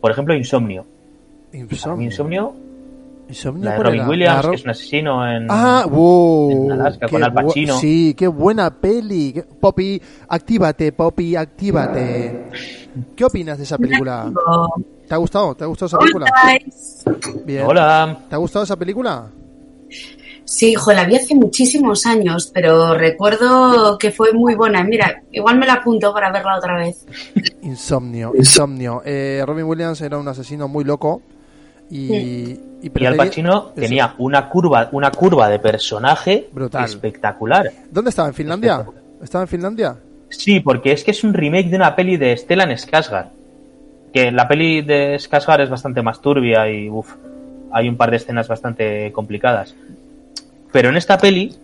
Por 0.00 0.10
ejemplo, 0.10 0.34
Insomnio. 0.34 0.86
Insomnio, 2.04 2.54
Insomnio, 3.32 3.64
la 3.64 3.70
de 3.70 3.76
¿cuál 3.76 3.86
Robin 3.86 4.00
era? 4.00 4.08
Williams, 4.10 4.36
La 4.36 4.42
Ro- 4.42 4.50
que 4.50 4.56
es 4.56 4.64
un 4.64 4.70
asesino 4.70 5.26
en... 5.36 5.46
Ah, 5.48 5.86
wow. 5.90 6.50
en 6.64 6.72
Alaska 6.72 7.08
con 7.08 7.24
Al 7.24 7.32
Pacino. 7.32 7.78
Sí, 7.78 8.14
qué 8.14 8.26
buena 8.28 8.70
peli. 8.70 9.42
Poppy, 9.58 10.00
actívate, 10.28 10.92
Poppy, 10.92 11.34
actívate. 11.34 12.50
¿Qué 13.16 13.24
opinas 13.24 13.56
de 13.56 13.64
esa 13.64 13.78
película? 13.78 14.30
¿Te 15.08 15.14
ha 15.14 15.16
gustado? 15.16 15.54
¿Te 15.54 15.64
ha 15.64 15.66
gustado 15.66 15.86
esa 15.86 15.98
película? 15.98 16.26
Bien. 17.46 17.64
Hola. 17.66 18.18
¿Te 18.28 18.34
ha 18.34 18.38
gustado 18.38 18.64
esa 18.64 18.76
película? 18.76 19.30
Sí, 20.44 20.72
hijo, 20.72 20.92
la 20.92 21.04
vi 21.04 21.16
hace 21.16 21.34
muchísimos 21.34 22.04
años, 22.04 22.50
pero 22.52 22.92
recuerdo 22.94 23.96
que 23.96 24.10
fue 24.12 24.34
muy 24.34 24.54
buena. 24.54 24.84
Mira, 24.84 25.22
igual 25.32 25.58
me 25.58 25.66
la 25.66 25.74
apunto 25.74 26.12
para 26.12 26.30
verla 26.30 26.58
otra 26.58 26.76
vez. 26.76 27.06
Insomnio, 27.62 28.32
Insomnio. 28.34 29.00
Eh, 29.06 29.42
Robin 29.46 29.64
Williams 29.64 30.02
era 30.02 30.18
un 30.18 30.28
asesino 30.28 30.68
muy 30.68 30.84
loco 30.84 31.22
y, 31.92 32.14
y, 32.82 32.90
Y 32.94 33.06
Al 33.06 33.16
Pacino 33.16 33.52
Eso. 33.52 33.72
tenía 33.74 34.14
una 34.18 34.48
curva, 34.48 34.88
una 34.92 35.10
curva 35.10 35.48
de 35.48 35.58
personaje 35.58 36.48
Brutal. 36.52 36.84
espectacular. 36.84 37.70
¿Dónde 37.90 38.10
estaba? 38.10 38.28
¿En 38.28 38.34
Finlandia? 38.34 38.84
¿Estaba 39.22 39.42
en 39.44 39.48
Finlandia? 39.48 39.96
Sí, 40.28 40.60
porque 40.60 40.92
es 40.92 41.04
que 41.04 41.10
es 41.10 41.22
un 41.22 41.34
remake 41.34 41.68
de 41.68 41.76
una 41.76 41.94
peli 41.94 42.16
de 42.16 42.36
Stellan 42.36 42.70
Skarsgård. 42.70 43.26
Que 44.12 44.32
la 44.32 44.48
peli 44.48 44.82
de 44.82 45.16
Skarsgård 45.16 45.62
es 45.62 45.70
bastante 45.70 46.02
más 46.02 46.20
turbia 46.20 46.68
y 46.70 46.88
uf, 46.88 47.14
hay 47.70 47.88
un 47.88 47.96
par 47.96 48.10
de 48.10 48.16
escenas 48.16 48.48
bastante 48.48 49.12
complicadas. 49.12 49.74
Pero 50.72 50.88
en 50.88 50.96
esta 50.96 51.18
peli, 51.18 51.54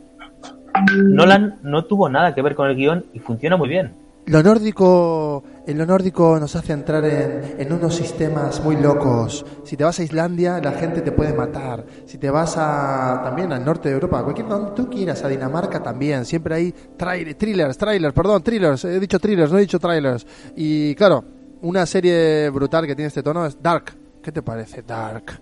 Nolan 0.94 1.56
no 1.62 1.84
tuvo 1.86 2.08
nada 2.08 2.34
que 2.34 2.42
ver 2.42 2.54
con 2.54 2.68
el 2.68 2.76
guion 2.76 3.06
y 3.14 3.18
funciona 3.18 3.56
muy 3.56 3.68
bien. 3.68 3.92
Lo 4.28 4.42
nórdico, 4.42 5.42
en 5.66 5.78
lo 5.78 5.86
nórdico 5.86 6.38
nos 6.38 6.54
hace 6.54 6.74
entrar 6.74 7.02
en, 7.04 7.72
unos 7.72 7.94
sistemas 7.94 8.62
muy 8.62 8.76
locos. 8.76 9.44
Si 9.64 9.74
te 9.76 9.84
vas 9.84 9.98
a 10.00 10.02
Islandia, 10.02 10.60
la 10.62 10.72
gente 10.72 11.00
te 11.00 11.12
puede 11.12 11.32
matar. 11.32 11.84
Si 12.04 12.18
te 12.18 12.28
vas 12.30 12.56
a, 12.58 13.22
también 13.24 13.52
al 13.54 13.64
norte 13.64 13.88
de 13.88 13.94
Europa, 13.94 14.22
cualquier 14.22 14.46
donde 14.48 14.72
tú 14.72 14.90
quieras, 14.90 15.24
a 15.24 15.28
Dinamarca 15.28 15.82
también. 15.82 16.26
Siempre 16.26 16.54
hay 16.56 16.74
trail- 16.96 17.34
thrillers, 17.36 17.78
trailers, 17.78 18.12
perdón, 18.12 18.42
thrillers. 18.42 18.84
He 18.84 19.00
dicho 19.00 19.18
thrillers, 19.18 19.50
no 19.50 19.56
he 19.56 19.62
dicho 19.62 19.78
trailers. 19.78 20.26
Y 20.56 20.94
claro, 20.94 21.24
una 21.62 21.86
serie 21.86 22.50
brutal 22.50 22.86
que 22.86 22.94
tiene 22.94 23.08
este 23.08 23.22
tono 23.22 23.46
es 23.46 23.56
Dark. 23.62 23.94
¿Qué 24.22 24.30
te 24.30 24.42
parece 24.42 24.82
Dark? 24.82 25.40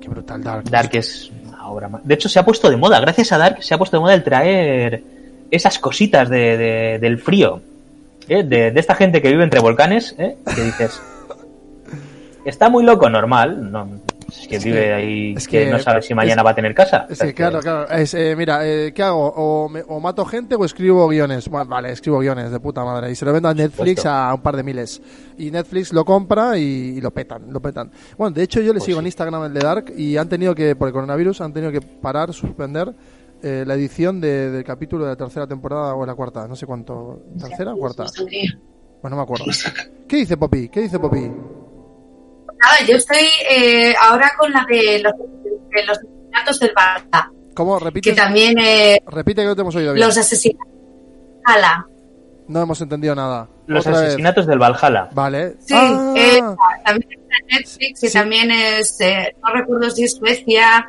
Qué 0.00 0.08
brutal 0.08 0.42
Dark. 0.42 0.64
Dark 0.68 0.90
es 0.94 1.30
una 1.46 1.68
obra 1.68 1.88
más. 1.88 2.00
De 2.04 2.14
hecho, 2.14 2.28
se 2.28 2.40
ha 2.40 2.44
puesto 2.44 2.68
de 2.70 2.76
moda, 2.76 2.98
gracias 2.98 3.30
a 3.30 3.38
Dark, 3.38 3.62
se 3.62 3.72
ha 3.72 3.78
puesto 3.78 3.96
de 3.98 4.00
moda 4.00 4.14
el 4.14 4.24
traer 4.24 5.04
esas 5.48 5.78
cositas 5.78 6.28
de, 6.28 6.56
de- 6.56 6.98
del 7.00 7.18
frío. 7.18 7.60
¿Eh? 8.28 8.42
De, 8.44 8.70
de 8.70 8.80
esta 8.80 8.94
gente 8.94 9.20
que 9.22 9.28
vive 9.30 9.44
entre 9.44 9.60
volcanes, 9.60 10.14
¿eh? 10.18 10.36
que 10.54 10.62
dices. 10.62 11.00
Está 12.44 12.68
muy 12.68 12.84
loco, 12.84 13.10
normal. 13.10 13.72
No, 13.72 13.88
es 14.28 14.46
que 14.46 14.56
Es 14.56 14.64
vive 14.64 14.84
que- 14.84 14.92
ahí, 14.92 15.34
es 15.36 15.48
que, 15.48 15.64
que- 15.64 15.70
no 15.70 15.80
sabe 15.80 16.00
si 16.00 16.14
mañana 16.14 16.42
es- 16.42 16.46
va 16.46 16.50
a 16.50 16.54
tener 16.54 16.74
casa. 16.74 17.06
Es 17.08 17.12
O 17.12 17.14
sea, 17.16 17.26
que, 17.26 17.34
claro, 17.34 17.58
claro. 17.58 17.88
Es, 17.90 18.14
eh, 18.14 18.36
mira, 18.36 18.60
eh, 18.64 18.92
¿qué 18.94 19.02
hago? 19.02 19.26
O, 19.34 19.68
me- 19.68 19.82
o 19.88 19.98
mato 19.98 20.24
gente 20.24 20.54
o 20.54 20.64
escribo 20.64 21.08
guiones. 21.08 21.48
Bueno, 21.48 21.66
vale, 21.66 21.90
escribo 21.90 22.20
guiones 22.20 22.52
de 22.52 22.60
puta 22.60 22.84
madre. 22.84 23.10
Y 23.10 23.16
se 23.16 23.24
lo 23.24 23.32
vendo 23.32 23.48
a 23.48 23.54
Netflix 23.54 23.98
supuesto. 24.00 24.10
a 24.10 24.34
un 24.34 24.42
par 24.42 24.56
de 24.56 24.62
miles. 24.62 25.02
Y 25.38 25.50
Netflix 25.50 25.92
lo 25.92 26.04
compra 26.04 26.56
y, 26.56 26.62
y 26.96 27.00
lo 27.00 27.10
petan, 27.10 27.52
lo 27.52 27.58
petan. 27.58 27.90
Bueno, 28.16 28.32
de 28.32 28.44
hecho 28.44 28.60
yo 28.60 28.68
le 28.72 28.74
Pues 28.78 28.84
sigo 28.84 28.98
sí. 28.98 29.00
en 29.00 29.06
Instagram 29.06 29.44
el 29.46 29.52
de 29.52 29.60
Dark 29.60 29.92
y 29.96 30.16
han 30.16 30.28
tenido 30.28 30.54
que, 30.54 30.76
por 30.76 30.86
el 30.86 30.94
coronavirus, 30.94 31.40
han 31.40 31.52
tenido 31.52 31.72
que 31.72 31.80
parar, 31.80 32.32
suspender 32.32 32.92
eh, 33.42 33.64
la 33.66 33.74
edición 33.74 34.20
de- 34.20 34.50
del 34.50 34.64
capítulo 34.64 35.04
de 35.04 35.10
la 35.10 35.16
tercera 35.16 35.46
temporada 35.46 35.94
o 35.94 36.04
la 36.06 36.14
cuarta. 36.14 36.46
No 36.48 36.56
sé 36.56 36.66
cuánto. 36.66 37.22
¿Tercera 37.38 37.74
o 37.74 37.78
cuarta? 37.78 38.04
Pues 38.04 39.10
no 39.10 39.16
me 39.16 39.22
acuerdo. 39.22 39.44
¿Qué 40.08 40.16
dice 40.16 40.36
Poppy? 40.36 40.68
¿Qué 40.68 40.80
dice 40.82 40.98
Poppy? 40.98 41.20
Nada, 41.20 42.76
yo 42.88 42.96
estoy 42.96 43.18
eh, 43.50 43.94
ahora 44.02 44.32
con 44.38 44.50
la 44.52 44.64
de 44.68 45.00
los, 45.00 45.12
de 45.16 45.84
los 45.86 45.98
asesinatos 45.98 46.60
del 46.60 46.72
Valhalla, 46.74 47.30
¿Cómo? 47.54 47.78
que 47.78 47.84
Repite, 47.84 48.12
también 48.14 48.58
eh, 48.58 49.00
repite 49.06 49.42
que 49.42 49.48
no 49.48 49.54
te 49.54 49.60
hemos 49.60 49.76
oído 49.76 49.92
bien. 49.92 50.06
los 50.06 50.16
asesinatos 50.16 50.72
del 50.72 51.42
Valhalla. 51.46 51.86
No 52.48 52.62
hemos 52.62 52.80
entendido 52.80 53.14
nada. 53.14 53.48
Los 53.66 53.86
Otra 53.86 53.98
vez. 54.00 54.08
asesinatos 54.08 54.46
del 54.46 54.58
Valhalla. 54.58 55.08
Vale. 55.12 55.56
Sí, 55.60 55.74
Ah, 55.76 56.14
eh, 56.16 56.40
también 56.84 57.10
está 57.12 57.34
Netflix 57.58 58.02
y 58.04 58.06
Sí. 58.08 58.12
también 58.12 58.50
es, 58.50 59.00
eh, 59.00 59.36
no 59.42 59.52
recuerdo 59.52 59.90
si 59.90 60.04
es 60.04 60.14
Suecia 60.14 60.86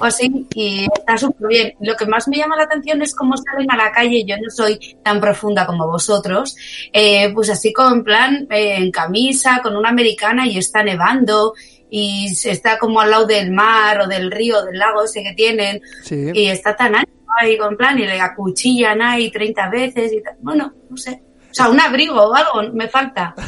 o 0.00 0.04
así, 0.04 0.46
y 0.54 0.86
está 0.96 1.16
súper 1.16 1.48
bien. 1.48 1.74
Lo 1.80 1.94
que 1.94 2.06
más 2.06 2.26
me 2.28 2.36
llama 2.36 2.56
la 2.56 2.64
atención 2.64 3.02
es 3.02 3.14
cómo 3.14 3.34
salen 3.36 3.70
a 3.70 3.76
la 3.76 3.92
calle, 3.92 4.24
yo 4.26 4.36
no 4.36 4.50
soy 4.50 4.78
tan 5.02 5.20
profunda 5.20 5.66
como 5.66 5.86
vosotros, 5.86 6.56
eh, 6.92 7.32
pues 7.32 7.50
así 7.50 7.72
con 7.72 8.02
plan 8.02 8.46
eh, 8.50 8.76
en 8.76 8.90
camisa, 8.90 9.60
con 9.62 9.76
una 9.76 9.88
americana 9.88 10.46
y 10.46 10.58
está 10.58 10.82
nevando 10.82 11.54
y 11.90 12.34
se 12.34 12.50
está 12.50 12.78
como 12.78 13.00
al 13.00 13.10
lado 13.10 13.26
del 13.26 13.52
mar 13.52 14.00
o 14.00 14.06
del 14.08 14.30
río, 14.30 14.64
del 14.64 14.78
lago 14.78 15.04
ese 15.04 15.22
que 15.22 15.32
tienen, 15.34 15.80
sí. 16.02 16.30
y 16.34 16.46
está 16.46 16.74
tan 16.74 16.96
ancho 16.96 17.10
ahí 17.38 17.56
con 17.56 17.76
plan 17.76 17.98
y 17.98 18.06
le 18.06 18.20
acuchillan 18.20 19.00
ahí 19.02 19.30
30 19.30 19.70
veces 19.70 20.12
y 20.12 20.22
tal. 20.22 20.34
Bueno, 20.40 20.72
no 20.88 20.96
sé. 20.96 21.22
O 21.50 21.54
sea, 21.54 21.68
un 21.68 21.80
abrigo 21.80 22.20
o 22.20 22.34
algo 22.34 22.72
me 22.72 22.88
falta. 22.88 23.34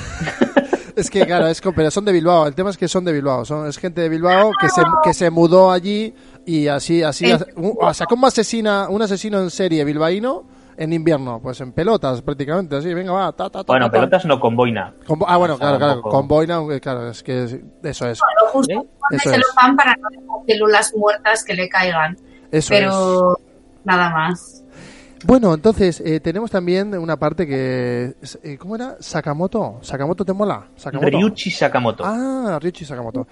Es 0.97 1.11
que, 1.11 1.27
claro, 1.27 1.47
es, 1.47 1.61
pero 1.61 1.91
son 1.91 2.07
de 2.07 2.13
Bilbao. 2.13 2.47
El 2.47 2.55
tema 2.55 2.71
es 2.71 2.79
que 2.79 2.89
son 2.89 3.05
de 3.05 3.13
Bilbao. 3.13 3.45
Son, 3.45 3.69
es 3.69 3.77
gente 3.77 4.01
de 4.01 4.09
Bilbao 4.09 4.51
que 4.59 4.71
se, 4.71 4.83
que 5.05 5.13
se 5.13 5.29
mudó 5.29 5.71
allí 5.71 6.15
y 6.47 6.69
así, 6.69 7.03
así, 7.03 7.27
Eh. 7.31 7.39
un- 7.57 7.75
o 7.81 7.93
sacó 7.93 8.15
un 8.15 8.25
asesina, 8.25 8.89
un 8.89 9.03
asesino 9.03 9.41
en 9.41 9.51
serie 9.51 9.85
bilbaíno 9.85 10.45
en 10.79 10.93
invierno, 10.93 11.41
pues 11.43 11.61
en 11.63 11.73
pelotas 11.73 12.21
prácticamente, 12.23 12.77
así, 12.77 12.93
venga, 12.95 13.11
va, 13.13 13.33
ta, 13.33 13.49
ta, 13.51 13.65
ta. 13.65 13.73
Bueno, 13.73 13.87
ta, 13.87 13.93
ta. 13.93 13.99
pelotas 13.99 14.25
no 14.27 14.39
con 14.39 14.55
boina. 14.57 14.95
Con 15.07 15.19
ah, 15.27 15.37
bueno, 15.39 15.55
O 15.55 15.57
sea, 15.57 15.69
claro, 15.69 15.79
claro, 15.79 16.03
poco- 16.03 16.11
con 16.11 16.29
boina, 16.29 16.55
aunque, 16.57 16.81
claro, 16.81 17.09
es 17.11 17.23
que 17.23 17.45
es- 17.45 17.57
eso 17.83 18.09
es, 18.09 18.21
Lo 18.43 18.49
justo 18.49 18.73
¿Eh? 18.75 18.83
Eso 19.13 19.31
es. 19.31 19.37
celofán 19.37 19.75
para 19.77 19.95
no 19.97 20.09
dejar 20.11 20.27
células 20.47 20.93
muertas 20.97 21.45
que 21.45 21.55
le 21.55 21.69
caigan. 21.69 22.17
eso 22.51 22.75
es. 22.75 22.81
Pero 22.81 23.39
nada 23.85 24.11
más. 24.11 24.63
Bueno, 25.25 25.55
entonces 25.55 26.01
eh, 26.05 26.21
tenemos 26.21 26.51
también 26.51 26.97
una 26.97 27.17
parte 27.19 27.47
que, 27.47 28.15
es- 28.21 28.39
eh, 28.43 28.59
¿cómo 28.59 28.77
era? 28.77 28.97
Sakamoto. 29.01 29.79
Sakamoto 29.81 30.25
te 30.27 30.33
mola. 30.35 30.69
Sakamoto. 30.77 31.09
Ryuichi 31.11 31.51
Sakamoto. 31.51 32.05
Ah, 32.07 32.59
Ryuichi 32.61 32.85
Sakamoto. 32.85 33.27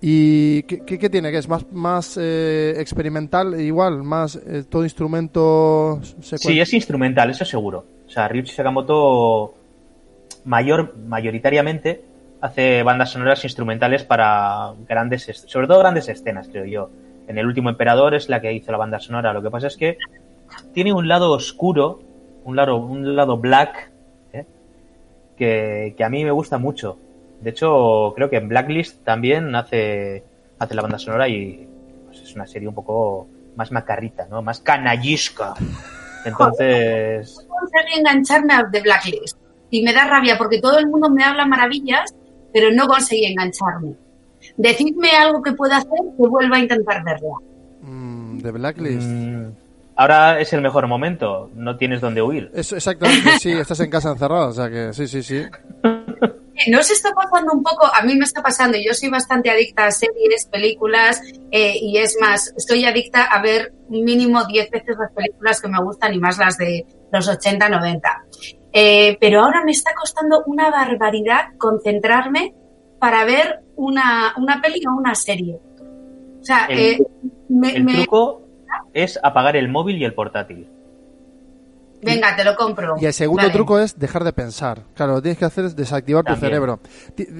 ¿Y 0.00 0.62
qué, 0.64 0.84
qué- 0.84 1.08
tiene? 1.08 1.30
¿Qué 1.30 1.38
es 1.38 1.48
más, 1.48 1.64
más 1.72 2.18
eh, 2.20 2.74
experimental? 2.78 3.58
Igual, 3.60 4.02
más 4.02 4.36
eh, 4.36 4.64
todo 4.68 4.84
instrumento 4.84 6.00
Sí, 6.20 6.60
es 6.60 6.72
instrumental, 6.74 7.30
eso 7.30 7.44
seguro. 7.44 7.84
O 8.06 8.10
sea, 8.10 8.28
Ryuichi 8.28 8.52
Sakamoto 8.52 9.54
mayor, 10.44 10.94
mayoritariamente 10.96 12.02
hace 12.40 12.82
bandas 12.82 13.10
sonoras 13.10 13.42
instrumentales 13.44 14.04
para 14.04 14.74
grandes, 14.88 15.24
sobre 15.46 15.66
todo 15.66 15.78
grandes 15.78 16.08
escenas, 16.08 16.48
creo 16.48 16.66
yo. 16.66 16.90
En 17.26 17.38
El 17.38 17.46
último 17.46 17.70
emperador 17.70 18.14
es 18.14 18.28
la 18.28 18.40
que 18.40 18.52
hizo 18.52 18.70
la 18.70 18.78
banda 18.78 19.00
sonora. 19.00 19.32
Lo 19.32 19.42
que 19.42 19.50
pasa 19.50 19.66
es 19.66 19.76
que 19.76 19.98
tiene 20.74 20.92
un 20.92 21.08
lado 21.08 21.32
oscuro, 21.32 22.00
un 22.44 22.54
lado, 22.54 22.76
un 22.76 23.16
lado 23.16 23.38
black, 23.38 23.90
¿eh? 24.32 24.44
que, 25.36 25.94
que 25.96 26.04
a 26.04 26.08
mí 26.10 26.24
me 26.24 26.30
gusta 26.30 26.58
mucho. 26.58 26.98
De 27.40 27.50
hecho, 27.50 28.12
creo 28.14 28.30
que 28.30 28.36
en 28.36 28.48
Blacklist 28.48 29.04
también 29.04 29.54
hace, 29.54 30.24
hace 30.58 30.74
la 30.74 30.82
banda 30.82 30.98
sonora 30.98 31.28
y 31.28 31.68
pues, 32.06 32.20
es 32.22 32.34
una 32.34 32.46
serie 32.46 32.68
un 32.68 32.74
poco 32.74 33.28
más 33.56 33.72
macarrita, 33.72 34.26
¿no? 34.28 34.42
Más 34.42 34.60
canallisca. 34.60 35.54
Entonces, 36.24 37.46
No 37.48 37.54
conseguí 37.56 38.00
engancharme 38.00 38.54
a 38.54 38.68
The 38.70 38.80
Blacklist. 38.80 39.38
Y 39.70 39.82
me 39.82 39.92
da 39.92 40.06
rabia 40.06 40.36
porque 40.38 40.60
todo 40.60 40.78
el 40.78 40.86
mundo 40.88 41.08
me 41.10 41.24
habla 41.24 41.46
maravillas, 41.46 42.14
pero 42.52 42.70
no 42.72 42.86
conseguí 42.86 43.26
engancharme. 43.26 43.94
Decidme 44.56 45.10
algo 45.10 45.42
que 45.42 45.52
pueda 45.52 45.78
hacer 45.78 45.98
que 46.16 46.26
vuelva 46.28 46.56
a 46.56 46.60
intentar 46.60 47.04
verla. 47.04 47.34
Mm, 47.82 48.38
de 48.38 48.50
Blacklist. 48.50 49.06
mm, 49.08 49.50
ahora 49.96 50.40
es 50.40 50.52
el 50.52 50.62
mejor 50.62 50.86
momento. 50.86 51.50
No 51.54 51.76
tienes 51.76 52.00
dónde 52.00 52.22
huir. 52.22 52.50
Eso, 52.54 52.76
exactamente, 52.76 53.38
sí, 53.38 53.52
estás 53.52 53.80
en 53.80 53.90
casa 53.90 54.10
encerrado, 54.10 54.48
o 54.48 54.52
sea 54.52 54.68
que 54.70 54.92
sí, 54.92 55.06
sí, 55.06 55.22
sí. 55.22 55.44
¿No 56.70 56.80
os 56.80 56.90
está 56.90 57.10
pasando 57.12 57.52
un 57.52 57.62
poco? 57.62 57.86
A 57.86 58.02
mí 58.02 58.14
me 58.16 58.24
está 58.24 58.42
pasando. 58.42 58.78
Yo 58.78 58.92
soy 58.94 59.08
bastante 59.10 59.50
adicta 59.50 59.84
a 59.86 59.90
series, 59.90 60.46
películas, 60.46 61.20
eh, 61.50 61.74
y 61.80 61.98
es 61.98 62.16
más, 62.20 62.52
estoy 62.56 62.84
adicta 62.84 63.24
a 63.24 63.40
ver 63.42 63.72
mínimo 63.88 64.44
10 64.46 64.70
veces 64.70 64.96
las 64.98 65.12
películas 65.12 65.60
que 65.60 65.68
me 65.68 65.82
gustan 65.82 66.14
y 66.14 66.18
más 66.18 66.38
las 66.38 66.56
de 66.56 66.86
los 67.12 67.28
80, 67.28 67.68
90. 67.68 68.24
Eh, 68.72 69.16
pero 69.20 69.42
ahora 69.42 69.62
me 69.64 69.72
está 69.72 69.92
costando 69.94 70.42
una 70.46 70.70
barbaridad 70.70 71.48
concentrarme 71.58 72.54
para 72.98 73.24
ver 73.24 73.60
una, 73.76 74.32
una 74.38 74.60
peli 74.62 74.80
o 74.86 74.96
una 74.96 75.14
serie. 75.14 75.58
O 76.40 76.44
sea, 76.44 76.66
El- 76.66 76.78
eh, 76.78 76.98
me- 77.48 77.76
El 77.76 77.84
me- 77.84 77.94
truco 77.94 78.42
es 78.94 79.18
apagar 79.22 79.56
el 79.56 79.68
móvil 79.68 79.98
y 79.98 80.04
el 80.04 80.14
portátil. 80.14 80.68
Venga, 82.02 82.34
te 82.36 82.44
lo 82.44 82.54
compro. 82.56 82.96
Y 83.00 83.06
el 83.06 83.12
segundo 83.12 83.42
Vale. 83.42 83.52
truco 83.52 83.78
es 83.78 83.98
dejar 83.98 84.24
de 84.24 84.32
pensar. 84.32 84.82
Claro, 84.94 85.12
lo 85.12 85.18
que 85.18 85.22
tienes 85.22 85.38
que 85.38 85.44
hacer 85.44 85.64
es 85.64 85.76
desactivar 85.76 86.24
tu 86.24 86.34
cerebro. 86.36 86.80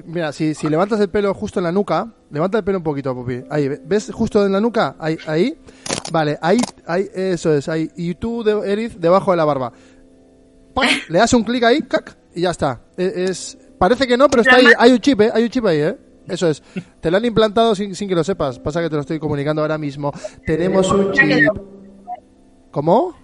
Mira, 0.05 0.31
si, 0.31 0.53
si 0.53 0.69
levantas 0.69 0.99
el 0.99 1.09
pelo 1.09 1.33
justo 1.33 1.59
en 1.59 1.65
la 1.65 1.71
nuca, 1.71 2.11
levanta 2.31 2.57
el 2.57 2.63
pelo 2.63 2.77
un 2.79 2.83
poquito, 2.83 3.13
Pupi. 3.15 3.43
Ahí, 3.49 3.69
¿ves 3.85 4.11
justo 4.13 4.45
en 4.45 4.51
la 4.51 4.59
nuca? 4.61 4.95
Ahí, 4.99 5.17
ahí. 5.27 5.57
Vale, 6.11 6.37
ahí, 6.41 6.59
ahí, 6.85 7.09
eso 7.13 7.53
es, 7.53 7.67
ahí. 7.69 7.89
Y 7.95 8.15
tú, 8.15 8.43
de, 8.43 8.71
Eriz, 8.71 8.97
debajo 8.99 9.31
de 9.31 9.37
la 9.37 9.45
barba. 9.45 9.71
¡Pac! 10.73 10.87
Le 11.09 11.19
das 11.19 11.33
un 11.33 11.43
clic 11.43 11.63
ahí, 11.63 11.81
¡cac! 11.81 12.15
y 12.35 12.41
ya 12.41 12.51
está. 12.51 12.81
E- 12.97 13.25
Es, 13.29 13.57
parece 13.77 14.07
que 14.07 14.15
no, 14.17 14.29
pero 14.29 14.41
está 14.43 14.55
ahí, 14.55 14.67
hay 14.77 14.91
un 14.91 14.99
chip, 14.99 15.21
¿eh? 15.21 15.31
Hay 15.33 15.43
un 15.43 15.49
chip 15.49 15.65
ahí, 15.65 15.79
¿eh? 15.79 15.97
Eso 16.27 16.49
es. 16.49 16.61
Te 16.99 17.09
lo 17.09 17.17
han 17.17 17.25
implantado 17.25 17.73
sin, 17.73 17.95
sin 17.95 18.09
que 18.09 18.15
lo 18.15 18.23
sepas. 18.23 18.59
Pasa 18.59 18.81
que 18.81 18.89
te 18.89 18.95
lo 18.95 19.01
estoy 19.01 19.17
comunicando 19.17 19.61
ahora 19.61 19.77
mismo. 19.77 20.11
Tenemos 20.45 20.91
un 20.91 21.11
chip. 21.13 21.47
¿Cómo? 22.71 23.15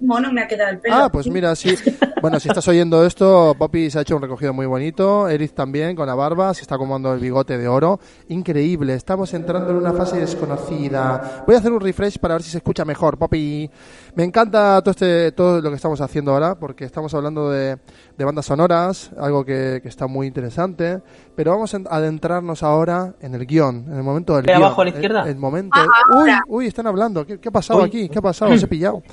Mono, 0.00 0.32
me 0.32 0.42
ha 0.42 0.48
quedado 0.48 0.70
el 0.70 0.78
pelo. 0.80 0.94
Ah, 0.96 1.08
pues 1.10 1.26
mira, 1.28 1.54
sí. 1.54 1.74
Bueno, 2.24 2.40
si 2.40 2.48
estás 2.48 2.66
oyendo 2.68 3.04
esto, 3.04 3.54
Poppy 3.58 3.90
se 3.90 3.98
ha 3.98 4.00
hecho 4.00 4.16
un 4.16 4.22
recogido 4.22 4.54
muy 4.54 4.64
bonito. 4.64 5.28
Eriz 5.28 5.52
también, 5.52 5.94
con 5.94 6.06
la 6.06 6.14
barba, 6.14 6.54
se 6.54 6.62
está 6.62 6.76
acomodando 6.76 7.12
el 7.12 7.20
bigote 7.20 7.58
de 7.58 7.68
oro. 7.68 8.00
Increíble, 8.28 8.94
estamos 8.94 9.34
entrando 9.34 9.68
en 9.72 9.76
una 9.76 9.92
fase 9.92 10.16
desconocida. 10.20 11.44
Voy 11.46 11.54
a 11.54 11.58
hacer 11.58 11.70
un 11.70 11.80
refresh 11.80 12.18
para 12.18 12.36
ver 12.36 12.42
si 12.42 12.48
se 12.50 12.56
escucha 12.58 12.86
mejor, 12.86 13.18
Poppy. 13.18 13.70
Me 14.14 14.24
encanta 14.24 14.80
todo, 14.80 14.92
este, 14.92 15.32
todo 15.32 15.60
lo 15.60 15.68
que 15.68 15.76
estamos 15.76 16.00
haciendo 16.00 16.32
ahora, 16.32 16.54
porque 16.54 16.86
estamos 16.86 17.12
hablando 17.12 17.50
de, 17.50 17.76
de 18.16 18.24
bandas 18.24 18.46
sonoras, 18.46 19.10
algo 19.18 19.44
que, 19.44 19.80
que 19.82 19.88
está 19.90 20.06
muy 20.06 20.26
interesante. 20.26 21.02
Pero 21.36 21.50
vamos 21.50 21.74
a 21.74 21.78
adentrarnos 21.90 22.62
ahora 22.62 23.12
en 23.20 23.34
el 23.34 23.44
guion, 23.44 23.84
en 23.88 23.96
el 23.98 24.02
momento 24.02 24.34
del 24.36 24.46
¿Ve 24.46 24.52
guion. 24.52 24.62
abajo 24.64 24.80
a 24.80 24.84
la 24.84 24.90
El- 24.92 24.96
izquierda? 24.96 25.28
El, 25.28 25.36
momento. 25.36 25.78
Ah, 25.78 25.88
uy, 26.14 26.30
ahora. 26.30 26.42
uy, 26.48 26.66
están 26.68 26.86
hablando. 26.86 27.26
¿Qué, 27.26 27.38
qué 27.38 27.50
ha 27.50 27.52
pasado 27.52 27.80
Uy. 27.80 27.86
aquí? 27.88 28.08
¿Qué 28.08 28.18
ha 28.18 28.22
pasado? 28.22 28.52
Os 28.52 28.62
he 28.62 28.66
pillado. 28.66 29.02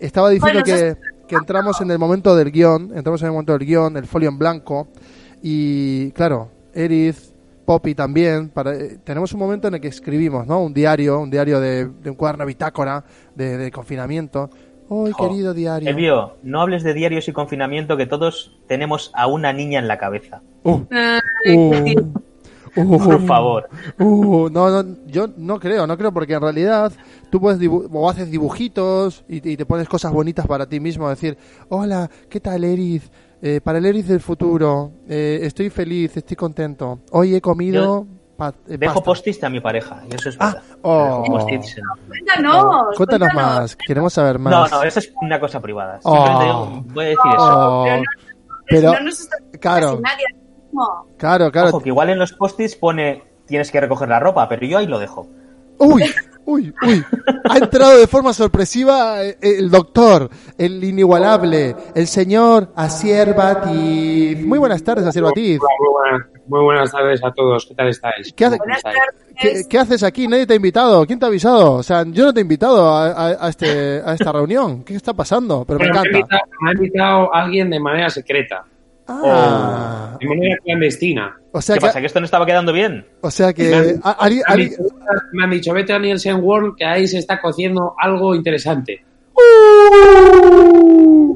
Estaba 0.00 0.30
diciendo 0.30 0.62
Bueno, 0.64 0.78
que, 0.78 0.96
que 1.28 1.36
entramos 1.36 1.80
en 1.80 1.90
el 1.90 1.98
momento 1.98 2.34
del 2.34 2.50
guion, 2.50 2.90
entramos 2.94 3.20
en 3.22 3.26
el 3.26 3.32
momento 3.32 3.52
del 3.52 3.66
guion, 3.66 3.96
el 3.96 4.06
folio 4.06 4.30
en 4.30 4.38
blanco, 4.38 4.88
y 5.42 6.10
claro, 6.12 6.50
Eriz, 6.74 7.32
Poppy 7.64 7.94
también, 7.94 8.48
para, 8.48 8.74
eh, 8.74 8.98
tenemos 9.04 9.32
un 9.32 9.40
momento 9.40 9.68
en 9.68 9.74
el 9.74 9.80
que 9.80 9.88
escribimos, 9.88 10.46
¿no? 10.46 10.60
Un 10.62 10.74
diario, 10.74 11.20
un 11.20 11.30
diario 11.30 11.60
de, 11.60 11.86
de 11.86 12.10
un 12.10 12.16
cuaderno 12.16 12.46
bitácora 12.46 13.04
de, 13.34 13.58
de 13.58 13.70
confinamiento. 13.70 14.50
¡Ay, 14.90 15.12
querido 15.16 15.54
diario! 15.54 15.88
Elvio, 15.88 16.36
no 16.42 16.62
hables 16.62 16.82
de 16.82 16.94
diarios 16.94 17.28
y 17.28 17.32
confinamiento 17.32 17.96
que 17.96 18.06
todos 18.06 18.58
tenemos 18.66 19.12
a 19.14 19.28
una 19.28 19.52
niña 19.52 19.78
en 19.78 19.86
la 19.86 19.98
cabeza. 19.98 20.42
Uh, 20.64 20.80
Ay, 20.90 21.56
uh, 21.56 22.12
uh, 22.76 22.98
Por 23.04 23.26
favor. 23.26 23.68
Uh, 23.98 24.48
no, 24.50 24.82
no, 24.82 24.96
yo 25.06 25.28
no 25.36 25.58
creo, 25.60 25.86
no 25.86 25.96
creo, 25.96 26.12
porque 26.12 26.34
en 26.34 26.40
realidad 26.42 26.92
tú 27.30 27.40
puedes 27.40 27.60
dibu- 27.60 27.88
o 27.92 28.08
haces 28.10 28.30
dibujitos 28.30 29.24
y, 29.28 29.36
y 29.50 29.56
te 29.56 29.66
pones 29.66 29.88
cosas 29.88 30.12
bonitas 30.12 30.46
para 30.46 30.66
ti 30.66 30.80
mismo, 30.80 31.08
decir, 31.08 31.36
hola, 31.68 32.10
¿qué 32.28 32.40
tal 32.40 32.64
Eriz? 32.64 33.10
Eh, 33.42 33.60
para 33.62 33.78
el 33.78 33.86
Eriz 33.86 34.06
del 34.08 34.20
futuro, 34.20 34.92
eh, 35.08 35.40
estoy 35.42 35.70
feliz, 35.70 36.16
estoy 36.16 36.36
contento. 36.36 37.00
Hoy 37.12 37.34
he 37.34 37.40
comido 37.40 38.06
pa- 38.36 38.54
eh, 38.68 38.76
Dejo 38.76 38.94
pasta. 38.94 39.04
post-its 39.04 39.42
a 39.44 39.48
mi 39.48 39.60
pareja, 39.60 40.02
y 40.10 40.14
eso 40.14 40.28
es 40.28 40.36
Ah, 40.38 40.46
verdad. 40.52 40.62
oh. 40.82 41.22
Dejo 41.24 41.38
post-its 41.38 41.78
en- 41.78 41.84
Cuéntanos. 42.08 42.96
Cuéntanos 42.96 43.28
más, 43.34 43.76
queremos 43.76 44.12
saber 44.12 44.38
No, 44.38 44.50
más. 44.50 44.70
no, 44.70 44.82
eso 44.82 44.98
es 44.98 45.12
una 45.22 45.40
cosa 45.40 45.58
privada. 45.60 45.98
Oh. 46.02 46.14
Simplemente 46.14 46.46
yo 46.46 46.94
voy 46.94 47.04
a 47.04 47.08
decir 47.08 47.30
eso. 47.32 47.38
Oh, 47.38 47.84
Pero 47.84 47.96
no- 47.96 48.04
pero, 48.68 48.92
no 48.92 49.00
nos 49.00 49.20
está 49.20 49.36
claro. 49.58 50.00
casi 50.00 50.02
nadie 50.02 50.24
mismo. 50.72 51.06
claro, 51.18 51.50
claro. 51.50 51.68
Ojo, 51.68 51.80
que 51.80 51.88
igual 51.88 52.10
en 52.10 52.18
los 52.18 52.32
post-its 52.32 52.76
pone 52.76 53.22
tienes 53.46 53.70
que 53.70 53.80
recoger 53.80 54.08
la 54.08 54.20
ropa, 54.20 54.48
pero 54.48 54.66
yo 54.66 54.78
ahí 54.78 54.86
lo 54.86 54.98
dejo. 54.98 55.28
Uy, 55.78 56.04
uy, 56.44 56.72
uy. 56.86 57.04
Ha 57.48 57.56
entrado 57.56 57.96
de 57.98 58.06
forma 58.06 58.32
sorpresiva 58.34 59.24
eh, 59.24 59.38
el 59.40 59.70
doctor, 59.70 60.28
el 60.58 60.84
inigualable, 60.84 61.74
el 61.94 62.06
señor 62.06 62.70
Asier 62.76 63.34
Batiz. 63.34 64.44
Muy 64.44 64.58
buenas 64.58 64.82
tardes, 64.84 65.06
Asier 65.06 65.24
Batiz. 65.24 65.58
Muy, 65.58 65.90
buenas, 65.90 66.28
muy 66.48 66.64
buenas 66.64 66.92
tardes 66.92 67.24
a 67.24 67.32
todos. 67.32 67.64
¿Qué 67.66 67.74
tal 67.74 67.88
estáis? 67.88 68.32
¿Qué 68.34 68.44
hace- 68.44 68.58
¿Cómo 68.58 68.66
Buenas 68.66 68.78
estáis? 68.78 68.96
¿Qué, 69.40 69.48
tardes. 69.48 69.66
qué 69.68 69.78
haces 69.78 70.02
aquí? 70.02 70.28
Nadie 70.28 70.46
te 70.46 70.52
ha 70.52 70.56
invitado. 70.56 71.06
¿Quién 71.06 71.18
te 71.18 71.24
ha 71.24 71.28
avisado? 71.28 71.72
O 71.72 71.82
sea, 71.82 72.04
yo 72.06 72.24
no 72.26 72.34
te 72.34 72.40
he 72.40 72.42
invitado 72.42 72.90
a, 72.90 73.06
a- 73.12 73.46
a 73.46 73.48
este, 73.48 74.02
a 74.04 74.12
esta 74.12 74.32
reunión. 74.32 74.84
¿Qué 74.84 74.94
está 74.94 75.14
pasando? 75.14 75.64
Pero 75.66 75.78
me 75.78 75.86
Bueno, 75.86 75.94
me, 75.94 75.98
ha 75.98 76.10
encanta. 76.18 76.18
invitado, 76.36 76.42
me 76.60 76.70
ha 76.70 76.72
invitado 76.74 77.34
alguien 77.34 77.70
de 77.70 77.80
manera 77.80 78.10
secreta, 78.10 78.64
Ah, 79.12 80.16
de 80.20 80.26
manera 80.28 80.56
clandestina. 80.64 81.36
o 81.52 81.60
sea 81.60 81.74
¿Qué 81.74 81.80
pasa? 81.80 81.94
que, 81.94 82.00
¿Que 82.00 82.06
esto 82.06 82.20
no 82.20 82.24
estaba 82.26 82.46
quedando 82.46 82.72
bien? 82.72 83.04
o 83.20 83.30
sea 83.30 83.48
Me 83.48 83.54
que, 83.54 83.74
han- 83.74 84.00
Me 84.02 84.42
han, 84.46 84.58
dicho, 84.58 84.82
me 85.32 85.44
han 85.44 85.50
dicho, 85.50 85.72
vete 85.74 85.92
a 85.92 85.98
Nielsen 85.98 86.36
World, 86.42 86.76
que 86.76 86.84
ahí 86.84 87.06
se 87.08 87.18
está 87.18 87.40
cociendo 87.40 87.94
algo 87.98 88.34
interesante. 88.34 89.04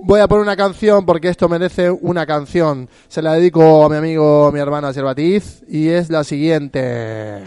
Voy 0.06 0.20
a 0.20 0.28
poner 0.28 0.42
una 0.42 0.56
canción 0.56 1.06
porque 1.06 1.28
esto 1.28 1.48
merece 1.48 1.90
una 1.90 2.26
canción. 2.26 2.88
Se 3.08 3.22
la 3.22 3.32
dedico 3.34 3.84
a 3.84 3.88
mi 3.88 3.96
amigo, 3.96 4.50
mi 4.52 4.60
hermana 4.60 4.92
Servatiz 4.92 5.62
y 5.68 5.88
es 5.88 6.10
la 6.10 6.24
siguiente. 6.24 7.40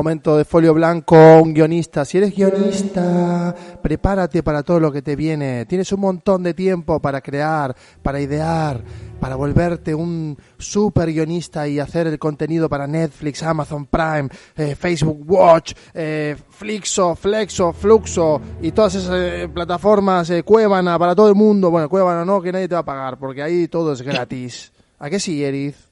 Momento 0.00 0.38
de 0.38 0.46
folio 0.46 0.72
blanco, 0.72 1.42
un 1.42 1.52
guionista. 1.52 2.06
Si 2.06 2.16
eres 2.16 2.34
guionista, 2.34 3.54
prepárate 3.82 4.42
para 4.42 4.62
todo 4.62 4.80
lo 4.80 4.90
que 4.90 5.02
te 5.02 5.14
viene. 5.14 5.66
Tienes 5.66 5.92
un 5.92 6.00
montón 6.00 6.42
de 6.42 6.54
tiempo 6.54 7.00
para 7.00 7.20
crear, 7.20 7.76
para 8.02 8.18
idear, 8.18 8.82
para 9.20 9.36
volverte 9.36 9.94
un 9.94 10.38
super 10.56 11.12
guionista 11.12 11.68
y 11.68 11.78
hacer 11.78 12.06
el 12.06 12.18
contenido 12.18 12.66
para 12.66 12.86
Netflix, 12.86 13.42
Amazon 13.42 13.84
Prime, 13.84 14.30
eh, 14.56 14.74
Facebook 14.74 15.22
Watch, 15.30 15.74
eh, 15.92 16.34
Flixo, 16.48 17.14
Flexo, 17.14 17.74
Fluxo 17.74 18.40
y 18.62 18.72
todas 18.72 18.94
esas 18.94 19.14
eh, 19.14 19.50
plataformas, 19.52 20.32
Cuevana, 20.46 20.98
para 20.98 21.14
todo 21.14 21.28
el 21.28 21.34
mundo. 21.34 21.70
Bueno, 21.70 21.90
Cuevana 21.90 22.24
no, 22.24 22.40
que 22.40 22.52
nadie 22.52 22.68
te 22.68 22.74
va 22.74 22.80
a 22.80 22.84
pagar, 22.86 23.18
porque 23.18 23.42
ahí 23.42 23.68
todo 23.68 23.92
es 23.92 24.00
gratis. 24.00 24.72
¿A 24.98 25.10
qué 25.10 25.20
sí, 25.20 25.44
Eriz? 25.44 25.89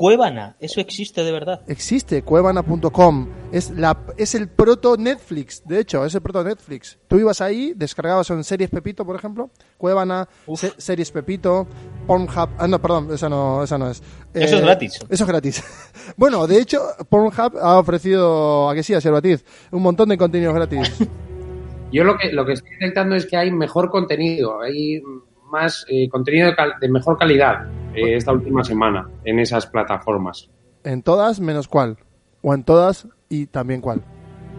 Cuevana, 0.00 0.56
eso 0.60 0.80
existe 0.80 1.22
de 1.22 1.30
verdad. 1.30 1.60
Existe, 1.66 2.22
cuevana.com. 2.22 3.28
Es, 3.52 3.68
la, 3.68 3.98
es 4.16 4.34
el 4.34 4.48
proto 4.48 4.96
Netflix, 4.96 5.62
de 5.66 5.78
hecho, 5.78 6.06
es 6.06 6.14
el 6.14 6.22
proto 6.22 6.42
Netflix. 6.42 6.98
Tú 7.06 7.18
ibas 7.18 7.42
ahí, 7.42 7.74
descargabas 7.76 8.30
en 8.30 8.42
Series 8.42 8.70
Pepito, 8.70 9.04
por 9.04 9.14
ejemplo, 9.14 9.50
Cuevana. 9.76 10.26
Se- 10.54 10.72
Series 10.78 11.10
Pepito, 11.10 11.66
Pornhub. 12.06 12.48
Ah, 12.56 12.66
no, 12.66 12.80
perdón, 12.80 13.08
esa 13.12 13.28
no, 13.28 13.62
esa 13.62 13.76
no 13.76 13.90
es. 13.90 14.02
Eso 14.32 14.56
es 14.56 14.62
gratis. 14.62 14.98
Eso 15.10 15.24
es 15.24 15.28
gratis. 15.28 15.62
bueno, 16.16 16.46
de 16.46 16.62
hecho, 16.62 16.80
Pornhub 17.10 17.58
ha 17.60 17.78
ofrecido, 17.78 18.70
a 18.70 18.74
que 18.74 18.82
sí, 18.82 18.94
a 18.94 19.02
Servatiz, 19.02 19.44
un 19.70 19.82
montón 19.82 20.08
de 20.08 20.16
contenidos 20.16 20.54
gratis. 20.54 20.96
Yo 21.92 22.04
lo 22.04 22.16
que, 22.16 22.32
lo 22.32 22.46
que 22.46 22.54
estoy 22.54 22.70
detectando 22.80 23.16
es 23.16 23.26
que 23.26 23.36
hay 23.36 23.50
mejor 23.50 23.90
contenido, 23.90 24.62
hay 24.62 25.02
más 25.50 25.84
eh, 25.88 26.08
contenido 26.08 26.46
de, 26.48 26.54
cal- 26.56 26.74
de 26.80 26.88
mejor 26.88 27.18
calidad 27.18 27.66
eh, 27.94 28.16
esta 28.16 28.32
última 28.32 28.62
semana 28.64 29.08
en 29.24 29.38
esas 29.38 29.66
plataformas. 29.66 30.48
en 30.84 31.02
todas, 31.02 31.40
menos 31.40 31.68
cuál. 31.68 31.96
O 32.42 32.54
en 32.54 32.64
todas 32.64 33.06
y 33.28 33.46
también 33.46 33.80
cuál. 33.80 34.02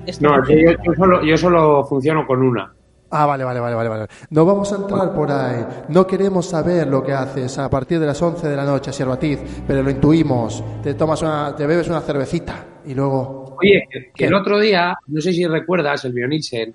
Esto 0.06 0.28
No, 0.28 0.48
yo, 0.48 0.56
yo- 0.84 0.94
solo, 0.96 1.24
yo 1.24 1.38
solo 1.38 1.84
funciono 1.86 2.26
con 2.28 2.42
una. 2.42 2.74
Ah, 3.14 3.26
vale, 3.26 3.44
vale, 3.44 3.60
vale, 3.60 3.76
vale, 3.76 3.90
vale. 3.90 4.08
No 4.30 4.46
vamos 4.46 4.72
a 4.72 4.78
entrar 4.78 5.14
por 5.14 5.30
ahí. 5.32 5.66
No 5.90 6.08
queremos 6.08 6.46
saber 6.48 6.88
lo 6.88 7.04
que 7.04 7.12
haces 7.12 7.58
a 7.60 7.70
partir 7.70 8.00
de 8.00 8.06
las 8.06 8.22
11 8.22 8.48
de 8.48 8.56
la 8.56 8.64
noche, 8.64 8.94
Siervatiz, 8.94 9.38
pero 9.68 9.84
lo 9.84 9.90
intuimos. 9.90 10.64
Te 10.82 10.94
tomas 10.94 11.22
una, 11.22 11.54
te 11.56 11.66
bebes 11.68 11.90
una 11.90 12.00
cervecita 12.02 12.66
y 12.86 12.94
luego... 12.94 13.58
Oye, 13.62 13.84
que, 14.16 14.26
el 14.26 14.34
otro 14.34 14.58
día, 14.60 14.96
no 15.08 15.20
sé 15.22 15.34
si 15.34 15.46
recuerdas, 15.46 16.06
el 16.06 16.14
Bionitsen, 16.14 16.74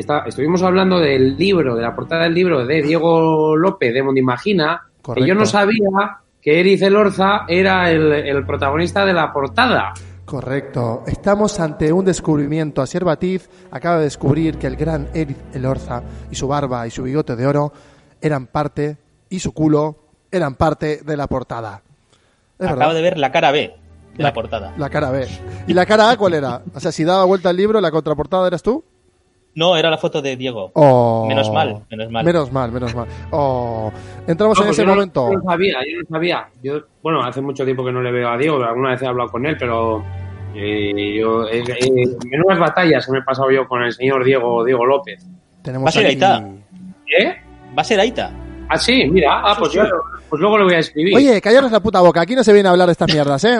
está, 0.00 0.24
estuvimos 0.26 0.62
hablando 0.62 0.98
del 0.98 1.36
libro, 1.36 1.74
de 1.76 1.82
la 1.82 1.94
portada 1.94 2.24
del 2.24 2.34
libro 2.34 2.64
de 2.66 2.82
Diego 2.82 3.56
López 3.56 3.92
de 3.94 4.02
Mondimagina, 4.02 4.82
que 4.96 5.02
Correcto. 5.02 5.26
yo 5.26 5.34
no 5.34 5.46
sabía 5.46 6.18
que 6.40 6.60
Eric 6.60 6.82
Elorza 6.82 7.40
era 7.48 7.90
el, 7.90 8.12
el 8.12 8.44
protagonista 8.46 9.04
de 9.04 9.12
la 9.12 9.32
portada. 9.32 9.92
Correcto. 10.24 11.04
Estamos 11.06 11.58
ante 11.58 11.90
un 11.92 12.04
descubrimiento. 12.04 12.82
Asier 12.82 13.02
Batiz 13.04 13.48
acaba 13.70 13.96
de 13.96 14.04
descubrir 14.04 14.58
que 14.58 14.66
el 14.66 14.76
gran 14.76 15.08
Eric 15.14 15.36
Elorza 15.54 16.02
y 16.30 16.34
su 16.34 16.46
barba 16.46 16.86
y 16.86 16.90
su 16.90 17.02
bigote 17.02 17.34
de 17.34 17.46
oro 17.46 17.72
eran 18.20 18.46
parte, 18.46 18.98
y 19.30 19.38
su 19.40 19.52
culo 19.52 19.96
eran 20.30 20.54
parte 20.56 21.00
de 21.04 21.16
la 21.16 21.26
portada. 21.28 21.82
Es 22.58 22.66
Acabo 22.66 22.78
verdad. 22.80 22.94
de 22.94 23.02
ver 23.02 23.18
la 23.18 23.32
cara 23.32 23.50
B 23.52 23.58
de 23.60 24.22
La- 24.22 24.28
la 24.28 24.32
portada. 24.34 24.74
La 24.76 24.90
cara 24.90 25.10
B. 25.10 25.26
¿Y 25.66 25.72
la 25.72 25.86
cara 25.86 26.10
A 26.10 26.16
cuál 26.18 26.34
era? 26.34 26.60
O 26.74 26.80
sea, 26.80 26.92
si 26.92 27.04
daba 27.04 27.24
vuelta 27.24 27.48
el 27.50 27.56
libro, 27.56 27.80
la 27.80 27.90
contraportada 27.90 28.46
eras 28.48 28.62
tú. 28.62 28.84
No, 29.58 29.76
era 29.76 29.90
la 29.90 29.98
foto 29.98 30.22
de 30.22 30.36
Diego. 30.36 30.70
Oh. 30.74 31.26
Menos 31.26 31.50
mal, 31.50 31.82
menos 31.90 32.10
mal. 32.12 32.24
Menos 32.24 32.52
mal, 32.52 32.70
menos 32.70 32.94
mal. 32.94 33.08
Oh. 33.32 33.90
Entramos 34.24 34.56
No, 34.56 34.62
en 34.62 34.68
pues 34.68 34.78
ese 34.78 34.82
yo 34.82 34.86
no- 34.86 34.94
momento. 34.94 35.32
Yo 35.32 35.38
no 35.38 35.42
sabía, 35.50 35.74
yo 35.90 35.98
no 36.00 36.08
sabía. 36.08 36.48
Yo, 36.62 36.74
bueno, 37.02 37.24
hace 37.24 37.40
mucho 37.40 37.64
tiempo 37.64 37.84
que 37.84 37.90
no 37.90 38.00
le 38.00 38.12
veo 38.12 38.28
a 38.28 38.36
Diego, 38.38 38.62
alguna 38.62 38.90
vez 38.90 39.02
he 39.02 39.06
hablado 39.08 39.28
con 39.30 39.44
él, 39.46 39.56
pero 39.58 40.04
eh, 40.54 41.16
yo, 41.18 41.48
eh, 41.48 41.64
eh, 41.66 42.06
menudas 42.30 42.58
batallas 42.60 43.04
que 43.04 43.10
me 43.12 43.18
he 43.18 43.22
pasado 43.22 43.50
yo 43.50 43.66
con 43.66 43.82
el 43.82 43.92
señor 43.92 44.22
Diego, 44.24 44.64
Diego 44.64 44.86
López. 44.86 45.26
Tenemos 45.60 45.86
Va 45.86 45.88
a 45.88 45.92
ser 45.92 46.06
Aita. 46.06 46.44
¿Eh? 47.18 47.34
Va 47.76 47.82
a 47.82 47.84
ser 47.84 47.98
Aita. 47.98 48.30
Ah, 48.68 48.78
sí, 48.78 49.06
mira, 49.10 49.40
ah, 49.42 49.56
pues, 49.58 49.72
sí. 49.72 49.78
yo- 49.78 49.84
pues 50.28 50.40
luego 50.40 50.58
le 50.58 50.64
voy 50.64 50.74
a 50.74 50.78
escribir. 50.78 51.16
Oye, 51.16 51.40
callaros 51.40 51.72
la 51.72 51.80
puta 51.80 52.00
boca. 52.00 52.20
Aquí 52.20 52.36
no 52.36 52.44
se 52.44 52.52
viene 52.52 52.68
a 52.68 52.72
hablar 52.72 52.86
de 52.86 52.92
estas 52.92 53.12
mierdas, 53.12 53.42
¿eh? 53.44 53.56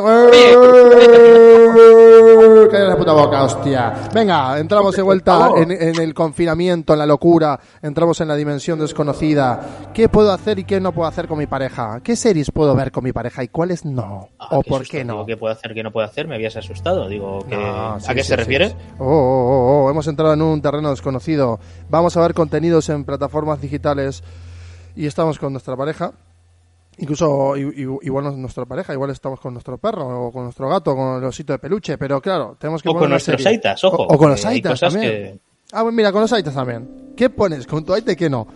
Callaros 2.70 2.88
la 2.90 2.96
puta 2.96 3.12
boca, 3.12 3.44
hostia. 3.44 3.94
Venga, 4.12 4.58
entramos 4.58 4.94
de 4.94 5.02
vuelta 5.02 5.50
en, 5.56 5.70
en 5.70 5.98
el 6.00 6.14
confinamiento, 6.14 6.92
en 6.92 6.98
la 6.98 7.06
locura. 7.06 7.58
Entramos 7.82 8.20
en 8.20 8.28
la 8.28 8.34
dimensión 8.36 8.78
desconocida. 8.78 9.60
¿Qué 9.94 10.08
puedo 10.08 10.32
hacer 10.32 10.58
y 10.58 10.64
qué 10.64 10.80
no 10.80 10.92
puedo 10.92 11.08
hacer 11.08 11.26
con 11.28 11.38
mi 11.38 11.46
pareja? 11.46 12.00
¿Qué 12.02 12.16
series 12.16 12.50
puedo 12.50 12.74
ver 12.74 12.92
con 12.92 13.04
mi 13.04 13.12
pareja 13.12 13.42
y 13.42 13.48
cuáles 13.48 13.84
no? 13.84 14.28
Ah, 14.38 14.48
¿O 14.58 14.62
qué 14.62 14.68
por 14.70 14.80
susto. 14.80 14.96
qué 14.96 15.04
no? 15.04 15.12
Digo, 15.14 15.26
¿Qué 15.26 15.36
puedo 15.36 15.52
hacer, 15.52 15.74
qué 15.74 15.82
no 15.82 15.90
puedo 15.92 16.06
hacer? 16.06 16.28
Me 16.28 16.34
habías 16.34 16.56
asustado. 16.56 17.08
Digo, 17.08 17.40
que- 17.48 17.56
No, 17.56 17.98
sí, 18.00 18.06
¿a 18.10 18.14
qué 18.14 18.22
sí, 18.22 18.28
se 18.28 18.34
sí, 18.34 18.36
refiere? 18.40 18.68
sí. 18.70 18.74
Oh, 18.98 19.04
oh, 19.06 19.10
oh, 19.10 19.84
oh, 19.86 19.90
hemos 19.90 20.06
entrado 20.06 20.32
en 20.34 20.42
un 20.42 20.60
terreno 20.62 20.90
desconocido. 20.90 21.58
Vamos 21.88 22.16
a 22.16 22.20
ver 22.20 22.34
contenidos 22.34 22.88
en 22.88 23.04
plataformas 23.04 23.60
digitales 23.60 24.22
y 24.96 25.06
estamos 25.06 25.38
con 25.38 25.52
nuestra 25.52 25.76
pareja 25.76 26.12
Incluso 27.00 27.56
igual 27.56 28.24
no 28.24 28.30
es 28.30 28.36
nuestra 28.36 28.64
pareja, 28.66 28.92
igual 28.92 29.10
estamos 29.10 29.38
con 29.40 29.52
nuestro 29.54 29.78
perro 29.78 30.26
o 30.26 30.32
con 30.32 30.44
nuestro 30.44 30.68
gato, 30.68 30.96
con 30.96 31.18
el 31.18 31.24
osito 31.24 31.52
de 31.52 31.58
peluche, 31.60 31.96
pero 31.96 32.20
claro, 32.20 32.56
tenemos 32.58 32.82
que 32.82 32.88
O 32.88 32.94
con 32.94 33.08
nuestros 33.10 33.44
aitas, 33.46 33.82
ojo, 33.84 34.02
O, 34.02 34.14
o 34.14 34.18
con 34.18 34.30
los 34.30 34.44
aitas 34.44 34.80
también. 34.80 35.02
que- 35.02 35.38
Ah, 35.72 35.82
bueno, 35.82 35.96
mira, 35.96 36.10
con 36.10 36.22
los 36.22 36.32
aitas 36.32 36.54
también. 36.54 37.12
¿Qué 37.16 37.30
pones? 37.30 37.66
¿Con 37.66 37.84
tu 37.84 37.92
aita 37.92 38.12
y 38.12 38.16
qué 38.16 38.28
no? 38.30 38.46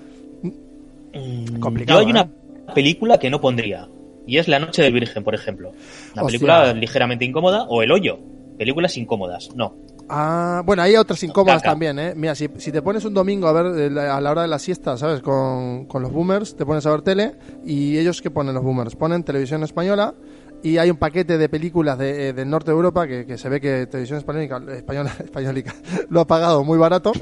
Complicado, 1.61 2.01
Yo 2.01 2.07
hay 2.07 2.11
¿eh? 2.11 2.11
una 2.11 2.75
película 2.75 3.19
que 3.19 3.31
no 3.31 3.41
pondría. 3.41 3.89
Y 4.27 4.39
es 4.39 4.49
La 4.49 4.59
Noche 4.59 4.83
del 4.83 4.93
Virgen, 4.93 5.23
por 5.25 5.35
ejemplo. 5.35 5.71
Una 5.71 6.23
Hostia. 6.23 6.25
película 6.27 6.73
ligeramente 6.73 7.25
incómoda. 7.25 7.67
O 7.69 7.83
El 7.83 7.91
Hoyo. 7.93 8.19
Películas 8.57 8.97
incómodas. 8.97 9.51
No. 9.55 9.75
Ah, 10.15 10.63
bueno, 10.67 10.83
hay 10.83 10.95
otras 10.97 11.23
incómodas 11.23 11.63
Caca. 11.63 11.71
también, 11.73 11.99
¿eh? 11.99 12.13
Mira, 12.15 12.35
si, 12.35 12.49
si 12.59 12.71
te 12.71 12.83
pones 12.83 13.05
un 13.07 13.15
domingo 13.15 13.49
a 13.49 13.53
ver 13.53 13.79
eh, 13.79 13.91
la- 13.91 14.17
a 14.17 14.21
la 14.21 14.31
hora 14.31 14.43
de 14.43 14.49
la 14.49 14.59
siesta, 14.59 14.97
¿sabes? 14.99 15.21
Con, 15.23 15.87
con 15.87 16.03
los 16.03 16.13
boomers, 16.13 16.55
te 16.55 16.67
pones 16.67 16.85
a 16.87 16.91
ver 16.91 17.01
tele 17.03 17.35
y 17.65 17.97
ellos, 17.97 18.21
¿qué 18.21 18.31
ponen 18.31 18.55
los 18.55 18.63
boomers? 18.63 18.95
Ponen 18.95 19.25
televisión 19.25 19.63
española 19.63 20.15
y 20.63 20.77
hay 20.79 20.91
un 20.91 20.97
paquete 20.99 21.39
de 21.39 21.49
películas 21.49 21.99
de, 21.99 22.29
eh, 22.29 22.33
del 22.35 22.49
norte 22.51 22.71
de 22.71 22.77
Europa 22.77 23.07
que, 23.09 23.25
que 23.27 23.37
se 23.39 23.49
ve 23.49 23.61
que 23.61 23.87
televisión 23.87 24.19
españólica, 24.19 24.61
española, 24.77 25.13
españólica 25.25 25.75
lo 26.11 26.21
ha 26.21 26.27
pagado 26.27 26.63
muy 26.63 26.79
barato 26.79 27.13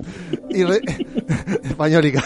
y 0.50 0.64
re- 0.64 0.82
españólica 1.64 2.22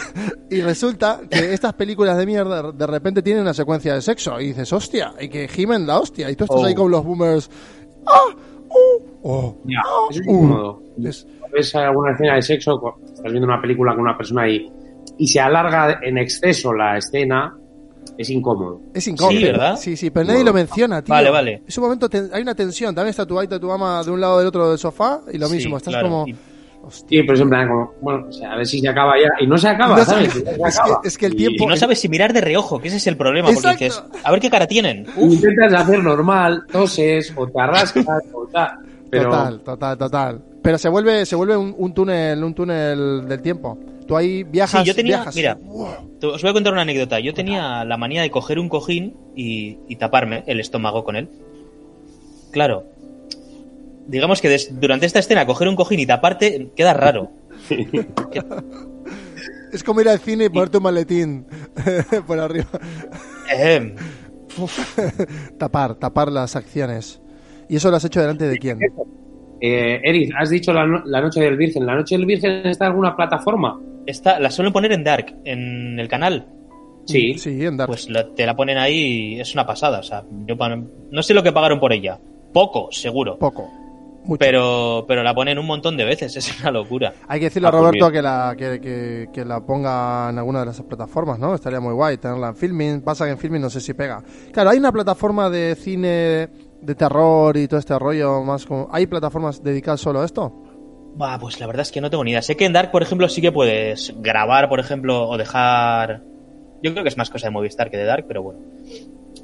y 0.49 0.61
resulta 0.61 1.21
que 1.29 1.53
estas 1.53 1.73
películas 1.73 2.17
de 2.17 2.25
mierda 2.25 2.71
de 2.71 2.87
repente 2.87 3.21
tienen 3.21 3.43
una 3.43 3.53
secuencia 3.53 3.93
de 3.93 4.01
sexo 4.01 4.39
y 4.41 4.47
dices 4.47 4.73
hostia 4.73 5.13
y 5.19 5.29
que 5.29 5.47
gimen 5.47 5.85
la 5.87 5.99
hostia 5.99 6.29
y 6.29 6.35
tú 6.35 6.43
estás 6.45 6.59
Oh. 6.59 6.65
ahí 6.65 6.75
con 6.75 6.91
los 6.91 7.03
boomers 7.05 7.49
¡Ah! 8.07 8.19
¡Uh! 8.69 9.14
¡Oh! 9.27 9.55
Ya, 9.65 9.79
es 10.11 10.17
Uh. 10.19 10.21
incómodo. 10.21 10.81
Es- 11.03 11.27
ves 11.51 11.73
alguna 11.75 12.11
escena 12.11 12.35
de 12.35 12.41
sexo, 12.43 12.95
estás 13.05 13.31
viendo 13.31 13.47
una 13.47 13.59
película 13.61 13.93
con 13.93 14.01
una 14.01 14.15
persona 14.15 14.47
y, 14.47 14.71
y 15.17 15.27
se 15.27 15.39
alarga 15.39 15.99
en 16.03 16.17
exceso 16.19 16.73
la 16.73 16.97
escena, 16.97 17.55
es 18.17 18.29
incómodo. 18.29 18.81
Es 18.93 19.07
incómodo. 19.07 19.35
Sí, 19.37 19.43
¿verdad? 19.43 19.75
Sí, 19.77 19.97
sí, 19.97 20.09
pero 20.11 20.27
nadie 20.27 20.43
lo 20.43 20.53
menciona, 20.53 21.01
tío. 21.01 21.13
Vale, 21.13 21.29
vale. 21.31 21.63
Es 21.67 21.77
un 21.77 21.85
momento, 21.85 22.07
hay 22.31 22.41
una 22.41 22.53
tensión. 22.55 22.93
También 22.93 23.09
está 23.11 23.25
tu 23.25 23.39
aita, 23.39 23.59
tu 23.59 23.71
ama 23.71 24.03
de 24.03 24.11
un 24.11 24.21
lado 24.21 24.37
del 24.37 24.47
otro 24.47 24.69
del 24.69 24.77
sofá 24.77 25.21
y 25.33 25.37
lo 25.37 25.47
Sí, 25.47 25.55
mismo. 25.55 25.77
Estás 25.77 25.93
claro. 25.93 26.07
como. 26.09 26.27
Y- 26.27 26.35
Hostia. 26.87 27.07
Sí, 27.19 27.23
pero 27.23 27.33
es 27.33 27.39
en 27.41 27.49
plan 27.49 27.67
como, 27.67 27.93
bueno, 27.99 28.27
o 28.29 28.31
sea, 28.31 28.51
a 28.53 28.57
ver 28.57 28.65
si 28.67 28.79
se 28.79 28.87
acaba 28.87 29.13
ya. 29.19 29.29
Y 29.43 29.47
no 29.47 29.57
se 29.57 29.67
acaba, 29.69 29.97
no 29.97 30.05
¿sabes? 30.05 30.35
No 30.35 30.43
se 30.43 30.69
es, 30.69 30.79
acaba. 30.79 31.01
que, 31.01 31.07
es 31.07 31.17
que 31.17 31.25
el 31.25 31.35
tiempo. 31.35 31.63
Y 31.63 31.67
no 31.67 31.75
sabes 31.77 31.99
si 31.99 32.07
mirar 32.09 32.31
de 32.31 32.41
reojo, 32.41 32.79
que 32.79 32.89
ese 32.89 32.97
es 32.97 33.07
el 33.07 33.17
problema. 33.17 33.47
Porque 33.47 33.57
Exacto. 33.85 34.09
dices, 34.11 34.21
a 34.23 34.29
ver 34.31 34.39
qué 34.39 34.51
cara 34.51 34.67
tienen. 34.67 35.07
Uf, 35.17 35.33
intentas 35.33 35.73
hacer 35.73 36.03
normal, 36.03 36.63
toses, 36.71 37.33
o 37.35 37.47
te 37.47 37.59
arrascas, 37.59 38.05
o 38.33 38.45
tal. 38.51 38.69
Pero 39.17 39.29
Total, 39.31 39.59
total, 39.61 39.97
total. 39.97 40.41
Pero 40.61 40.77
se 40.77 40.89
vuelve, 40.89 41.25
se 41.25 41.35
vuelve 41.35 41.55
un, 41.57 41.73
un 41.77 41.93
túnel, 41.93 42.43
un 42.43 42.53
túnel 42.53 43.27
del 43.27 43.41
tiempo. 43.41 43.77
Tú 44.07 44.15
ahí 44.17 44.43
viajas. 44.43 44.81
Sí, 44.81 44.87
yo 44.87 44.95
tenía- 44.95 45.17
viajas. 45.17 45.35
mira. 45.35 45.57
Wow. 45.61 45.87
te- 46.19 46.27
os 46.27 46.41
voy 46.41 46.51
a 46.51 46.53
contar 46.53 46.73
una 46.73 46.83
anécdota. 46.83 47.19
Yo 47.19 47.33
tenía 47.33 47.83
la 47.85 47.97
manía 47.97 48.21
de 48.21 48.31
coger 48.31 48.59
un 48.59 48.69
cojín 48.69 49.15
y, 49.35 49.77
y 49.87 49.95
taparme 49.95 50.43
el 50.47 50.59
estómago 50.59 51.03
con 51.03 51.15
él. 51.15 51.29
Claro. 52.51 52.85
Digamos 54.07 54.41
que 54.41 54.49
des- 54.49 54.79
durante 54.79 55.05
esta 55.07 55.19
escena 55.19 55.45
coger 55.45 55.67
un 55.67 55.75
cojín 55.75 55.99
y 55.99 56.05
taparte 56.05 56.71
queda 56.75 56.93
raro. 56.93 57.31
Es 59.71 59.83
como 59.83 59.99
ir 59.99 60.07
al 60.07 60.19
cine 60.19 60.45
y 60.45 60.49
ponerte 60.49 60.77
un 60.77 60.83
maletín 60.83 61.45
por 62.27 62.39
arriba. 62.39 62.67
Eh, 63.53 63.93
tapar, 65.57 65.95
tapar 65.95 66.31
las 66.31 66.55
acciones. 66.55 67.19
¿Y 67.69 67.75
eso 67.77 67.89
lo 67.89 67.97
has 67.97 68.05
hecho 68.05 68.21
delante 68.21 68.47
de 68.47 68.57
quién? 68.57 68.79
Eh, 69.61 70.01
Eric, 70.03 70.33
has 70.37 70.49
dicho 70.49 70.73
la, 70.73 70.85
no- 70.85 71.03
la 71.05 71.21
Noche 71.21 71.41
del 71.41 71.57
Virgen. 71.57 71.85
¿La 71.85 71.95
Noche 71.95 72.15
del 72.17 72.25
Virgen 72.25 72.65
está 72.67 72.85
en 72.85 72.91
alguna 72.91 73.15
plataforma? 73.15 73.79
esta, 74.07 74.39
la 74.39 74.51
suelen 74.51 74.71
poner 74.71 74.91
en 74.91 75.03
Dark, 75.03 75.35
en 75.45 75.99
el 75.99 76.07
canal. 76.07 76.47
Sí. 77.05 77.35
Sí, 77.39 77.65
en 77.65 77.75
Dark. 77.77 77.87
Pues 77.87 78.07
la- 78.09 78.27
te 78.35 78.45
la 78.45 78.55
ponen 78.55 78.77
ahí 78.77 79.35
y 79.35 79.39
es 79.39 79.53
una 79.53 79.65
pasada. 79.65 79.99
O 79.99 80.03
sea, 80.03 80.23
yo 80.45 80.55
no 81.11 81.23
sé 81.23 81.33
lo 81.33 81.41
que 81.41 81.51
pagaron 81.51 81.79
por 81.79 81.91
ella. 81.91 82.19
Poco, 82.53 82.89
seguro. 82.91 83.37
Poco. 83.39 83.67
Mucho. 84.25 84.39
Pero, 84.39 85.05
pero 85.07 85.21
la 85.23 85.33
ponen 85.35 85.57
un 85.59 85.65
montón 85.67 85.97
de 85.97 86.03
veces. 86.05 86.35
Es 86.37 86.59
una 86.61 86.71
locura. 86.71 87.13
Hay 87.27 87.39
que 87.39 87.45
decirle 87.45 87.67
a 87.67 87.69
Ah, 87.69 87.71
pues 87.71 87.81
Roberto 87.83 88.11
que 88.11 88.21
la, 88.21 88.55
que, 88.57 88.79
que- 88.81 89.27
que 89.33 89.45
la 89.45 89.59
ponga 89.65 90.29
en 90.29 90.37
alguna 90.37 90.59
de 90.61 90.65
las 90.67 90.81
plataformas, 90.83 91.39
¿no? 91.39 91.53
Estaría 91.55 91.79
muy 91.79 91.93
guay 91.93 92.17
tenerla 92.17 92.49
en 92.49 92.55
Filming. 92.55 93.01
Pasa 93.01 93.25
que 93.25 93.31
en 93.31 93.37
Filming 93.39 93.61
no 93.61 93.69
sé 93.71 93.81
si 93.81 93.93
pega. 93.95 94.21
Claro, 94.51 94.69
hay 94.71 94.77
una 94.77 94.91
plataforma 94.91 95.49
de 95.49 95.75
cine 95.75 96.49
de 96.85 96.95
terror 96.95 97.57
y 97.57 97.67
todo 97.67 97.79
este 97.79 97.97
rollo 97.97 98.43
más 98.43 98.65
como... 98.65 98.87
¿Hay 98.91 99.07
plataformas 99.07 99.63
dedicadas 99.63 100.01
solo 100.01 100.21
a 100.21 100.25
esto? 100.25 100.53
Bah, 101.15 101.37
pues 101.39 101.59
la 101.59 101.67
verdad 101.67 101.81
es 101.81 101.91
que 101.91 102.01
no 102.01 102.09
tengo 102.09 102.23
ni 102.23 102.31
idea. 102.31 102.41
Sé 102.41 102.55
que 102.57 102.65
en 102.65 102.73
Dark, 102.73 102.91
por 102.91 103.01
ejemplo, 103.01 103.29
sí 103.29 103.41
que 103.41 103.51
puedes 103.51 104.13
grabar, 104.17 104.69
por 104.69 104.79
ejemplo, 104.79 105.27
o 105.27 105.37
dejar. 105.37 106.23
Yo 106.83 106.91
creo 106.91 107.03
que 107.03 107.09
es 107.09 107.17
más 107.17 107.29
cosa 107.29 107.47
de 107.47 107.51
Movistar 107.51 107.89
que 107.89 107.97
de 107.97 108.05
Dark, 108.05 108.25
pero 108.27 108.43
bueno. 108.43 108.59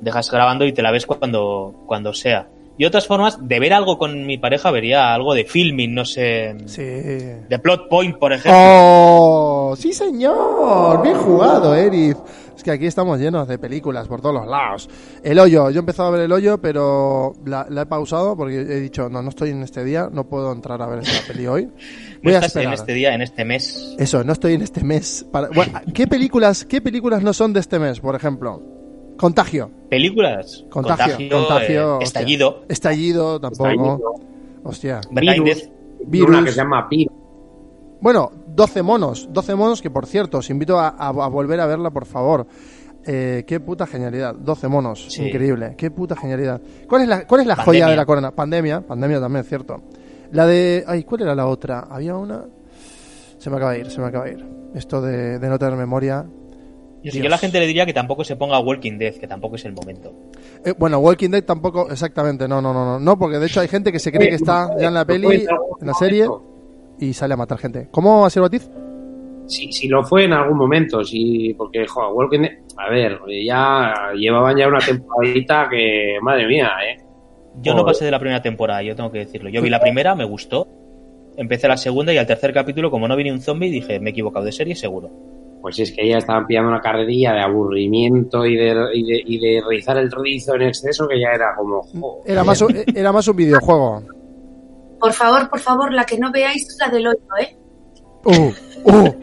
Dejas 0.02 0.30
grabando 0.30 0.66
y 0.66 0.74
te 0.74 0.82
la 0.82 0.92
ves 0.92 1.06
cuando, 1.06 1.84
cuando 1.86 2.14
sea. 2.14 2.50
Y 2.78 2.86
otras 2.86 3.06
formas, 3.06 3.38
de 3.48 3.60
ver 3.60 3.74
algo 3.74 3.98
con 3.98 4.26
mi 4.26 4.38
pareja, 4.38 4.72
vería 4.72 5.14
algo 5.14 5.34
de 5.34 5.46
filming, 5.46 5.94
no 5.94 6.04
sé. 6.04 6.56
Sí. 6.66 6.84
De 6.84 7.60
Plot 7.62 7.88
Point, 7.90 8.18
por 8.18 8.34
ejemplo. 8.34 8.60
¡Oh! 8.60 9.76
¡Sí, 9.78 9.94
señor! 9.94 11.02
Bien 11.04 11.16
jugado, 11.16 11.76
Eric. 11.76 12.18
Es 12.56 12.64
que 12.64 12.72
aquí 12.72 12.86
estamos 12.86 13.20
llenos 13.20 13.48
de 13.48 13.58
películas 13.58 14.08
por 14.08 14.22
todos 14.22 14.36
los 14.36 14.48
lados. 14.48 14.90
El 15.24 15.40
hoyo. 15.40 15.70
Yo 15.70 15.78
he 15.78 15.80
empezado 15.80 16.10
a 16.10 16.12
ver 16.12 16.22
el 16.22 16.32
hoyo, 16.32 16.60
pero 16.60 17.34
la, 17.46 17.66
la 17.70 17.84
he 17.84 17.86
pausado 17.86 18.36
porque 18.36 18.56
he 18.56 18.80
dicho, 18.80 19.10
no, 19.10 19.22
no 19.22 19.30
estoy 19.30 19.50
en 19.52 19.64
este 19.64 19.84
día, 19.84 20.10
no 20.12 20.28
puedo 20.28 20.52
entrar 20.52 20.82
a 20.82 20.88
ver 20.88 21.00
esta 21.00 21.28
peli 21.28 21.48
hoy. 21.48 21.66
No 21.66 21.72
Voy 22.24 22.34
a 22.34 22.38
estás 22.38 22.56
en 22.56 22.62
esperar. 22.62 22.74
este 22.74 22.94
día, 22.94 23.14
en 23.14 23.22
este 23.22 23.46
mes. 23.46 23.96
Eso, 23.98 24.24
no 24.24 24.34
estoy 24.34 24.54
en 24.54 24.62
este 24.62 24.84
mes. 24.84 25.26
Para... 25.32 25.50
Bueno, 25.50 25.80
¿qué, 25.94 26.08
películas, 26.08 26.66
¿Qué 26.66 26.82
películas 26.82 27.24
no 27.24 27.34
son 27.34 27.54
de 27.54 27.60
este 27.60 27.80
mes, 27.80 28.00
por 28.00 28.16
ejemplo? 28.16 28.62
Contagio. 29.18 29.70
Películas. 29.90 30.66
Contagio. 30.70 31.06
Contagio. 31.06 31.30
contagio, 31.38 31.80
eh, 31.80 31.84
hostia. 31.84 32.06
estallido. 32.06 32.66
Estallido, 32.68 33.40
tampoco. 33.40 33.70
Estallido. 33.70 34.14
Hostia. 34.64 35.02
Blinded. 35.12 35.70
Virus. 36.06 36.30
Una 36.30 36.44
que 36.44 36.52
se 36.52 36.58
llama 36.58 36.90
Piro. 36.90 37.12
Bueno, 38.02 38.32
12 38.56 38.82
monos. 38.84 39.28
12 39.32 39.56
monos 39.56 39.82
que, 39.82 39.90
por 39.90 40.06
cierto, 40.06 40.40
os 40.40 40.50
invito 40.50 40.80
a, 40.80 40.90
a- 40.90 41.08
a 41.10 41.28
volver 41.28 41.60
a 41.60 41.66
verla, 41.66 41.90
por 41.92 42.06
favor. 42.06 42.48
Eh, 43.06 43.44
qué 43.48 43.60
puta 43.60 43.88
genialidad. 43.88 44.36
12 44.36 44.68
monos. 44.68 45.08
Sí. 45.10 45.24
Increíble. 45.28 45.74
Qué 45.78 45.90
puta 45.92 46.16
genialidad. 46.16 46.62
¿Cuál 46.88 47.02
es 47.04 47.08
la, 47.08 47.26
cuál 47.28 47.42
es 47.42 47.48
la 47.48 47.56
Pandemia. 47.56 47.84
joya 47.86 47.92
de 47.92 47.96
la 47.98 48.06
corona? 48.06 48.32
Pandemia. 48.32 48.82
Pandemia 48.82 49.20
también, 49.20 49.44
cierto. 49.46 49.82
La 50.32 50.46
de... 50.46 50.84
Ay, 50.88 51.04
¿cuál 51.04 51.22
era 51.24 51.36
la 51.36 51.48
otra? 51.48 51.88
Había 51.90 52.16
una... 52.16 52.46
Se 53.38 53.50
me 53.50 53.56
acaba 53.58 53.74
de 53.74 53.80
ir, 53.80 53.90
se 53.92 54.00
me 54.00 54.08
acaba 54.08 54.26
de 54.26 54.34
ir. 54.34 54.46
Esto 54.76 55.02
de, 55.02 55.40
de 55.40 55.50
no 55.50 55.58
tener 55.58 55.76
memoria. 55.76 56.26
Dios. 57.02 57.16
yo 57.16 57.26
a 57.26 57.30
la 57.30 57.40
gente 57.40 57.60
le 57.60 57.66
diría 57.66 57.88
que 57.88 57.94
tampoco 57.94 58.24
se 58.24 58.36
ponga 58.36 58.60
Walking 58.60 59.00
Dead, 59.00 59.16
que 59.16 59.28
tampoco 59.28 59.56
es 59.56 59.66
el 59.66 59.74
momento. 59.74 60.14
Eh, 60.64 60.76
bueno, 60.78 61.00
Walking 61.00 61.32
Dead 61.32 61.44
tampoco, 61.44 61.90
exactamente, 61.90 62.48
no, 62.48 62.62
no, 62.62 62.72
no, 62.72 62.86
no, 62.86 63.00
no, 63.00 63.18
porque 63.18 63.40
de 63.40 63.48
hecho 63.48 63.60
hay 63.60 63.68
gente 63.68 63.92
que 63.92 63.98
se 63.98 64.12
cree 64.12 64.30
que 64.30 64.36
está 64.36 64.70
ya 64.80 64.90
en 64.90 64.94
la 64.94 65.04
peli, 65.04 65.48
en 65.82 65.88
la 65.88 65.96
serie, 65.96 66.28
y 67.02 67.14
sale 67.14 67.34
a 67.34 67.38
matar 67.38 67.58
gente. 67.58 67.88
¿Cómo, 67.92 68.26
Asier 68.26 68.42
Batiz? 68.44 68.70
Si, 69.48 69.72
si 69.72 69.88
lo 69.90 70.04
fue 70.04 70.26
en 70.26 70.34
algún 70.34 70.58
momento, 70.58 71.04
sí, 71.04 71.54
porque, 71.58 71.86
joder, 71.86 72.12
Walking 72.14 72.40
Dead- 72.40 72.58
a 72.78 72.90
ver, 72.90 73.20
ya 73.44 73.94
llevaban 74.16 74.56
ya 74.56 74.68
una 74.68 74.80
temporadita 74.80 75.68
que, 75.70 76.18
madre 76.22 76.48
mía, 76.48 76.70
¿eh? 76.90 77.02
Yo 77.62 77.74
no 77.74 77.84
pasé 77.84 78.06
de 78.06 78.12
la 78.12 78.20
primera 78.20 78.42
temporada, 78.42 78.82
yo 78.82 78.96
tengo 78.96 79.12
que 79.12 79.20
decirlo. 79.20 79.50
Yo 79.50 79.62
vi 79.62 79.70
la 79.70 79.82
primera, 79.82 80.16
me 80.16 80.24
gustó. 80.24 80.68
Empecé 81.36 81.68
la 81.68 81.76
segunda 81.76 82.14
y 82.14 82.18
al 82.18 82.26
tercer 82.28 82.54
capítulo, 82.54 82.90
como 82.90 83.08
no 83.10 83.16
vi 83.18 83.26
ni 83.26 83.32
un 83.32 83.42
zombie, 83.42 83.70
dije, 83.70 84.00
me 84.00 84.10
he 84.10 84.12
equivocado 84.12 84.46
de 84.46 84.52
serie, 84.54 84.74
seguro. 84.76 85.10
Pues 85.62 85.78
es 85.80 85.92
que 85.92 86.08
ya 86.08 86.18
estaban 86.18 86.48
pillando 86.48 86.70
una 86.70 86.80
carrerilla 86.80 87.34
de 87.34 87.42
aburrimiento 87.42 88.46
y 88.46 88.56
de, 88.56 88.74
y 88.94 89.04
de, 89.04 89.22
y 89.26 89.40
de 89.40 89.62
rizar 89.68 89.98
el 89.98 90.10
rizo 90.12 90.56
en 90.56 90.64
exceso 90.64 91.08
que 91.10 91.20
ya 91.20 91.30
era 91.36 91.54
como, 91.58 91.82
joder. 91.82 92.32
Era 92.32 92.44
más, 92.46 92.62
un- 92.62 92.76
era 92.96 93.12
más 93.12 93.28
un 93.28 93.36
videojuego. 93.36 94.02
Por 95.02 95.12
favor, 95.14 95.50
por 95.50 95.60
favor, 95.60 95.92
la 95.94 96.06
que 96.06 96.18
no 96.18 96.32
veáis 96.32 96.68
es 96.70 96.78
la 96.80 96.88
del 96.90 97.08
hoyo, 97.08 97.20
¿eh? 97.42 97.58
Uh, 98.24 98.52
uh. 98.86 99.16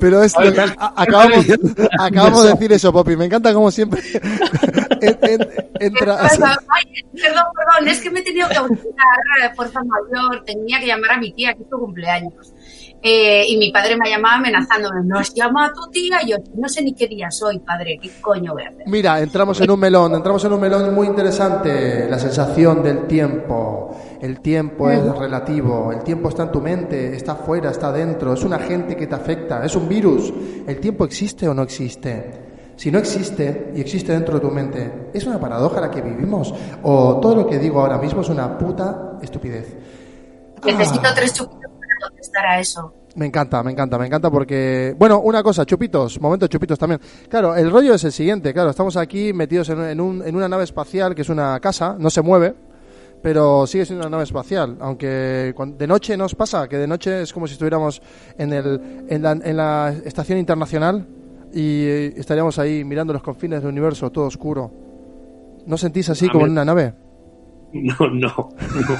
Pero 0.00 0.22
es, 0.24 0.34
ver, 0.36 0.74
acabamos, 0.78 1.46
acabamos 2.00 2.42
de 2.44 2.50
decir 2.50 2.72
eso, 2.72 2.92
Poppy. 2.92 3.16
Me 3.16 3.26
encanta 3.26 3.54
como 3.54 3.70
siempre 3.70 4.00
en- 5.00 5.18
en- 5.22 5.48
entra. 5.78 6.18
Ay, 6.20 6.38
perdón, 7.12 7.44
perdón, 7.54 7.88
es 7.88 8.00
que 8.00 8.10
me 8.10 8.20
he 8.20 8.22
tenido 8.24 8.48
que 8.48 8.58
buscar 8.58 8.80
de 9.40 9.54
fuerza 9.54 9.80
mayor, 9.84 10.44
tenía 10.44 10.80
que 10.80 10.86
llamar 10.88 11.12
a 11.12 11.18
mi 11.18 11.32
tía, 11.32 11.54
que 11.54 11.62
es 11.62 11.68
su 11.70 11.78
cumpleaños. 11.78 12.52
Eh, 13.04 13.44
y 13.48 13.56
mi 13.56 13.72
padre 13.72 13.96
me 13.96 14.08
llamaba 14.08 14.34
amenazándome, 14.36 15.00
nos 15.04 15.34
llama 15.34 15.66
a 15.66 15.72
tu 15.72 15.88
tía, 15.90 16.20
y 16.24 16.30
yo 16.30 16.36
no 16.54 16.68
sé 16.68 16.82
ni 16.82 16.94
qué 16.94 17.08
día 17.08 17.30
soy, 17.32 17.58
padre, 17.60 17.98
qué 18.00 18.10
coño 18.20 18.54
hacer. 18.56 18.74
Mira, 18.86 19.20
entramos 19.20 19.60
en 19.60 19.70
un 19.70 19.80
melón, 19.80 20.14
entramos 20.14 20.44
en 20.44 20.52
un 20.52 20.60
melón 20.60 20.94
muy 20.94 21.08
interesante. 21.08 22.08
La 22.08 22.18
sensación 22.18 22.82
del 22.82 23.06
tiempo. 23.08 23.96
El 24.22 24.40
tiempo 24.40 24.88
es 24.88 25.02
relativo, 25.18 25.90
el 25.92 26.02
tiempo 26.04 26.28
está 26.28 26.44
en 26.44 26.52
tu 26.52 26.60
mente, 26.60 27.14
está 27.16 27.34
fuera, 27.34 27.70
está 27.70 27.90
dentro, 27.92 28.32
es 28.32 28.44
un 28.44 28.52
agente 28.52 28.96
que 28.96 29.08
te 29.08 29.14
afecta, 29.16 29.64
es 29.64 29.74
un 29.74 29.88
virus. 29.88 30.32
¿El 30.66 30.78
tiempo 30.78 31.04
existe 31.04 31.48
o 31.48 31.52
no 31.54 31.62
existe? 31.62 32.40
Si 32.76 32.90
no 32.92 32.98
existe 32.98 33.72
y 33.74 33.80
existe 33.80 34.12
dentro 34.12 34.34
de 34.36 34.40
tu 34.40 34.50
mente, 34.50 35.10
¿es 35.12 35.26
una 35.26 35.40
paradoja 35.40 35.80
la 35.80 35.90
que 35.90 36.00
vivimos? 36.00 36.54
¿O 36.84 37.18
todo 37.20 37.34
lo 37.34 37.46
que 37.48 37.58
digo 37.58 37.80
ahora 37.80 37.98
mismo 37.98 38.20
es 38.22 38.28
una 38.28 38.56
puta 38.56 39.18
estupidez? 39.20 39.76
Necesito 40.64 41.00
Ah. 41.04 41.12
tres 41.14 41.34
chupitos 41.34 41.58
para 41.72 42.08
contestar 42.08 42.46
a 42.46 42.60
eso. 42.60 42.94
Me 43.16 43.26
encanta, 43.26 43.62
me 43.62 43.72
encanta, 43.72 43.98
me 43.98 44.06
encanta 44.06 44.30
porque... 44.30 44.94
Bueno, 44.98 45.18
una 45.20 45.42
cosa, 45.42 45.66
chupitos, 45.66 46.18
momento 46.20 46.46
chupitos 46.46 46.78
también. 46.78 47.00
Claro, 47.28 47.54
el 47.56 47.70
rollo 47.70 47.92
es 47.94 48.04
el 48.04 48.12
siguiente, 48.12 48.54
claro, 48.54 48.70
estamos 48.70 48.96
aquí 48.96 49.32
metidos 49.32 49.68
en, 49.68 49.82
en 49.82 50.00
un- 50.00 50.22
en 50.24 50.34
una 50.34 50.48
nave 50.48 50.64
espacial 50.64 51.14
que 51.14 51.22
es 51.22 51.28
una 51.28 51.58
casa, 51.60 51.96
no 51.98 52.08
se 52.08 52.22
mueve, 52.22 52.54
pero 53.22 53.66
sigue 53.66 53.86
siendo 53.86 54.02
una 54.02 54.10
nave 54.10 54.24
espacial, 54.24 54.76
aunque 54.80 55.54
de 55.56 55.86
noche 55.86 56.16
nos 56.16 56.34
pasa, 56.34 56.68
que 56.68 56.76
de 56.76 56.86
noche 56.86 57.22
es 57.22 57.32
como 57.32 57.46
si 57.46 57.52
estuviéramos 57.52 58.02
en, 58.36 58.52
el, 58.52 59.06
en, 59.08 59.22
la, 59.22 59.32
en 59.32 59.56
la 59.56 59.94
estación 60.04 60.38
internacional 60.38 61.06
y 61.52 61.84
eh, 61.84 62.14
estaríamos 62.16 62.58
ahí 62.58 62.82
mirando 62.84 63.12
los 63.12 63.22
confines 63.22 63.60
del 63.62 63.70
universo, 63.70 64.10
todo 64.10 64.26
oscuro. 64.26 64.72
¿No 65.66 65.76
sentís 65.76 66.08
así 66.10 66.26
A 66.26 66.32
como 66.32 66.46
en 66.46 66.52
una 66.52 66.64
nave? 66.64 66.94
No, 67.72 67.94
no. 68.10 68.28
no. 68.28 68.98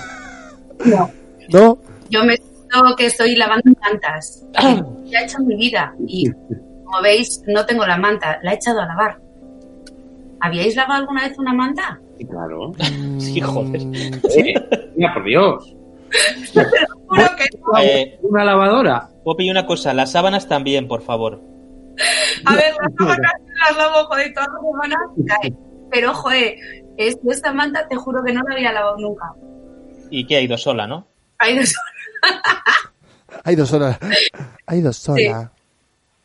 No. 0.84 1.10
¿No? 1.48 1.78
Yo 2.08 2.24
me 2.24 2.36
siento 2.36 2.96
que 2.96 3.06
estoy 3.06 3.34
lavando 3.36 3.72
mantas. 3.80 4.46
Ya 5.06 5.20
he 5.20 5.24
hecho 5.24 5.40
mi 5.40 5.56
vida. 5.56 5.94
Y 6.06 6.30
como 6.30 7.02
veis, 7.02 7.42
no 7.46 7.66
tengo 7.66 7.84
la 7.84 7.98
manta. 7.98 8.38
La 8.42 8.52
he 8.52 8.54
echado 8.54 8.80
a 8.80 8.86
lavar. 8.86 9.20
¿Habíais 10.40 10.74
lavado 10.74 11.02
alguna 11.02 11.28
vez 11.28 11.38
una 11.38 11.52
manta? 11.52 12.00
Sí, 12.22 12.28
claro. 12.28 12.72
Sí, 13.18 13.40
joder. 13.40 13.84
Mm, 13.84 13.94
¿Eh? 14.36 14.54
Mira, 14.96 15.14
por 15.14 15.24
Dios. 15.24 15.76
Juro 17.06 17.22
que 17.36 17.58
no. 17.58 17.78
Eh, 17.80 18.18
Una 18.22 18.44
lavadora. 18.44 19.08
Poppy, 19.24 19.50
una 19.50 19.66
cosa, 19.66 19.94
las 19.94 20.12
sábanas 20.12 20.48
también, 20.48 20.88
por 20.88 21.02
favor. 21.02 21.40
A 22.44 22.54
ver, 22.54 22.74
las 22.80 22.92
sábanas 22.98 23.32
las 23.66 23.76
lavo, 23.76 24.04
joder, 24.06 24.32
todas 24.34 24.48
las 24.48 24.62
semanas 24.70 24.98
cae. 25.26 25.54
Pero, 25.90 26.14
joder, 26.14 26.54
es, 26.96 27.18
esta 27.28 27.52
manta 27.52 27.86
te 27.88 27.96
juro 27.96 28.22
que 28.24 28.32
no 28.32 28.42
la 28.48 28.54
había 28.54 28.72
lavado 28.72 28.96
nunca. 28.98 29.32
Y 30.10 30.26
que 30.26 30.36
ha 30.36 30.40
ido 30.40 30.56
sola, 30.58 30.86
¿no? 30.86 31.06
Hay 31.38 31.58
dos 31.58 31.74
Hay 33.44 33.56
dos 33.56 33.72
horas. 33.72 33.98
Hay 34.66 34.80
dos 34.80 35.08
horas. 35.08 35.50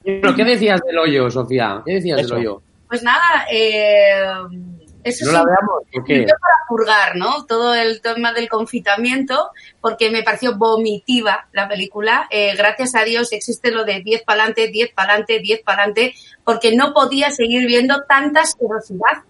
Pero, 0.04 0.36
¿qué 0.36 0.44
decías 0.44 0.80
del 0.86 0.98
hoyo, 0.98 1.30
Sofía? 1.30 1.82
¿Qué 1.86 1.96
decías 1.96 2.20
Eso. 2.22 2.36
del 2.36 2.48
hoyo? 2.48 2.62
Pues 2.88 3.04
nada, 3.04 3.46
eh, 3.52 4.22
eso 5.08 5.26
¿No 5.26 5.32
es 5.32 5.34
la 5.34 5.42
un- 5.42 5.48
veamos? 5.48 5.84
¿Por 5.94 6.04
qué? 6.04 6.14
sirvió 6.16 6.36
para 6.40 6.56
purgar, 6.68 7.16
¿no? 7.16 7.46
Todo 7.46 7.74
el 7.76 8.02
tema 8.02 8.34
del 8.34 8.50
confitamiento, 8.50 9.50
porque 9.82 10.10
me 10.12 10.24
pareció 10.24 10.56
vomitiva 10.58 11.48
la 11.54 11.68
película. 11.68 12.28
Eh, 12.30 12.56
gracias 12.56 12.96
a 12.96 13.04
Dios 13.04 13.32
existe 13.34 13.72
lo 13.72 13.84
de 13.86 14.02
10 14.02 14.24
pa'lante, 14.24 14.68
10 14.68 14.92
pa'lante, 14.94 15.40
10 15.40 15.62
pa'lante, 15.64 16.14
porque 16.44 16.76
no 16.76 16.94
podía 16.94 17.30
seguir 17.32 17.66
viendo 17.68 18.04
tanta 18.04 18.42
asquerosidad 18.42 19.24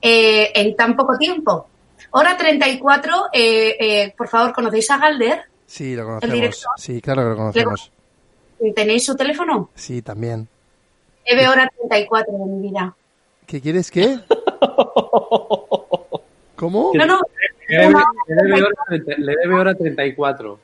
eh, 0.00 0.50
en 0.54 0.76
tan 0.76 0.96
poco 0.96 1.16
tiempo. 1.18 1.68
Hora 2.10 2.36
34, 2.36 3.26
eh, 3.32 3.76
eh, 3.78 4.14
por 4.16 4.28
favor, 4.28 4.52
¿conocéis 4.54 4.90
a 4.90 4.98
Galder? 4.98 5.42
Sí, 5.66 5.94
lo 5.94 6.02
¿El 6.02 6.06
conocemos. 6.06 6.34
director? 6.34 6.70
Sí, 6.78 7.00
claro 7.02 7.22
que 7.22 7.28
lo 7.28 7.36
conocemos. 7.36 7.92
¿Tenéis 8.74 9.04
su 9.04 9.14
teléfono? 9.16 9.70
Sí, 9.74 10.00
también. 10.02 10.48
Eve 11.24 11.46
hora 11.48 11.68
34 11.76 12.32
de 12.32 12.44
mi 12.46 12.68
vida. 12.68 12.94
¿Qué 13.48 13.60
quieres 13.60 13.90
qué? 13.90 14.18
¿Cómo? 16.56 16.92
No, 16.94 17.06
no, 17.06 17.18
Le 17.68 17.76
debe, 17.78 17.94
le 18.28 18.34
debe 18.34 18.62
hora, 18.62 18.74
30 18.88 19.12
le 19.18 19.36
debe 19.36 19.54
hora 19.54 19.74
34. 19.74 20.58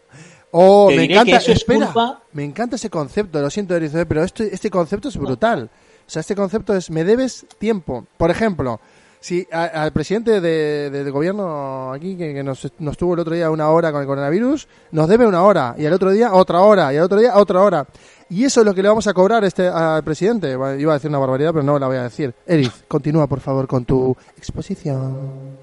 Oh, 0.51 0.87
Te 0.89 0.97
me 0.97 1.05
encanta, 1.05 1.37
eso 1.39 1.51
es 1.53 1.59
espera, 1.59 1.87
culpa- 1.87 2.21
me 2.33 2.45
encanta 2.45 2.77
ese 2.77 2.91
concepto, 2.91 3.41
lo 3.41 3.51
siento, 3.51 3.75
pero 4.09 4.23
este, 4.23 4.55
este 4.55 4.71
concepto 4.71 5.09
es 5.09 5.17
brutal. 5.17 5.69
O 6.07 6.11
sea, 6.11 6.21
este 6.21 6.37
concepto 6.37 6.77
es, 6.77 6.91
me 6.91 7.03
debes 7.05 7.47
tiempo. 7.59 8.07
Por 8.17 8.31
ejemplo, 8.31 8.81
si 9.25 9.49
a- 9.51 9.65
al 9.85 9.91
presidente 9.93 10.39
de- 10.43 10.91
de- 10.91 11.03
del 11.03 11.11
gobierno 11.11 11.93
aquí, 11.95 12.15
que, 12.15 12.35
que 12.35 12.43
nos, 12.43 12.71
nos 12.79 12.97
tuvo 12.99 13.15
el 13.15 13.21
otro 13.21 13.35
día 13.35 13.51
una 13.51 13.71
hora 13.71 13.91
con 13.91 14.03
el 14.03 14.07
coronavirus, 14.07 14.69
nos 14.93 15.09
debe 15.09 15.27
una 15.27 15.43
hora, 15.45 15.75
y 15.79 15.87
al 15.87 15.95
otro 15.95 16.11
día 16.11 16.35
otra 16.35 16.61
hora, 16.61 16.93
y 16.93 16.99
al 16.99 17.05
otro 17.05 17.19
día 17.19 17.35
otra 17.39 17.63
hora. 17.63 17.87
Y 18.29 18.45
eso 18.45 18.61
es 18.61 18.67
lo 18.67 18.75
que 18.75 18.83
le 18.83 18.89
vamos 18.91 19.07
a 19.07 19.15
cobrar 19.15 19.43
este, 19.45 19.67
al 19.67 20.05
presidente. 20.05 20.51
Iba 20.53 20.69
a 20.93 20.95
decir 20.95 21.09
una 21.09 21.19
barbaridad, 21.19 21.53
pero 21.53 21.63
no 21.63 21.79
la 21.79 21.87
voy 21.87 21.97
a 21.97 22.03
decir. 22.03 22.35
Eriz, 22.47 22.85
continúa, 22.87 23.27
por 23.27 23.41
favor, 23.41 23.67
con 23.67 23.87
tu 23.87 24.15
exposición. 24.37 25.57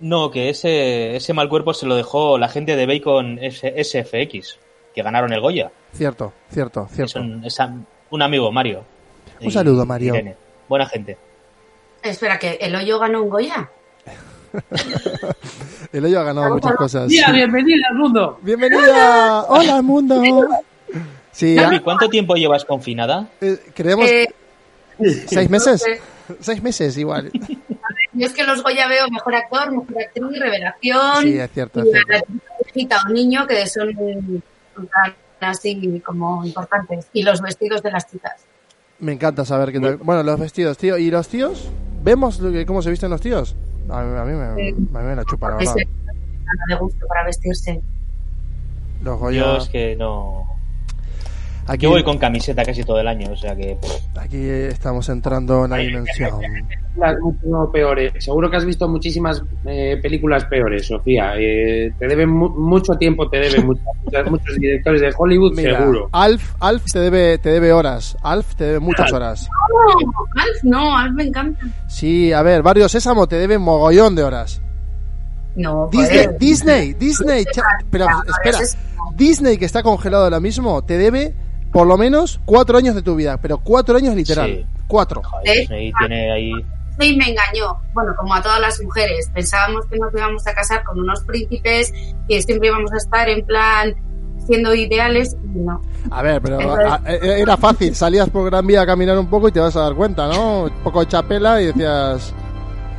No, 0.00 0.30
que 0.32 0.48
ese, 0.50 1.14
ese 1.14 1.32
mal 1.34 1.48
cuerpo 1.48 1.72
se 1.72 1.86
lo 1.86 1.94
dejó 1.94 2.36
la 2.36 2.48
gente 2.48 2.74
de 2.74 2.86
Bacon 2.86 3.38
S- 3.40 3.74
SFX, 3.84 4.58
que 4.92 5.02
ganaron 5.02 5.32
el 5.32 5.40
Goya. 5.40 5.70
Cierto, 5.92 6.32
cierto, 6.50 6.86
Es 6.90 6.96
cierto. 6.96 7.20
un, 7.20 7.44
es 7.44 7.60
am- 7.60 7.84
un 8.10 8.22
amigo, 8.22 8.50
Mario. 8.50 8.82
Un 9.40 9.50
saludo, 9.52 9.86
Mario. 9.86 10.14
Irene. 10.14 10.36
Buena 10.68 10.86
gente. 10.86 11.16
Espera, 12.10 12.38
que 12.38 12.52
el 12.60 12.74
hoyo 12.74 12.98
ganó 12.98 13.22
un 13.22 13.30
Goya. 13.30 13.68
El 15.92 16.04
hoyo 16.04 16.20
ha 16.20 16.24
ganado 16.24 16.54
muchas 16.54 16.74
cosas. 16.74 17.08
Tía, 17.08 17.30
bienvenida 17.30 17.86
al 17.90 17.96
mundo. 17.96 18.38
Bienvenida. 18.42 19.42
Hola, 19.44 19.80
mundo. 19.82 20.20
Sí, 21.32 21.56
¿cuánto 21.82 22.08
tiempo 22.08 22.34
llevas 22.34 22.64
confinada? 22.64 23.28
eh, 23.40 23.58
creemos 23.74 24.08
Eh, 24.08 24.26
seis 25.26 25.48
meses. 25.50 25.84
Seis 26.40 26.62
meses 26.62 26.96
igual. 26.98 27.30
Yo 28.12 28.26
es 28.26 28.32
que 28.32 28.44
los 28.44 28.62
Goya 28.62 28.86
veo 28.88 29.08
mejor 29.10 29.34
actor, 29.34 29.70
mejor 29.72 30.02
actriz, 30.02 30.38
revelación. 30.40 31.22
Sí, 31.22 31.38
es 31.38 31.50
cierto, 31.52 31.80
es 31.80 31.86
y 31.86 31.90
cierto. 31.90 32.12
la 32.12 32.22
hijita 32.70 32.98
o 33.06 33.12
niño 33.12 33.46
que 33.46 33.66
son 33.66 33.92
tan 34.74 35.14
así 35.50 36.00
como 36.04 36.44
importantes. 36.44 37.06
Y 37.12 37.22
los 37.24 37.40
vestidos 37.40 37.82
de 37.82 37.90
las 37.90 38.08
chicas. 38.10 38.44
Me 39.00 39.12
encanta 39.12 39.44
saber 39.44 39.72
que 39.72 39.80
tal- 39.80 39.96
Bueno, 39.98 40.22
los 40.22 40.38
vestidos, 40.40 40.78
tío. 40.78 40.96
¿Y 40.96 41.10
los 41.10 41.28
tíos? 41.28 41.68
¿Vemos 42.04 42.38
lo 42.38 42.52
que- 42.52 42.66
cómo 42.66 42.82
se 42.82 42.90
visten 42.90 43.10
los 43.10 43.20
tíos? 43.20 43.56
A 43.88 44.02
mí, 44.02 44.16
a 44.18 44.24
mí 44.24 44.32
me, 44.32 44.44
a 44.44 44.54
mí 45.02 45.08
me 45.08 45.16
la 45.16 45.24
chupa, 45.24 45.50
la 45.50 45.56
verdad. 45.56 45.74
de 46.68 46.74
gusto 46.76 47.06
para 47.08 47.24
vestirse. 47.24 47.80
Los 49.02 49.14
Yo 49.14 49.18
Goya. 49.18 49.56
es 49.56 49.68
que 49.70 49.96
no. 49.96 50.44
Aquí, 51.66 51.84
Yo 51.84 51.90
voy 51.90 52.04
con 52.04 52.18
camiseta 52.18 52.62
casi 52.62 52.84
todo 52.84 53.00
el 53.00 53.08
año, 53.08 53.30
o 53.32 53.36
sea 53.36 53.56
que. 53.56 53.78
aquí 54.20 54.38
estamos 54.48 55.08
entrando 55.08 55.64
en 55.64 55.70
la 55.70 55.76
dimensión. 55.78 56.40
Las 56.96 57.18
mucho 57.18 57.72
peores. 57.72 58.12
Seguro 58.22 58.48
que 58.50 58.56
has 58.58 58.64
visto 58.64 58.88
muchísimas 58.88 59.42
eh, 59.64 59.98
películas 60.00 60.44
peores, 60.44 60.86
Sofía. 60.86 61.32
Eh, 61.38 61.92
te 61.98 62.06
deben 62.06 62.28
mu- 62.30 62.50
mucho 62.50 62.92
tiempo, 62.94 63.28
te 63.28 63.38
deben 63.38 63.66
muchos 64.30 64.56
directores 64.58 65.00
de 65.00 65.12
Hollywood, 65.16 65.54
Mira, 65.56 65.78
seguro. 65.78 66.08
Alf, 66.12 66.54
Alf 66.60 66.84
te 66.92 66.98
debe, 67.00 67.38
te 67.38 67.48
debe 67.48 67.72
horas. 67.72 68.16
Alf 68.22 68.54
te 68.54 68.64
debe 68.64 68.78
muchas 68.80 69.10
horas. 69.12 69.48
No, 69.70 70.12
Alf 70.42 70.64
no, 70.64 70.96
Alf 70.98 71.14
me 71.14 71.24
encanta. 71.24 71.66
Sí, 71.88 72.32
a 72.32 72.42
ver, 72.42 72.62
Barrio 72.62 72.88
Sésamo 72.88 73.26
te 73.26 73.36
debe 73.36 73.58
mogollón 73.58 74.14
de 74.14 74.22
horas. 74.22 74.60
No, 75.56 75.88
Disney, 75.90 76.24
joder. 76.24 76.38
Disney, 76.38 76.92
Disney, 76.94 77.44
pero 77.90 78.06
espera, 78.28 78.58
Disney 79.16 79.56
que 79.56 79.64
está 79.64 79.82
congelado 79.82 80.24
ahora 80.24 80.40
mismo 80.40 80.82
te 80.84 80.96
debe 80.98 81.34
por 81.74 81.88
lo 81.88 81.98
menos 81.98 82.40
cuatro 82.44 82.78
años 82.78 82.94
de 82.94 83.02
tu 83.02 83.16
vida, 83.16 83.36
pero 83.36 83.58
cuatro 83.58 83.96
años 83.96 84.14
literal, 84.14 84.46
Sí. 84.46 84.66
cuatro. 84.86 85.20
joder. 85.24 85.58
Disney 85.58 85.92
tiene 85.98 86.30
ahí. 86.32 86.52
Disney 86.90 87.16
me 87.16 87.30
engañó. 87.30 87.76
Bueno, 87.92 88.12
como 88.16 88.32
a 88.32 88.40
todas 88.40 88.60
las 88.60 88.80
mujeres. 88.80 89.28
Pensábamos 89.34 89.84
que 89.86 89.98
nos 89.98 90.14
íbamos 90.14 90.46
a 90.46 90.54
casar 90.54 90.84
con 90.84 91.00
unos 91.00 91.24
príncipes 91.24 91.92
que 92.28 92.40
siempre 92.42 92.68
íbamos 92.68 92.92
a 92.92 92.96
estar 92.98 93.28
en 93.28 93.44
plan 93.44 93.92
siendo 94.46 94.72
ideales 94.72 95.36
y 95.52 95.58
no. 95.58 95.82
A 96.12 96.22
ver, 96.22 96.40
pero 96.40 96.60
Entonces- 96.60 96.86
a- 96.86 97.00
a- 97.04 97.12
era 97.38 97.56
fácil, 97.56 97.92
salías 97.96 98.30
por 98.30 98.44
Gran 98.48 98.64
Vía 98.66 98.82
a 98.82 98.86
caminar 98.86 99.18
un 99.18 99.26
poco 99.26 99.48
y 99.48 99.52
te 99.52 99.58
vas 99.58 99.74
a 99.74 99.80
dar 99.80 99.94
cuenta, 99.94 100.28
¿no? 100.28 100.64
Un 100.64 100.70
poco 100.84 101.00
de 101.00 101.08
chapela 101.08 101.60
y 101.60 101.66
decías, 101.66 102.32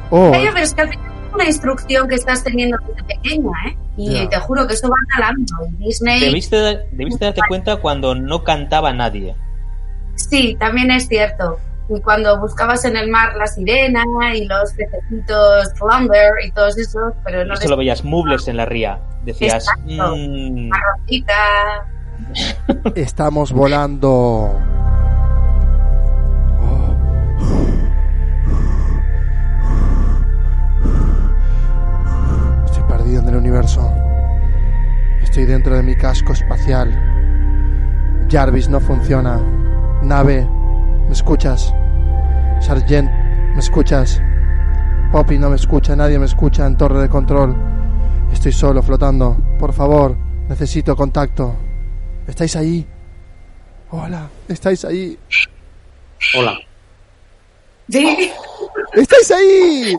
oh, 0.09 0.32
Oye, 0.32 0.49
pero 0.51 0.65
es 0.65 0.73
que 0.73 0.82
al 0.82 0.89
final 0.89 1.05
es 1.28 1.34
una 1.34 1.45
instrucción 1.45 2.07
que 2.09 2.15
estás 2.15 2.43
teniendo 2.43 2.78
desde 2.89 3.03
pequeña, 3.05 3.51
¿eh? 3.69 3.78
Y 3.98 4.28
te 4.28 4.38
juro 4.39 4.68
que 4.68 4.74
eso 4.74 4.89
va 4.89 4.96
calando. 5.16 5.54
Y 5.80 5.86
Disney, 5.88 6.20
Debiste, 6.20 6.88
debiste 6.91 7.26
darte 7.26 7.41
cuenta 7.48 7.78
cuando 7.78 8.14
no 8.16 8.43
cantaba 8.43 8.91
nadie. 8.93 9.36
sí, 10.16 10.56
también 10.60 10.91
es 10.91 11.08
cierto. 11.08 11.58
Y 11.88 12.02
cuando 12.02 12.39
buscabas 12.39 12.84
en 12.86 12.98
el 12.98 13.10
mar 13.12 13.36
la 13.36 13.46
sirena 13.46 14.04
y 14.34 14.46
los 14.46 14.74
pececitos 14.74 15.72
flounder 15.78 16.32
y 16.46 16.52
todos 16.52 16.76
esos, 16.80 17.14
pero 17.24 17.46
no 17.46 17.54
Y 17.54 17.58
solo 17.58 17.78
veías 17.78 18.04
mubles 18.04 18.48
en 18.48 18.58
la 18.58 18.66
ría. 18.66 19.00
Decías. 19.24 19.66
Exacto. 19.68 20.16
"Mm, 20.18 20.72
estamos 22.96 23.52
volando. 23.52 24.60
Oh. 33.18 33.22
Estoy 33.22 33.22
perdido 33.22 33.22
en 33.22 33.30
el 33.30 33.36
universo. 33.36 33.91
Estoy 35.22 35.45
dentro 35.45 35.76
de 35.76 35.84
mi 35.84 35.95
casco 35.95 36.34
espacial. 36.34 36.91
Jarvis 38.30 38.70
no 38.70 38.80
funciona. 38.80 39.39
Nave, 40.03 40.47
¿me 41.07 41.11
escuchas? 41.11 41.74
Sargent, 42.59 43.09
¿me 43.53 43.59
escuchas? 43.59 44.22
Poppy 45.11 45.38
no 45.38 45.49
me 45.49 45.55
escucha, 45.55 45.95
nadie 45.95 46.20
me 46.20 46.26
escucha 46.26 46.66
en 46.66 46.78
torre 46.78 47.01
de 47.01 47.09
control. 47.09 47.55
Estoy 48.32 48.51
solo 48.51 48.82
flotando. 48.82 49.38
Por 49.59 49.74
favor, 49.74 50.16
necesito 50.49 50.95
contacto. 50.95 51.55
¿Estáis 52.28 52.55
ahí? 52.55 52.86
Hola, 53.91 54.28
¿estáis 54.47 54.84
ahí? 54.84 55.18
Hola. 56.36 56.57
Sí. 57.89 58.32
¡Estáis 58.93 59.32
ahí! 59.32 59.95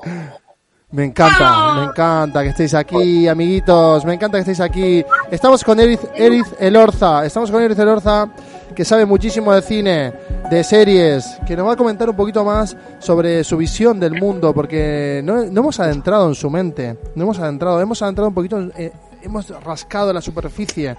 Me 0.92 1.04
encanta, 1.04 1.74
me 1.74 1.84
encanta 1.86 2.42
que 2.44 2.50
estéis 2.50 2.72
aquí, 2.72 3.26
amiguitos. 3.26 4.04
Me 4.04 4.14
encanta 4.14 4.38
que 4.38 4.42
estéis 4.42 4.60
aquí. 4.60 5.04
Estamos 5.32 5.64
con 5.64 5.80
Eriz, 5.80 6.00
Eriz 6.14 6.46
Elorza. 6.60 7.26
Estamos 7.26 7.50
con 7.50 7.60
Eriz 7.60 7.76
Elorza, 7.76 8.28
que 8.72 8.84
sabe 8.84 9.04
muchísimo 9.04 9.52
de 9.52 9.62
cine, 9.62 10.12
de 10.48 10.62
series, 10.62 11.38
que 11.44 11.56
nos 11.56 11.66
va 11.66 11.72
a 11.72 11.76
comentar 11.76 12.08
un 12.08 12.14
poquito 12.14 12.44
más 12.44 12.76
sobre 13.00 13.42
su 13.42 13.56
visión 13.56 13.98
del 13.98 14.12
mundo, 14.12 14.54
porque 14.54 15.22
no, 15.24 15.44
no 15.46 15.60
hemos 15.60 15.80
adentrado 15.80 16.28
en 16.28 16.36
su 16.36 16.50
mente. 16.50 16.96
No 17.16 17.24
hemos 17.24 17.40
adentrado, 17.40 17.80
hemos 17.80 18.00
adentrado 18.00 18.28
un 18.28 18.34
poquito, 18.34 18.60
eh, 18.76 18.92
hemos 19.22 19.48
rascado 19.64 20.12
la 20.12 20.20
superficie. 20.20 20.96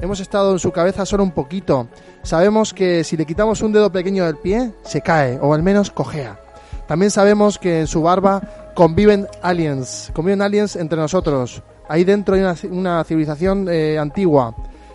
Hemos 0.00 0.20
estado 0.20 0.52
en 0.52 0.60
su 0.60 0.70
cabeza 0.70 1.04
solo 1.04 1.24
un 1.24 1.32
poquito. 1.32 1.88
Sabemos 2.22 2.72
que 2.72 3.02
si 3.02 3.16
le 3.16 3.26
quitamos 3.26 3.62
un 3.62 3.72
dedo 3.72 3.90
pequeño 3.90 4.26
del 4.26 4.36
pie, 4.36 4.74
se 4.84 5.00
cae, 5.00 5.40
o 5.42 5.54
al 5.54 5.64
menos 5.64 5.90
cojea. 5.90 6.38
También 6.86 7.10
sabemos 7.10 7.58
que 7.58 7.80
en 7.80 7.86
su 7.86 8.02
barba 8.02 8.63
conviven 8.74 9.26
aliens, 9.42 10.10
conviven 10.12 10.42
aliens 10.42 10.76
entre 10.76 10.98
nosotros. 10.98 11.62
Ahí 11.88 12.04
dentro 12.04 12.34
hay 12.34 12.40
una, 12.40 12.54
una 12.70 13.04
civilización 13.04 13.68
eh, 13.68 13.98
antigua 13.98 14.54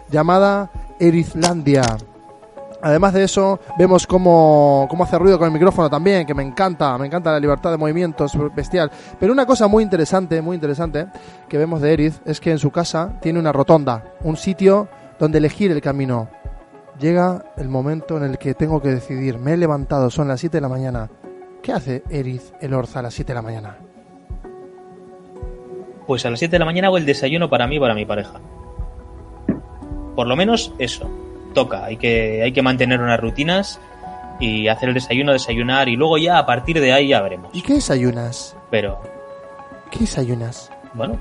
llamada 0.09 0.71
Erizlandia. 0.99 1.83
Además 2.81 3.13
de 3.13 3.25
eso, 3.25 3.59
vemos 3.77 4.07
cómo, 4.07 4.87
cómo 4.89 5.03
hace 5.03 5.19
ruido 5.19 5.37
con 5.37 5.47
el 5.47 5.53
micrófono 5.53 5.89
también, 5.89 6.25
que 6.25 6.33
me 6.33 6.43
encanta, 6.43 6.97
me 6.97 7.07
encanta 7.07 7.31
la 7.31 7.39
libertad 7.39 7.71
de 7.71 7.77
movimiento, 7.77 8.25
es 8.25 8.31
bestial. 8.55 8.89
Pero 9.19 9.33
una 9.33 9.45
cosa 9.45 9.67
muy 9.67 9.83
interesante, 9.83 10.41
muy 10.41 10.55
interesante, 10.55 11.07
que 11.49 11.57
vemos 11.57 11.81
de 11.81 11.93
Eriz, 11.93 12.21
es 12.25 12.39
que 12.39 12.51
en 12.51 12.59
su 12.59 12.71
casa 12.71 13.17
tiene 13.21 13.37
una 13.37 13.51
rotonda, 13.51 14.05
un 14.23 14.37
sitio 14.37 14.87
donde 15.19 15.39
elegir 15.39 15.71
el 15.71 15.81
camino. 15.81 16.29
Llega 16.99 17.43
el 17.57 17.67
momento 17.67 18.15
en 18.17 18.23
el 18.23 18.37
que 18.37 18.53
tengo 18.53 18.81
que 18.81 18.89
decidir. 18.89 19.37
Me 19.39 19.53
he 19.53 19.57
levantado, 19.57 20.09
son 20.09 20.29
las 20.29 20.39
7 20.39 20.57
de 20.57 20.61
la 20.61 20.69
mañana. 20.69 21.09
¿Qué 21.63 21.71
hace 21.73 22.03
Eriz 22.09 22.53
el 22.61 22.73
Orza 22.73 22.99
a 22.99 23.03
las 23.03 23.13
7 23.13 23.31
de 23.31 23.35
la 23.35 23.41
mañana? 23.41 23.77
Pues 26.07 26.25
a 26.25 26.29
las 26.29 26.39
7 26.39 26.51
de 26.53 26.59
la 26.59 26.65
mañana 26.65 26.87
hago 26.87 26.97
el 26.97 27.05
desayuno 27.05 27.49
para 27.49 27.67
mí 27.67 27.75
y 27.75 27.79
para 27.79 27.93
mi 27.93 28.05
pareja. 28.05 28.39
Por 30.15 30.27
lo 30.27 30.35
menos 30.35 30.73
eso. 30.79 31.09
Toca. 31.53 31.85
Hay 31.85 31.97
que, 31.97 32.41
hay 32.43 32.51
que 32.51 32.61
mantener 32.61 32.99
unas 33.01 33.19
rutinas 33.19 33.79
y 34.39 34.67
hacer 34.67 34.89
el 34.89 34.95
desayuno, 34.95 35.33
desayunar 35.33 35.89
y 35.89 35.95
luego 35.95 36.17
ya 36.17 36.37
a 36.39 36.45
partir 36.45 36.79
de 36.79 36.93
ahí 36.93 37.09
ya 37.09 37.21
veremos. 37.21 37.51
¿Y 37.53 37.61
qué 37.61 37.73
desayunas? 37.75 38.55
Pero, 38.71 38.99
¿Qué 39.91 39.99
desayunas? 39.99 40.71
bueno, 40.93 41.19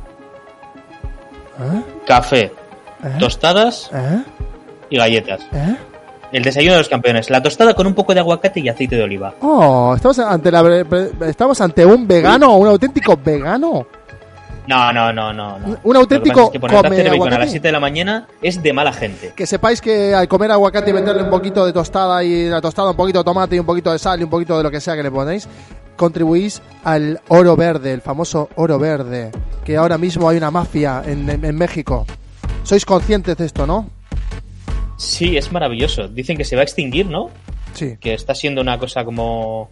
¿Eh? 1.58 1.82
café, 2.06 2.42
¿Eh? 2.44 2.52
tostadas 3.18 3.90
¿Eh? 3.92 4.22
y 4.90 4.96
galletas. 4.98 5.40
El 6.32 6.42
desayuno 6.42 6.72
de 6.74 6.78
los 6.80 6.88
campeones. 6.88 7.30
La 7.30 7.42
tostada 7.42 7.74
con 7.74 7.86
un 7.86 7.94
poco 7.94 8.12
de 8.14 8.20
aguacate 8.20 8.60
y 8.60 8.68
aceite 8.68 8.96
de 8.96 9.02
oliva. 9.02 9.34
Oh, 9.40 9.94
estamos 9.96 10.18
ante 10.18 10.50
la 10.50 10.84
estamos 11.26 11.60
ante 11.60 11.86
un 11.86 12.06
vegano, 12.06 12.56
un 12.56 12.68
auténtico 12.68 13.16
vegano. 13.22 13.86
No, 14.66 14.92
no, 14.92 15.10
no, 15.14 15.32
no. 15.32 15.58
no. 15.58 15.78
Un 15.82 15.96
auténtico 15.96 16.42
es 16.44 16.50
que 16.50 16.60
come 16.60 16.74
bacon 16.82 17.06
a 17.06 17.10
aguacate. 17.12 17.38
las 17.38 17.50
7 17.52 17.68
de 17.68 17.72
la 17.72 17.80
mañana 17.80 18.28
es 18.42 18.62
de 18.62 18.72
mala 18.74 18.92
gente. 18.92 19.32
Que 19.34 19.46
sepáis 19.46 19.80
que 19.80 20.14
al 20.14 20.28
comer 20.28 20.50
aguacate 20.52 20.90
y 20.90 20.92
meterle 20.92 21.22
un 21.22 21.30
poquito 21.30 21.64
de 21.64 21.72
tostada 21.72 22.22
y 22.22 22.50
la 22.50 22.60
tostada 22.60 22.90
un 22.90 22.96
poquito 22.96 23.20
de 23.20 23.24
tomate 23.24 23.56
y 23.56 23.58
un 23.60 23.64
poquito 23.64 23.90
de 23.90 23.98
sal 23.98 24.20
y 24.20 24.24
un 24.24 24.30
poquito 24.30 24.58
de 24.58 24.62
lo 24.62 24.70
que 24.70 24.80
sea 24.82 24.94
que 24.94 25.02
le 25.02 25.10
ponéis, 25.10 25.48
contribuís 25.96 26.60
al 26.84 27.18
oro 27.28 27.56
verde, 27.56 27.94
el 27.94 28.02
famoso 28.02 28.50
oro 28.56 28.78
verde, 28.78 29.30
que 29.64 29.78
ahora 29.78 29.96
mismo 29.96 30.28
hay 30.28 30.36
una 30.36 30.50
mafia 30.50 31.02
en, 31.06 31.30
en- 31.30 31.46
en 31.46 31.56
México. 31.56 32.04
Sois 32.62 32.84
conscientes 32.84 33.38
de 33.38 33.46
esto, 33.46 33.66
¿no? 33.66 33.88
Sí, 34.98 35.36
es 35.36 35.50
maravilloso. 35.52 36.08
Dicen 36.08 36.36
que 36.36 36.44
se 36.44 36.56
va 36.56 36.60
a 36.60 36.64
extinguir, 36.64 37.06
¿no? 37.06 37.30
Sí. 37.72 37.96
Que 37.98 38.12
está 38.12 38.34
siendo 38.34 38.60
una 38.60 38.78
cosa 38.78 39.04
como 39.04 39.70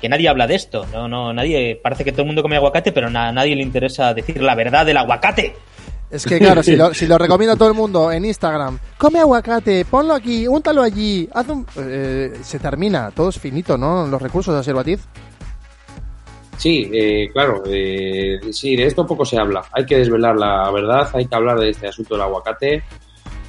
que 0.00 0.08
nadie 0.08 0.28
habla 0.28 0.46
de 0.46 0.54
esto, 0.54 0.86
no, 0.92 1.06
no, 1.08 1.32
nadie 1.32 1.78
parece 1.82 2.04
que 2.04 2.12
todo 2.12 2.22
el 2.22 2.28
mundo 2.28 2.40
come 2.40 2.56
aguacate, 2.56 2.90
pero 2.90 3.08
a 3.08 3.32
nadie 3.32 3.54
le 3.54 3.62
interesa 3.62 4.14
decir 4.14 4.42
la 4.42 4.54
verdad 4.54 4.86
del 4.86 4.96
aguacate. 4.96 5.54
Es 6.10 6.24
que 6.24 6.38
claro, 6.38 6.62
si 6.62 6.74
lo, 6.74 6.92
si 6.94 7.06
lo 7.06 7.18
recomienda 7.18 7.54
todo 7.54 7.68
el 7.68 7.74
mundo 7.74 8.10
en 8.10 8.24
Instagram, 8.24 8.78
come 8.96 9.20
aguacate, 9.20 9.84
ponlo 9.84 10.14
aquí, 10.14 10.48
úntalo 10.48 10.82
allí, 10.82 11.28
haz 11.32 11.48
un... 11.48 11.66
eh, 11.76 12.32
se 12.42 12.58
termina, 12.58 13.10
todo 13.10 13.28
es 13.28 13.38
finito, 13.38 13.76
¿no? 13.76 14.06
Los 14.06 14.22
recursos 14.22 14.64
de 14.64 14.72
Batiz. 14.72 15.00
Sí, 16.56 16.90
eh, 16.92 17.28
claro, 17.32 17.62
eh, 17.66 18.38
sí, 18.52 18.76
de 18.76 18.86
esto 18.86 19.06
poco 19.06 19.24
se 19.24 19.38
habla. 19.38 19.62
Hay 19.72 19.86
que 19.86 19.98
desvelar 19.98 20.36
la 20.36 20.70
verdad, 20.70 21.08
hay 21.14 21.26
que 21.26 21.34
hablar 21.34 21.58
de 21.58 21.70
este 21.70 21.88
asunto 21.88 22.14
del 22.14 22.22
aguacate, 22.22 22.82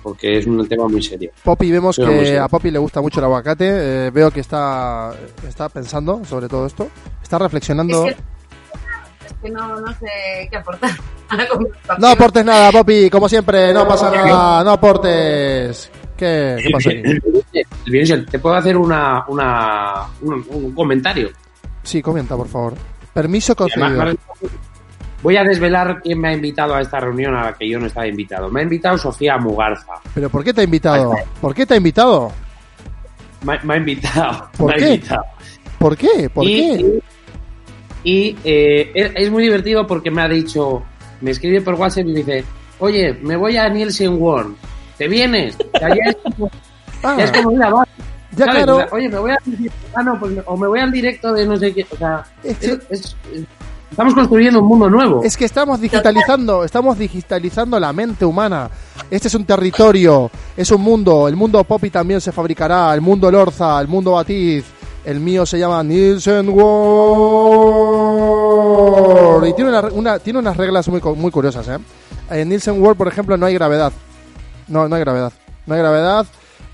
porque 0.01 0.39
es 0.39 0.47
un 0.47 0.67
tema 0.67 0.87
muy 0.87 1.01
serio. 1.01 1.31
Poppy, 1.43 1.71
vemos 1.71 1.95
que 1.95 2.37
a 2.37 2.47
Poppy 2.47 2.71
le 2.71 2.79
gusta 2.79 3.01
mucho 3.01 3.19
el 3.19 3.25
aguacate, 3.25 4.07
eh, 4.07 4.09
veo 4.11 4.31
que 4.31 4.39
está, 4.41 5.13
está 5.47 5.69
pensando 5.69 6.23
sobre 6.25 6.47
todo 6.47 6.65
esto, 6.65 6.87
está 7.21 7.37
reflexionando... 7.37 8.07
Es 8.07 8.15
que, 8.15 8.21
es 9.27 9.33
que 9.41 9.49
no, 9.49 9.79
no 9.79 9.93
sé 9.93 10.47
qué 10.49 10.57
aportar. 10.57 10.91
No 11.97 12.07
aportes 12.07 12.43
nada, 12.43 12.71
Poppy, 12.71 13.09
como 13.09 13.29
siempre, 13.29 13.73
no 13.73 13.87
pasa 13.87 14.11
nada, 14.11 14.63
no 14.63 14.71
aportes. 14.71 15.89
¿Qué, 16.17 16.57
qué 16.61 16.69
pasa 16.71 16.89
aquí? 16.89 18.25
¿te 18.29 18.39
puedo 18.39 18.55
hacer 18.55 18.77
una, 18.77 19.25
una, 19.27 20.07
un, 20.21 20.45
un 20.49 20.71
comentario? 20.73 21.29
Sí, 21.83 22.01
comenta, 22.01 22.35
por 22.35 22.47
favor. 22.47 22.73
Permiso 23.13 23.55
además, 23.57 23.91
concedido. 23.91 24.51
Voy 25.24 25.38
a 25.38 25.43
desvelar 25.43 26.01
quién 26.03 26.19
me 26.19 26.30
ha 26.30 26.34
invitado 26.34 26.74
a 26.76 26.82
esta 26.82 26.99
reunión 26.99 27.36
a 27.36 27.43
la 27.45 27.53
que 27.53 27.69
yo 27.69 27.80
no 27.80 27.86
estaba 27.86 28.07
invitado. 28.07 28.49
Me 28.49 28.61
ha 28.61 28.63
invitado 28.63 28.97
Sofía 28.97 29.38
Mugarza. 29.38 29.93
¿Pero 30.15 30.30
por 30.30 30.43
qué 30.43 30.53
te 30.53 30.61
ha 30.61 30.63
invitado? 30.63 31.13
¿Por 31.39 31.53
qué 31.53 31.65
te 31.65 31.76
ha 31.76 31.78
invitado? 31.78 32.32
Me, 33.43 33.59
me 33.63 33.74
ha 33.76 33.78
invitado. 33.78 34.49
¿Por 34.57 34.67
me 34.69 34.74
ha 34.74 34.78
qué? 34.78 34.93
invitado. 34.95 35.24
¿Por 35.78 35.97
qué? 35.97 36.30
¿Por 36.34 36.43
y, 36.45 36.55
qué? 36.55 36.99
Y 38.03 38.38
eh, 38.43 39.11
es 39.15 39.30
muy 39.32 39.43
divertido 39.43 39.86
porque 39.86 40.09
me 40.09 40.22
ha 40.24 40.28
dicho, 40.28 40.82
me 41.22 41.32
escribe 41.32 41.61
por 41.61 41.76
WhatsApp 41.76 42.05
y 42.07 42.13
me 42.13 42.19
dice, 42.19 42.43
oye, 42.80 43.13
me 43.22 43.36
voy 43.36 43.57
a 43.57 43.69
Nielsen 43.69 44.19
World, 44.19 44.55
¿te 44.97 45.07
vienes? 45.07 45.55
Ya 45.80 45.88
es 46.09 46.17
como, 46.24 46.49
Ah, 47.03 47.15
ya 47.17 47.24
es 47.26 47.32
como 47.32 47.51
mira, 47.53 47.69
va. 47.72 47.88
ya 48.32 48.45
¿sabes? 48.45 48.63
claro. 48.63 48.86
Oye, 48.91 49.09
me 49.09 49.19
voy 49.19 49.32
a 49.32 49.38
ah, 49.95 50.03
no, 50.03 50.19
pues, 50.19 50.34
o 50.45 50.57
me 50.57 50.67
voy 50.67 50.80
al 50.80 50.91
directo 50.91 51.32
de 51.34 51.45
no 51.45 51.57
sé 51.57 51.74
qué. 51.74 51.86
O 51.91 51.95
sea, 51.97 52.24
es- 52.43 53.15
estamos 53.91 54.13
construyendo 54.15 54.59
un 54.61 54.67
mundo 54.67 54.89
nuevo. 54.89 55.21
Es 55.23 55.37
que 55.37 55.45
estamos 55.45 55.79
digitalizando, 55.79 56.63
estamos 56.63 56.97
digitalizando 56.97 57.79
la 57.79 57.93
mente 57.93 58.25
humana. 58.25 58.69
Este 59.09 59.27
es 59.27 59.35
un 59.35 59.45
territorio, 59.45 60.31
es 60.57 60.71
un 60.71 60.81
mundo. 60.81 61.27
El 61.27 61.35
mundo 61.35 61.63
Poppy 61.63 61.89
también 61.91 62.19
se 62.21 62.31
fabricará. 62.31 62.93
El 62.93 63.01
mundo 63.01 63.29
Lorza, 63.29 63.79
el 63.81 63.87
mundo 63.87 64.11
Batiz. 64.13 64.65
El 65.03 65.19
mío 65.19 65.45
se 65.47 65.57
llama 65.59 65.83
Nielsen 65.83 66.47
World. 68.11 69.47
Y 69.47 69.53
tiene, 69.53 69.69
una, 69.71 69.81
una- 69.91 70.19
tiene 70.19 70.39
unas 70.39 70.55
reglas 70.57 70.87
muy, 70.87 71.01
muy 71.15 71.31
curiosas. 71.31 71.67
¿eh? 71.67 71.77
En 72.29 72.49
Nielsen 72.49 72.79
World, 72.81 72.97
por 72.97 73.07
ejemplo, 73.07 73.35
no 73.37 73.45
hay 73.47 73.53
gravedad. 73.55 73.91
No, 74.67 74.87
no 74.87 74.95
hay 74.95 75.01
gravedad. 75.01 75.33
No 75.65 75.73
hay 75.73 75.79
gravedad. 75.81 76.25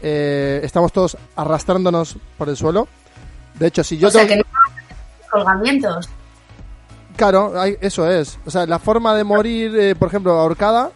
Eh, 0.01 0.59
estamos 0.63 0.91
todos 0.91 1.17
arrastrándonos 1.35 2.17
por 2.37 2.49
el 2.49 2.57
suelo. 2.57 2.87
De 3.57 3.67
hecho, 3.67 3.83
si 3.83 3.97
yo 3.97 4.09
o 4.09 4.11
sea, 4.11 4.27
tengo- 4.27 4.43
que 4.43 4.49
no 4.51 4.59
hay 4.65 5.29
colgamientos. 5.31 6.09
Claro, 7.17 7.59
hay- 7.59 7.75
eso 7.81 8.09
es. 8.09 8.39
O 8.45 8.51
sea, 8.51 8.65
la 8.65 8.79
forma 8.79 9.13
de 9.15 9.23
morir, 9.25 9.75
eh, 9.77 9.95
por 9.95 10.07
ejemplo, 10.07 10.31
ahorcada, 10.33 10.91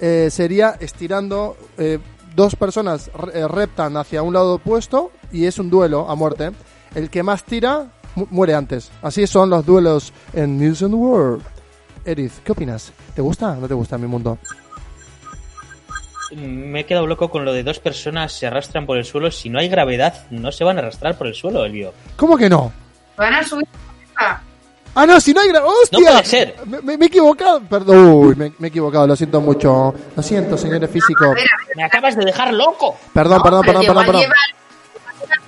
eh, 0.00 0.28
sería 0.30 0.76
estirando. 0.80 1.56
eh, 1.78 1.98
dos 2.34 2.56
personas 2.56 3.10
re- 3.14 3.40
eh, 3.40 3.48
reptan 3.48 3.94
hacia 3.98 4.22
un 4.22 4.32
lado 4.32 4.54
opuesto 4.54 5.10
y 5.32 5.44
es 5.46 5.58
un 5.58 5.68
duelo 5.68 6.08
a 6.08 6.14
muerte. 6.14 6.50
El 6.94 7.10
que 7.10 7.22
más 7.22 7.44
tira 7.44 7.88
mu- 8.14 8.26
muere 8.30 8.54
antes. 8.54 8.90
Así 9.02 9.26
son 9.26 9.50
los 9.50 9.66
duelos 9.66 10.12
en 10.32 10.56
Nielsen 10.58 10.94
World. 10.94 11.42
Eriz, 12.06 12.40
¿qué 12.44 12.52
opinas? 12.52 12.92
¿Te 13.14 13.20
gusta 13.20 13.50
o 13.50 13.56
no 13.56 13.68
te 13.68 13.74
gusta 13.74 13.98
mi 13.98 14.06
mundo? 14.06 14.38
Me 16.34 16.80
he 16.80 16.86
quedado 16.86 17.06
loco 17.06 17.28
con 17.30 17.44
lo 17.44 17.52
de 17.52 17.62
dos 17.62 17.78
personas 17.80 18.32
se 18.32 18.46
arrastran 18.46 18.86
por 18.86 18.96
el 18.96 19.04
suelo. 19.04 19.30
Si 19.30 19.50
no 19.50 19.58
hay 19.58 19.68
gravedad, 19.68 20.26
no 20.30 20.50
se 20.52 20.64
van 20.64 20.78
a 20.78 20.80
arrastrar 20.80 21.18
por 21.18 21.26
el 21.26 21.34
suelo, 21.34 21.64
Elvio. 21.66 21.92
¿Cómo 22.16 22.38
que 22.38 22.48
no? 22.48 22.72
Van 23.18 23.34
a 23.34 23.44
subir. 23.44 23.66
Ah, 24.16 24.40
Ah, 24.94 25.06
no, 25.06 25.20
si 25.20 25.32
no 25.32 25.40
hay 25.40 25.48
gra- 25.48 25.62
¡Hostia! 25.64 25.98
No 26.00 26.06
puede 26.12 26.24
ser. 26.24 26.54
Me, 26.66 26.80
me- 26.82 26.98
me 26.98 27.04
he 27.04 27.08
equivocado. 27.08 27.60
Perdón, 27.62 27.96
Uy, 27.98 28.34
me, 28.34 28.52
me 28.58 28.66
he 28.66 28.68
equivocado, 28.68 29.06
lo 29.06 29.16
siento 29.16 29.40
mucho. 29.40 29.94
Lo 30.14 30.22
siento, 30.22 30.58
señores 30.58 30.90
físicos. 30.90 31.28
a 31.28 31.34
ver, 31.34 31.44
a 31.44 31.66
ver. 31.66 31.76
Me 31.76 31.84
acabas 31.84 32.14
de 32.16 32.24
dejar 32.24 32.52
loco. 32.52 32.96
Perdón, 33.14 33.38
no, 33.38 33.42
perdón, 33.44 33.62
perdón, 33.64 33.86
perdón, 33.86 34.04
perdón. 34.06 34.22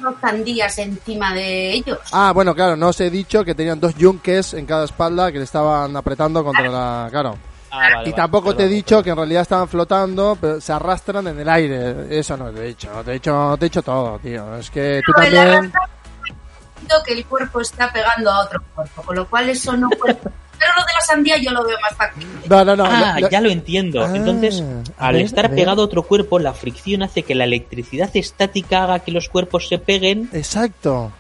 unas 0.01 0.15
sandías 0.21 0.79
encima 0.79 1.35
de 1.35 1.73
ellos. 1.73 1.99
Ah, 2.13 2.33
bueno, 2.35 2.55
claro, 2.55 2.77
no 2.77 2.89
os 2.89 3.01
he 3.01 3.11
dicho 3.11 3.45
que 3.45 3.55
tenían 3.55 3.81
dos 3.81 3.95
yunques 3.97 4.55
en 4.55 4.65
cada 4.67 4.85
espalda 4.87 5.31
que 5.33 5.39
le 5.39 5.45
estaban 5.45 5.95
apretando 5.97 6.43
contra 6.45 6.69
la... 6.69 7.09
Claro. 7.11 7.37
Ah, 7.71 7.79
vale, 7.79 7.91
Y 7.93 7.97
vale, 7.97 8.13
tampoco 8.13 8.55
te 8.55 8.65
he 8.65 8.69
dicho 8.69 9.03
que 9.03 9.11
en 9.11 9.17
realidad 9.17 9.43
estaban 9.43 9.69
flotando, 9.69 10.39
pero 10.41 10.61
se 10.61 10.73
arrastran 10.73 11.27
en 11.27 11.41
el 11.41 11.49
aire. 11.49 12.07
Eso 12.19 12.37
no 12.37 12.51
te 12.51 12.61
he 12.63 12.67
dicho, 12.69 12.89
te 13.05 13.11
he 13.11 13.15
dicho, 13.15 13.33
no 13.33 13.57
te 13.57 13.67
he 13.67 13.69
dicho 13.69 13.83
todo, 13.83 14.19
tío. 14.21 14.57
Es 14.57 14.71
que 14.71 15.01
tú 15.05 15.13
también... 15.13 15.73
que 17.07 17.13
el 17.15 17.25
cuerpo 17.27 17.61
está 17.61 17.93
pegando 17.93 18.31
a 18.31 18.45
otro 18.45 18.63
cuerpo, 18.75 19.03
con 19.03 19.17
lo 19.17 19.29
cual 19.29 19.49
eso 19.49 19.77
no 19.77 19.89
puede. 19.91 20.15
Pero 20.15 20.73
lo 20.79 20.83
de 20.85 20.93
la 20.95 21.01
sandía 21.05 21.37
yo 21.39 21.51
lo 21.51 21.65
veo 21.65 21.77
más 21.83 21.95
fácil. 21.97 22.27
No, 22.49 22.65
no, 22.65 22.77
no. 22.77 22.85
Ah, 22.87 23.15
lo- 23.17 23.23
lo- 23.23 23.29
ya 23.31 23.41
lo 23.41 23.51
entiendo. 23.51 24.03
Ah, 24.05 24.11
Entonces, 24.15 24.63
al 24.99 25.15
ver, 25.15 25.25
estar 25.25 25.51
pegado 25.55 25.83
a 25.83 25.85
otro 25.85 26.05
cuerpo, 26.05 26.39
la 26.39 26.53
fricción 26.53 27.03
hace 27.03 27.23
que 27.25 27.35
la 27.35 27.45
electricidad 27.45 28.09
estática 28.15 28.85
haga 28.85 29.01
que 29.01 29.11
los 29.11 29.29
cuerpos 29.29 29.67
se 29.69 29.79
peguen 29.79 30.29
Exacto. 30.33 31.11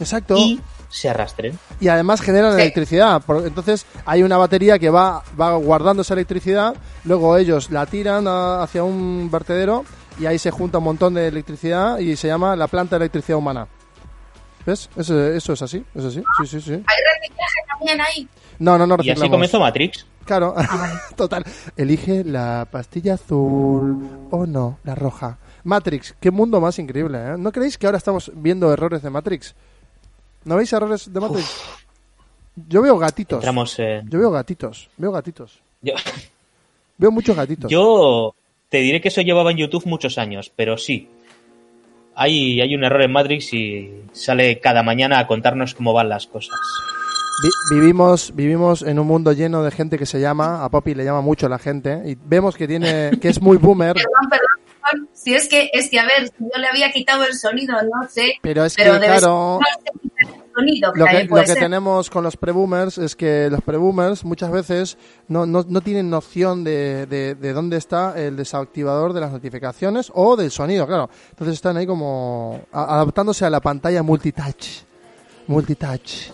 Exacto. 0.00 0.36
y 0.36 0.60
se 0.88 1.08
arrastren. 1.10 1.58
y 1.80 1.88
además 1.88 2.20
generan 2.22 2.54
Sí. 2.54 2.62
electricidad. 2.62 3.22
Entonces 3.44 3.84
hay 4.06 4.22
una 4.22 4.38
batería 4.38 4.78
que 4.78 4.88
va, 4.88 5.22
va 5.38 5.54
guardando 5.56 6.00
esa 6.02 6.14
electricidad, 6.14 6.74
luego 7.04 7.36
ellos 7.36 7.70
la 7.70 7.84
tiran 7.86 8.26
a- 8.26 8.62
hacia 8.62 8.82
un 8.84 9.28
vertedero 9.30 9.84
y 10.18 10.24
ahí 10.26 10.38
se 10.38 10.50
junta 10.50 10.78
un 10.78 10.84
montón 10.84 11.12
de 11.14 11.28
electricidad 11.28 11.98
y 11.98 12.16
se 12.16 12.28
llama 12.28 12.56
la 12.56 12.68
planta 12.68 12.96
de 12.98 13.04
electricidad 13.04 13.36
humana. 13.36 13.66
¿Ves? 14.66 14.90
Eso, 14.96 15.26
eso 15.28 15.52
es 15.52 15.62
así, 15.62 15.84
eso 15.94 16.10
sí, 16.10 16.22
sí, 16.40 16.46
sí, 16.46 16.60
sí. 16.60 16.72
Hay 16.72 16.80
reciclaje 16.80 17.60
también 17.68 18.00
ahí. 18.00 18.28
No, 18.58 18.76
no, 18.76 18.86
no 18.86 18.94
Y 18.94 19.00
así 19.00 19.08
reciclamos. 19.10 19.30
comenzó 19.30 19.60
Matrix. 19.60 20.06
Claro, 20.24 20.54
Ah, 20.56 21.00
total. 21.16 21.44
Elige 21.76 22.24
la 22.24 22.66
pastilla 22.70 23.14
azul 23.14 24.26
o 24.30 24.46
no, 24.46 24.78
la 24.82 24.94
roja. 24.96 25.38
Matrix, 25.62 26.14
qué 26.20 26.30
mundo 26.30 26.60
más 26.60 26.78
increíble, 26.78 27.18
¿eh? 27.18 27.34
¿No 27.38 27.52
creéis 27.52 27.78
que 27.78 27.86
ahora 27.86 27.98
estamos 27.98 28.30
viendo 28.34 28.72
errores 28.72 29.02
de 29.02 29.10
Matrix? 29.10 29.54
¿No 30.44 30.56
veis 30.56 30.72
errores 30.72 31.12
de 31.12 31.20
Matrix? 31.20 31.60
Yo 32.68 32.82
veo 32.82 32.98
gatitos. 32.98 33.36
Entramos 33.38 33.78
en... 33.78 34.08
Yo 34.08 34.18
veo 34.18 34.30
gatitos, 34.30 34.88
veo 34.96 35.12
gatitos. 35.12 35.60
Yo, 35.82 35.94
Veo 36.98 37.10
muchos 37.10 37.36
gatitos. 37.36 37.70
yo 37.70 38.34
te 38.68 38.78
diré 38.78 39.00
que 39.00 39.08
eso 39.08 39.20
llevaba 39.20 39.50
en 39.50 39.58
YouTube 39.58 39.86
muchos 39.86 40.18
años, 40.18 40.50
pero 40.56 40.76
sí. 40.78 41.08
Hay, 42.16 42.60
hay 42.60 42.74
un 42.74 42.82
error 42.82 43.02
en 43.02 43.12
Matrix 43.12 43.52
y 43.52 43.90
sale 44.12 44.58
cada 44.58 44.82
mañana 44.82 45.18
a 45.18 45.26
contarnos 45.26 45.74
cómo 45.74 45.92
van 45.92 46.08
las 46.08 46.26
cosas. 46.26 46.56
Vi- 47.42 47.76
vivimos, 47.76 48.34
vivimos 48.34 48.80
en 48.82 48.98
un 48.98 49.06
mundo 49.06 49.32
lleno 49.32 49.62
de 49.62 49.70
gente 49.70 49.98
que 49.98 50.06
se 50.06 50.20
llama, 50.20 50.64
a 50.64 50.70
Poppy 50.70 50.94
le 50.94 51.04
llama 51.04 51.20
mucho 51.20 51.48
la 51.48 51.58
gente, 51.58 52.00
y 52.06 52.16
vemos 52.24 52.56
que 52.56 52.66
tiene, 52.66 53.10
que 53.20 53.28
es 53.28 53.42
muy 53.42 53.58
boomer, 53.58 53.94
Perdón, 53.96 54.30
perdón, 54.30 54.48
Si 55.12 55.34
es 55.34 55.48
que, 55.48 55.70
es 55.72 55.90
que, 55.90 55.98
a 55.98 56.04
ver, 56.04 56.28
si 56.28 56.44
yo 56.44 56.60
le 56.60 56.66
había 56.66 56.90
quitado 56.92 57.24
el 57.24 57.34
sonido, 57.34 57.74
no 57.82 58.08
sé. 58.08 58.34
pero 58.42 58.64
es 58.64 58.74
pero 58.74 58.94
que, 58.94 59.06
claro, 59.06 59.60
sonido, 60.54 60.92
lo 60.94 61.04
que, 61.06 61.24
lo 61.24 61.44
que 61.44 61.54
tenemos 61.54 62.10
con 62.10 62.24
los 62.24 62.36
pre-boomers 62.36 62.98
es 62.98 63.14
que 63.14 63.48
los 63.50 63.62
pre-boomers 63.62 64.24
muchas 64.24 64.50
veces 64.50 64.96
no, 65.28 65.46
no, 65.46 65.64
no 65.68 65.80
tienen 65.80 66.08
noción 66.08 66.64
de, 66.64 67.06
de, 67.06 67.34
de 67.34 67.52
dónde 67.52 67.76
está 67.76 68.14
el 68.16 68.36
desactivador 68.36 69.12
de 69.12 69.20
las 69.20 69.32
notificaciones 69.32 70.10
o 70.14 70.36
del 70.36 70.50
sonido, 70.50 70.86
claro. 70.86 71.10
Entonces 71.30 71.54
están 71.54 71.76
ahí 71.76 71.86
como 71.86 72.60
adaptándose 72.72 73.44
a 73.44 73.50
la 73.50 73.60
pantalla 73.60 74.02
multitouch. 74.02 74.84
Multitouch. 75.46 76.30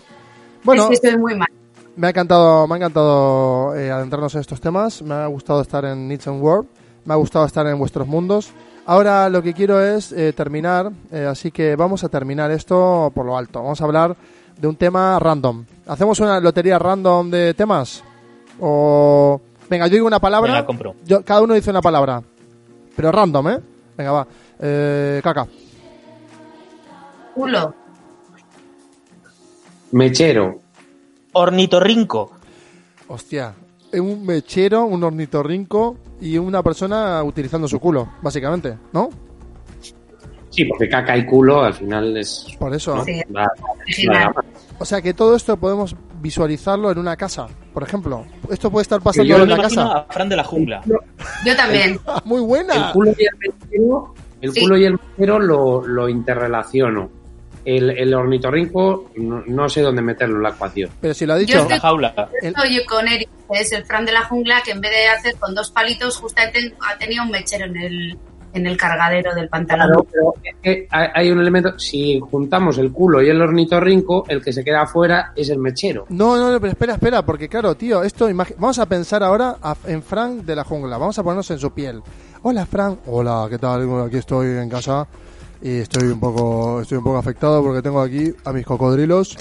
Bueno, 0.64 0.84
Es 0.84 0.88
que 0.88 0.94
estoy 0.94 1.18
muy 1.18 1.34
mal. 1.34 1.48
Me 1.96 2.06
ha 2.06 2.10
encantado, 2.10 2.66
me 2.66 2.74
ha 2.74 2.76
encantado 2.78 3.76
eh, 3.76 3.90
adentrarnos 3.90 4.34
en 4.34 4.40
estos 4.40 4.60
temas. 4.60 5.02
Me 5.02 5.14
ha 5.14 5.26
gustado 5.26 5.60
estar 5.60 5.84
en 5.84 6.08
Needs 6.08 6.26
and 6.26 6.42
World. 6.42 6.66
Me 7.04 7.14
ha 7.14 7.16
gustado 7.16 7.44
estar 7.44 7.66
en 7.66 7.78
vuestros 7.78 8.06
mundos. 8.06 8.52
Ahora 8.84 9.28
lo 9.28 9.42
que 9.42 9.54
quiero 9.54 9.80
es 9.80 10.12
eh, 10.12 10.32
terminar, 10.32 10.90
eh, 11.12 11.26
así 11.28 11.52
que 11.52 11.76
vamos 11.76 12.02
a 12.02 12.08
terminar 12.08 12.50
esto 12.50 13.12
por 13.14 13.24
lo 13.24 13.36
alto. 13.36 13.62
Vamos 13.62 13.80
a 13.80 13.84
hablar 13.84 14.16
de 14.58 14.66
un 14.66 14.76
tema 14.76 15.18
random. 15.18 15.64
¿Hacemos 15.86 16.18
una 16.20 16.40
lotería 16.40 16.78
random 16.78 17.30
de 17.30 17.54
temas? 17.54 18.02
O 18.60 19.40
venga, 19.70 19.86
yo 19.86 19.94
digo 19.94 20.06
una 20.06 20.18
palabra. 20.18 20.52
Venga, 20.52 20.66
compro. 20.66 20.94
Yo, 21.04 21.24
cada 21.24 21.42
uno 21.42 21.54
dice 21.54 21.70
una 21.70 21.80
palabra, 21.80 22.22
pero 22.96 23.12
random, 23.12 23.48
¿eh? 23.48 23.60
Venga, 23.96 24.12
va. 24.12 24.26
Eh, 24.58 25.20
caca. 25.22 25.46
Culo. 27.34 27.74
Mechero. 29.92 30.60
Ornitorrinco. 31.32 32.32
Hostia, 33.08 33.54
un 34.00 34.24
mechero, 34.24 34.84
un 34.84 35.02
ornitorrinco 35.04 35.96
y 36.20 36.38
una 36.38 36.62
persona 36.62 37.22
utilizando 37.22 37.66
su 37.68 37.78
culo, 37.80 38.08
básicamente, 38.22 38.76
¿no? 38.92 39.10
Sí, 40.50 40.64
porque 40.66 40.88
caca 40.88 41.16
y 41.16 41.24
culo 41.24 41.62
al 41.62 41.72
final 41.74 42.14
es. 42.16 42.46
Por 42.58 42.74
eso. 42.74 43.02
Sí, 43.04 43.20
la- 43.30 43.48
original. 43.84 44.32
la- 44.34 44.44
O 44.78 44.84
sea 44.84 45.00
que 45.00 45.14
todo 45.14 45.34
esto 45.36 45.56
podemos 45.56 45.96
visualizarlo 46.20 46.90
en 46.90 46.98
una 46.98 47.16
casa, 47.16 47.46
por 47.72 47.82
ejemplo. 47.82 48.24
Esto 48.50 48.70
puede 48.70 48.82
estar 48.82 49.00
pasando 49.00 49.28
Yo 49.28 49.36
en 49.36 49.42
imagino 49.44 49.62
casa. 49.68 49.92
a 49.98 50.04
Fran 50.12 50.28
de 50.28 50.36
la 50.36 50.44
jungla. 50.44 50.82
Yo 51.46 51.56
también. 51.56 51.98
¡Ah, 52.06 52.20
Muy 52.26 52.40
El 52.40 52.46
buena. 52.46 52.92
culo 52.92 53.12
y 53.18 53.24
el 53.24 53.38
mechero, 53.38 54.14
el 54.42 54.52
Sí. 54.52 54.60
culo 54.60 54.76
y 54.76 54.84
el 54.84 54.98
mechero 55.16 55.38
lo, 55.38 55.86
lo 55.86 56.08
interrelaciono. 56.08 57.08
El, 57.64 57.90
el 57.90 58.12
ornitorrinco 58.14 59.10
no, 59.16 59.42
no 59.46 59.68
sé 59.68 59.82
dónde 59.82 60.02
meterlo 60.02 60.36
en 60.36 60.42
la 60.42 60.48
ecuación. 60.50 60.90
Pero 61.00 61.14
si 61.14 61.26
lo 61.26 61.34
ha 61.34 61.36
Yo 61.36 61.40
dicho, 61.46 61.58
estoy- 61.58 61.74
La 61.76 61.80
jaula. 61.80 62.28
El- 62.42 62.48
Estoy 62.48 62.84
con 62.86 63.06
Eric, 63.06 63.28
que 63.52 63.60
es 63.60 63.72
el 63.72 63.84
Fran 63.84 64.04
de 64.04 64.12
la 64.12 64.22
jungla, 64.24 64.62
que 64.64 64.72
en 64.72 64.80
vez 64.80 64.90
de 64.90 65.08
hacer 65.08 65.36
con 65.38 65.54
dos 65.54 65.70
palitos, 65.70 66.16
justamente 66.16 66.74
ha 66.80 66.98
tenido 66.98 67.22
un 67.22 67.30
mechero 67.30 67.66
en 67.66 67.76
el, 67.76 68.18
en 68.54 68.66
el 68.66 68.76
cargadero 68.76 69.34
del 69.34 69.48
pantalón. 69.48 69.86
Claro, 69.88 70.06
pero 70.12 70.34
es 70.42 70.56
que 70.62 70.86
hay 70.90 71.08
hay 71.14 71.30
un 71.30 71.40
elemento. 71.40 71.78
Si 71.78 72.18
juntamos 72.20 72.78
el 72.78 72.90
culo 72.92 73.22
y 73.22 73.28
el 73.30 73.40
ornitorrinco, 73.40 74.24
el 74.28 74.42
que 74.42 74.52
se 74.52 74.64
queda 74.64 74.82
afuera 74.82 75.32
es 75.36 75.48
el 75.48 75.58
mechero. 75.58 76.06
No, 76.08 76.36
no, 76.36 76.50
no, 76.52 76.60
pero 76.60 76.72
espera, 76.72 76.94
espera, 76.94 77.24
porque 77.24 77.48
claro, 77.48 77.74
tío, 77.76 78.02
esto 78.02 78.28
vamos 78.58 78.78
a 78.78 78.86
pensar 78.86 79.22
ahora 79.22 79.56
a- 79.62 79.76
en 79.86 80.02
Frank 80.02 80.42
de 80.42 80.56
la 80.56 80.64
jungla, 80.64 80.98
vamos 80.98 81.18
a 81.18 81.22
ponernos 81.22 81.50
en 81.52 81.58
su 81.58 81.70
piel. 81.72 82.02
Hola, 82.42 82.66
Frank. 82.66 82.98
Hola, 83.06 83.46
¿qué 83.48 83.56
tal? 83.58 83.88
Aquí 84.06 84.16
estoy 84.16 84.48
en 84.58 84.68
casa 84.68 85.06
y 85.62 85.78
estoy 85.78 86.08
un 86.08 86.20
poco 86.20 86.80
estoy 86.80 86.98
un 86.98 87.04
poco 87.04 87.18
afectado 87.18 87.62
porque 87.62 87.82
tengo 87.82 88.00
aquí 88.00 88.32
a 88.44 88.52
mis 88.52 88.66
cocodrilos, 88.66 89.36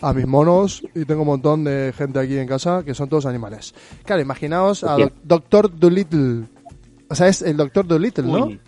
a 0.00 0.12
mis 0.12 0.26
monos 0.26 0.82
y 0.94 1.04
tengo 1.04 1.22
un 1.22 1.28
montón 1.28 1.64
de 1.64 1.92
gente 1.96 2.18
aquí 2.18 2.38
en 2.38 2.48
casa 2.48 2.82
que 2.84 2.94
son 2.94 3.08
todos 3.08 3.26
animales. 3.26 3.74
Claro, 4.04 4.22
imaginaos 4.22 4.84
a. 4.84 4.96
Doctor 5.22 5.78
Dolittle. 5.78 6.44
O 7.08 7.14
sea, 7.14 7.28
es 7.28 7.42
el 7.42 7.56
Doctor 7.56 7.86
Dolittle, 7.86 8.24
¿no? 8.24 8.46
Uy. 8.46 8.60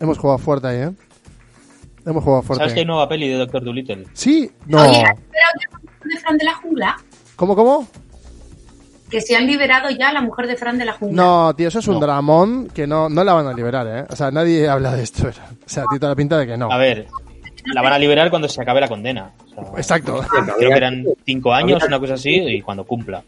Hemos 0.00 0.18
jugado 0.18 0.38
fuerte 0.38 0.66
ahí, 0.66 0.78
¿eh? 0.78 0.92
Hemos 2.04 2.24
jugado 2.24 2.42
fuerte. 2.42 2.62
¿Sabes 2.62 2.74
que 2.74 2.80
hay 2.80 2.86
nueva 2.86 3.08
peli 3.08 3.28
de 3.28 3.36
Doctor 3.36 3.64
Dolittle? 3.64 4.06
Sí, 4.12 4.50
no. 4.66 4.82
Oye, 4.82 5.02
¿has 5.04 5.16
de 6.04 6.20
Fran 6.20 6.36
de 6.36 6.44
la 6.44 6.54
jungla? 6.56 6.96
¿Cómo, 7.36 7.54
cómo? 7.54 7.86
Que 9.12 9.20
se 9.20 9.36
han 9.36 9.46
liberado 9.46 9.90
ya 9.90 10.08
a 10.08 10.12
la 10.12 10.22
mujer 10.22 10.46
de 10.48 10.56
Fran 10.56 10.78
de 10.78 10.86
la 10.86 10.94
jungla. 10.94 11.22
No, 11.22 11.54
tío, 11.54 11.68
eso 11.68 11.78
es 11.78 11.86
un 11.86 11.94
No. 11.94 12.00
dramón 12.00 12.68
que 12.74 12.86
no, 12.86 13.08
no 13.08 13.22
la 13.22 13.34
van 13.34 13.46
a 13.46 13.52
liberar, 13.52 13.86
¿eh? 13.86 14.04
O 14.10 14.16
sea, 14.16 14.30
nadie 14.32 14.68
habla 14.68 14.92
de 14.96 15.02
esto. 15.04 15.28
O 15.28 15.32
sea, 15.68 15.84
tiene 15.84 16.00
toda 16.00 16.12
la 16.12 16.16
pinta 16.16 16.38
de 16.38 16.46
que 16.46 16.56
no. 16.56 16.72
A 16.72 16.78
ver, 16.78 17.06
la 17.74 17.82
van 17.82 17.92
a 17.92 17.98
liberar 17.98 18.30
cuando 18.30 18.48
se 18.48 18.60
acabe 18.62 18.80
la 18.80 18.88
condena. 18.88 19.30
O 19.54 19.64
sea, 19.64 19.72
Exacto. 19.76 20.24
Creo 20.58 20.70
que 20.70 20.76
eran 20.76 21.04
cinco 21.26 21.52
años, 21.52 21.82
una 21.86 22.00
cosa 22.00 22.14
así, 22.14 22.30
y 22.30 22.62
cuando 22.62 22.84
cumpla. 22.84 23.22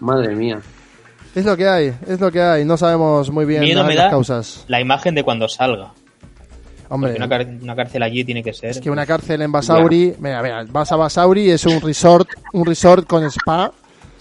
Madre 0.00 0.34
mía. 0.36 0.60
Es 1.34 1.44
lo 1.44 1.56
que 1.56 1.66
hay, 1.68 1.92
es 2.06 2.20
lo 2.20 2.30
que 2.30 2.40
hay. 2.42 2.64
No 2.64 2.76
sabemos 2.76 3.30
muy 3.30 3.44
bien 3.46 3.62
Miedo 3.62 3.80
las 3.80 3.88
me 3.88 3.96
da 3.96 4.10
causas. 4.10 4.64
la 4.68 4.80
imagen 4.80 5.14
de 5.14 5.22
cuando 5.24 5.48
salga. 5.48 5.92
Hombre, 6.90 7.14
una, 7.16 7.28
car- 7.28 7.46
una 7.62 7.76
cárcel 7.76 8.02
allí 8.02 8.24
tiene 8.24 8.42
que 8.42 8.52
ser. 8.54 8.70
es 8.70 8.80
que 8.80 8.90
una 8.90 9.04
cárcel 9.04 9.42
en 9.42 9.52
Basauri... 9.52 10.14
Mira, 10.18 10.42
mira, 10.42 10.64
vas 10.70 10.90
a 10.90 10.96
Basauri 10.96 11.50
es 11.50 11.66
un 11.66 11.80
resort, 11.82 12.28
un 12.54 12.64
resort 12.64 13.06
con 13.06 13.24
spa 13.24 13.70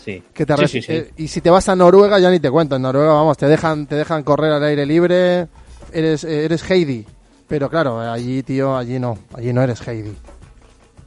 Sí. 0.07 0.23
que 0.33 0.45
te 0.45 0.55
Sí, 0.55 0.61
re- 0.61 0.67
sí, 0.69 0.81
sí. 0.81 0.91
eh, 0.93 1.11
y 1.17 1.27
si 1.27 1.41
te 1.41 1.49
vas 1.49 1.67
a 1.67 1.75
Noruega 1.75 2.17
ya 2.17 2.29
ni 2.31 2.39
te 2.39 2.49
cuento. 2.49 2.77
En 2.77 2.81
Noruega, 2.81 3.11
vamos, 3.11 3.35
te 3.37 3.45
dejan 3.47 3.85
te 3.87 3.95
dejan 3.95 4.23
correr 4.23 4.53
al 4.53 4.63
aire 4.63 4.85
libre. 4.85 5.47
Eres 5.91 6.23
eh, 6.23 6.45
eres 6.45 6.63
Heidi. 6.71 7.05
Pero 7.47 7.69
claro, 7.69 7.99
allí, 7.99 8.41
tío, 8.43 8.75
allí 8.77 8.99
no. 8.99 9.17
Allí 9.33 9.51
no 9.51 9.61
eres 9.61 9.85
Heidi. 9.87 10.13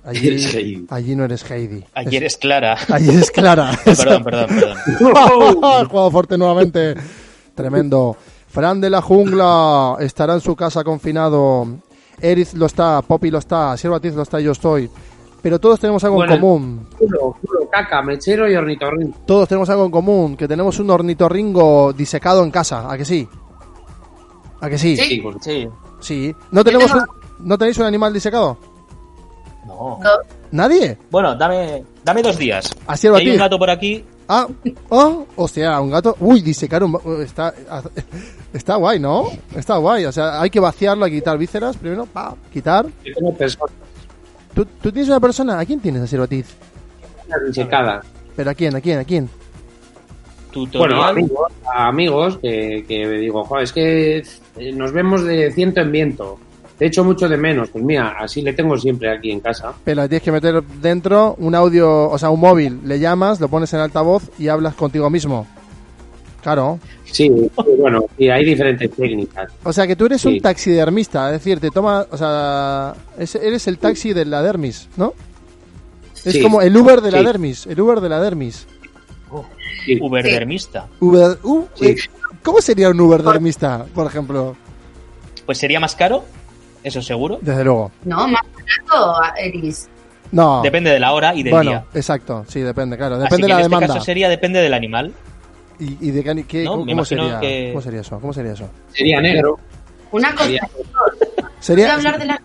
Allí, 0.05 0.28
Eres 0.28 0.55
Heidi. 0.55 0.86
allí 0.90 1.14
no 1.16 1.24
eres 1.24 1.51
Heidi. 1.51 1.84
Allí 1.94 2.09
Es- 2.16 2.22
eres 2.22 2.36
Clara. 2.38 2.76
allí 2.90 3.09
eres 3.11 3.30
Clara. 3.30 3.70
perdón, 3.84 4.22
perdón, 4.24 4.46
perdón. 4.48 4.76
He 5.82 5.84
jugado 5.86 6.11
fuerte 6.11 6.38
nuevamente. 6.38 6.94
Tremendo. 7.55 8.16
Fran 8.48 8.80
de 8.80 8.90
la 8.90 9.01
jungla 9.03 9.96
estará 10.01 10.34
en 10.34 10.40
su 10.40 10.57
casa 10.57 10.82
confinado. 10.84 11.66
Eriz 12.20 12.53
lo 12.55 12.66
está, 12.66 13.01
Poppy 13.03 13.30
lo 13.30 13.38
está, 13.38 13.76
Siervatiz 13.76 14.14
lo 14.14 14.22
está 14.22 14.40
yo 14.40 14.53
estoy. 14.53 14.90
Pero 15.43 15.59
todos 15.59 15.80
tenemos 15.80 16.03
algo 16.05 16.16
Bueno. 16.16 16.34
en 16.34 16.41
común. 16.41 16.86
Culo, 16.99 17.36
culo, 17.45 17.68
caca, 17.70 18.03
mechero 18.03 18.51
y 18.51 18.55
ornitorrinco. 18.55 19.18
Todos 19.26 19.49
tenemos 19.49 19.68
algo 19.70 19.84
en 19.86 19.91
común, 19.91 20.36
que 20.36 20.47
tenemos 20.47 20.78
un 20.78 20.91
ornitorringo 20.91 21.93
disecado 21.93 22.43
en 22.45 22.51
casa. 22.51 22.91
¿A 22.91 22.97
que 22.99 23.05
sí? 23.05 23.26
¿A 24.61 24.68
que 24.68 24.78
sí? 24.78 24.97
Sí. 24.97 25.05
Sí, 25.05 25.20
pues, 25.20 25.36
Sí. 25.41 25.68
Sí. 26.01 26.34
¿No, 26.51 26.62
tenemos 26.64 26.91
tengo- 26.91 27.05
un- 27.38 27.49
¿No 27.49 27.57
tenéis 27.59 27.78
un 27.78 27.84
animal 27.86 28.12
disecado? 28.12 28.59
No. 29.66 29.99
No. 30.03 30.11
¿Nadie? 30.53 30.99
Bueno, 31.11 31.34
dame, 31.36 31.84
dame 32.05 32.22
dos 32.22 32.36
días. 32.36 32.68
Así 32.86 33.07
hay 33.09 33.30
un 33.30 33.36
gato 33.38 33.59
por 33.59 33.70
aquí. 33.70 34.05
Ah, 34.28 34.47
oh, 34.91 35.26
hostia, 35.36 35.80
un 35.80 35.91
gato. 35.91 36.16
Uy, 36.20 36.41
disecar 36.41 36.84
un. 36.84 36.99
Está, 37.22 37.53
está 38.53 38.76
guay, 38.76 38.99
¿no? 39.01 39.28
Está 39.55 39.76
guay. 39.78 40.05
O 40.07 40.12
sea, 40.12 40.41
hay 40.41 40.51
que 40.51 40.61
vaciarlo, 40.61 41.05
hay 41.05 41.11
que 41.12 41.16
quitar 41.18 41.36
vísceras 41.38 41.76
primero. 41.76 42.07
Pa, 42.07 42.34
quitar. 42.53 42.86
yo 43.05 43.14
tengo 43.14 43.34
personas 43.34 43.70
¿Tú, 44.55 44.64
tú 44.64 44.90
tienes 44.92 45.09
una 45.09 45.20
persona. 45.20 45.59
¿A 45.59 45.64
quién 45.64 45.80
tienes 45.80 46.03
a 46.03 46.07
Sirvatiz? 46.07 46.46
disecadas. 47.46 48.05
¿Pero 48.34 48.51
a 48.51 48.55
quién? 48.55 48.74
¿A 48.74 48.80
quién? 48.80 48.98
¿A 48.98 49.05
quién? 49.05 49.28
Tutorial. 50.51 50.88
Bueno, 50.98 51.05
amigos, 51.05 51.53
a 51.72 51.86
amigos 51.88 52.38
que, 52.38 52.84
que 52.88 53.09
digo, 53.09 53.44
"Joder, 53.44 53.64
es 53.64 53.72
que 53.72 54.18
eh, 54.57 54.72
nos 54.72 54.92
vemos 54.92 55.22
de 55.24 55.53
ciento 55.53 55.80
en 55.80 55.92
viento. 55.92 56.38
Te 56.76 56.86
echo 56.86 57.05
mucho 57.05 57.28
de 57.28 57.36
menos. 57.36 57.68
Pues 57.68 57.84
mira, 57.84 58.16
así 58.18 58.42
le 58.42 58.53
tengo 58.53 58.76
siempre 58.78 59.11
aquí 59.14 59.30
en 59.30 59.40
casa. 59.40 59.72
Pero 59.84 60.09
tienes 60.09 60.22
que 60.22 60.32
meter 60.32 60.62
dentro 60.80 61.36
un 61.38 61.55
audio, 61.55 62.09
o 62.11 62.18
sea, 62.18 62.30
un 62.30 62.40
móvil. 62.40 62.80
Le 62.84 62.98
llamas, 62.98 63.38
lo 63.38 63.48
pones 63.48 63.72
en 63.74 63.80
altavoz 63.80 64.30
y 64.38 64.48
hablas 64.48 64.74
contigo 64.74 65.09
mismo. 65.11 65.46
Claro. 66.43 66.78
Sí, 67.05 67.28
sí, 67.28 67.51
bueno, 67.78 68.05
y 68.16 68.28
hay 68.28 68.45
diferentes 68.45 68.91
técnicas. 68.93 69.51
O 69.64 69.72
sea, 69.72 69.86
que 69.86 69.97
tú 69.97 70.07
eres 70.07 70.24
un 70.24 70.41
taxidermista. 70.41 71.26
Es 71.26 71.32
decir, 71.45 71.61
te 71.61 71.70
toma. 71.70 72.07
O 72.11 72.16
sea, 72.16 72.95
es- 73.18 73.34
eres 73.34 73.66
el 73.68 73.78
taxi 73.78 74.12
de 74.12 74.24
la 74.24 74.43
dermis, 74.43 74.88
¿no? 74.97 75.12
Es 76.24 76.34
Sí. 76.34 76.43
como 76.43 76.61
el 76.62 76.76
Uber 76.76 77.01
de 77.01 77.11
la 77.11 77.18
Sí. 77.20 77.24
dermis, 77.24 77.66
el 77.66 77.80
Uber 77.80 78.01
de 78.01 78.09
la 78.09 78.20
dermis. 78.20 78.66
Sí. 79.84 79.99
Uberdermista. 80.01 80.86
Uber, 81.01 81.38
uh, 81.43 81.64
Sí. 81.74 81.97
¿Cómo 82.43 82.61
sería 82.61 82.91
un 82.91 83.01
Uber 83.01 83.22
dermista, 83.22 83.86
por 83.95 84.07
ejemplo? 84.07 84.57
Pues 85.47 85.59
sería 85.59 85.80
más 85.80 85.95
caro, 85.95 86.24
eso 86.82 87.01
seguro. 87.03 87.38
Desde 87.41 87.64
luego. 87.64 87.91
No, 88.05 88.26
más 88.28 88.43
barato, 88.55 89.34
Eris. 89.38 89.88
No. 90.32 90.62
Depende 90.62 90.91
de 90.91 91.01
la 91.01 91.12
hora 91.12 91.34
y 91.34 91.43
del 91.43 91.53
bueno, 91.53 91.70
día. 91.70 91.84
exacto, 91.95 92.45
sí, 92.49 92.61
depende, 92.61 92.97
claro. 92.97 93.16
Así 93.16 93.24
Depende 93.24 93.43
que 93.43 93.43
de 93.47 93.49
la 93.49 93.55
en 93.55 93.61
este 93.62 93.68
demanda. 93.70 93.95
caso 93.95 94.05
sería 94.05 94.28
depende 94.28 94.61
del 94.61 94.74
animal. 94.74 95.12
¿Y, 95.81 95.97
y 96.01 96.11
de 96.11 96.22
qué, 96.22 96.45
qué- 96.45 96.64
No, 96.64 96.85
cómo, 96.85 97.05
sería, 97.05 97.41
que- 97.41 97.70
¿Cómo 97.72 97.83
sería 97.83 98.01
eso? 98.03 98.20
¿Cómo 98.20 98.33
sería 98.33 98.53
eso? 98.53 98.68
Sería 98.93 99.20
negro. 99.20 99.59
Una 100.12 100.31
cosa, 100.33 100.45
Sería- 100.45 100.68
¿puedo 100.72 101.51
Sería... 101.61 101.95
hablar 101.95 102.18
de 102.18 102.24
las? 102.26 102.41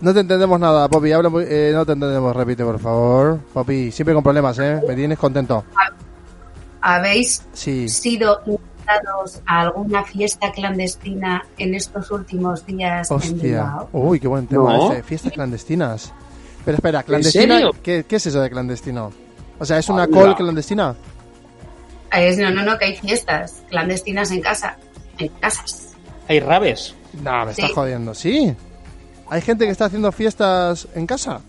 No 0.00 0.12
te 0.12 0.20
entendemos 0.20 0.60
nada, 0.60 0.88
Poppy. 0.88 1.12
Habla 1.12 1.28
muy- 1.28 1.44
eh, 1.48 1.70
no 1.72 1.86
te 1.86 1.92
entendemos, 1.92 2.36
repite, 2.36 2.64
por 2.64 2.78
favor. 2.78 3.40
Poppy, 3.52 3.90
siempre 3.90 4.14
con 4.14 4.22
problemas, 4.22 4.58
¿eh? 4.58 4.80
Me 4.86 4.94
tienes 4.94 5.18
contento. 5.18 5.64
¿Habéis 6.80 7.42
Sí. 7.52 7.88
sido 7.88 8.40
invitados 8.46 9.40
a 9.46 9.62
alguna 9.62 10.04
fiesta 10.04 10.52
clandestina 10.52 11.44
en 11.58 11.74
estos 11.74 12.10
últimos 12.10 12.64
días 12.66 13.10
en 13.10 13.16
Hostia. 13.16 13.32
Bilbao? 13.42 13.88
Uy, 13.92 14.20
qué 14.20 14.28
buen 14.28 14.46
tema 14.46 14.76
No. 14.76 14.92
ese. 14.92 15.02
Fiestas 15.02 15.32
clandestinas. 15.32 16.12
Pero 16.64 16.76
espera, 16.76 17.02
¿clandestina? 17.02 17.60
qué 17.82 18.04
es 18.08 18.26
eso 18.26 18.40
de 18.40 18.50
clandestino? 18.50 19.10
O 19.58 19.64
sea, 19.64 19.78
¿es 19.78 19.88
una 19.88 20.04
Hola. 20.04 20.16
call 20.16 20.36
clandestina? 20.36 20.94
Es, 22.12 22.38
no, 22.38 22.50
no, 22.50 22.62
no, 22.62 22.78
que 22.78 22.86
hay 22.86 22.96
fiestas 22.96 23.62
clandestinas 23.68 24.30
en 24.30 24.40
casa, 24.40 24.76
en 25.18 25.28
casas. 25.40 25.92
Hay 26.28 26.40
rabes. 26.40 26.94
No, 27.22 27.46
me 27.46 27.54
Sí. 27.54 27.62
estás 27.62 27.74
jodiendo. 27.74 28.14
¿Sí? 28.14 28.54
¿Hay 29.28 29.40
gente 29.40 29.64
que 29.64 29.70
está 29.72 29.86
haciendo 29.86 30.12
fiestas 30.12 30.86
en 30.94 31.06
casa? 31.06 31.40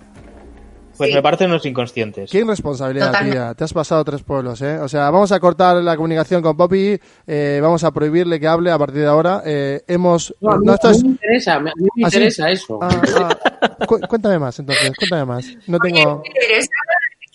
Pues 0.97 1.09
Sí. 1.11 1.15
me 1.15 1.21
parecen 1.21 1.51
unos 1.51 1.63
inconscientes. 1.65 2.31
Qué 2.31 2.39
irresponsabilidad, 2.39 3.07
Totalmente. 3.07 3.37
tía. 3.37 3.53
Te 3.53 3.63
has 3.65 3.71
pasado 3.73 4.03
tres 4.03 4.23
pueblos, 4.23 4.59
¿eh? 4.63 4.79
O 4.79 4.89
sea, 4.89 5.11
vamos 5.11 5.31
a 5.31 5.39
cortar 5.39 5.75
la 5.77 5.95
comunicación 5.95 6.41
con 6.41 6.57
Poppy. 6.57 6.99
eh, 7.27 7.59
vamos 7.61 7.83
a 7.83 7.91
prohibirle 7.91 8.39
que 8.39 8.47
hable 8.47 8.71
a 8.71 8.79
partir 8.79 9.01
de 9.01 9.07
ahora. 9.07 9.43
Eh, 9.45 9.83
hemos... 9.87 10.33
No, 10.41 10.51
a 10.53 10.57
mí, 10.57 10.65
no, 10.65 10.73
esto 10.73 10.87
a 10.87 10.91
mí 10.91 10.97
es- 10.97 11.03
me 11.03 11.09
interesa, 11.11 11.53
a 11.55 11.59
mí 11.59 11.69
me 11.95 12.05
¿Ah, 12.05 12.09
sí? 12.09 12.15
interesa 12.17 12.49
eso. 12.49 12.79
Ah, 12.81 12.89
ah. 13.61 13.85
Cu- 13.85 13.99
cuéntame 14.09 14.39
más, 14.39 14.57
entonces. 14.57 14.91
Cuéntame 14.97 15.25
más. 15.25 15.45
No 15.67 15.77
tengo... 15.77 16.23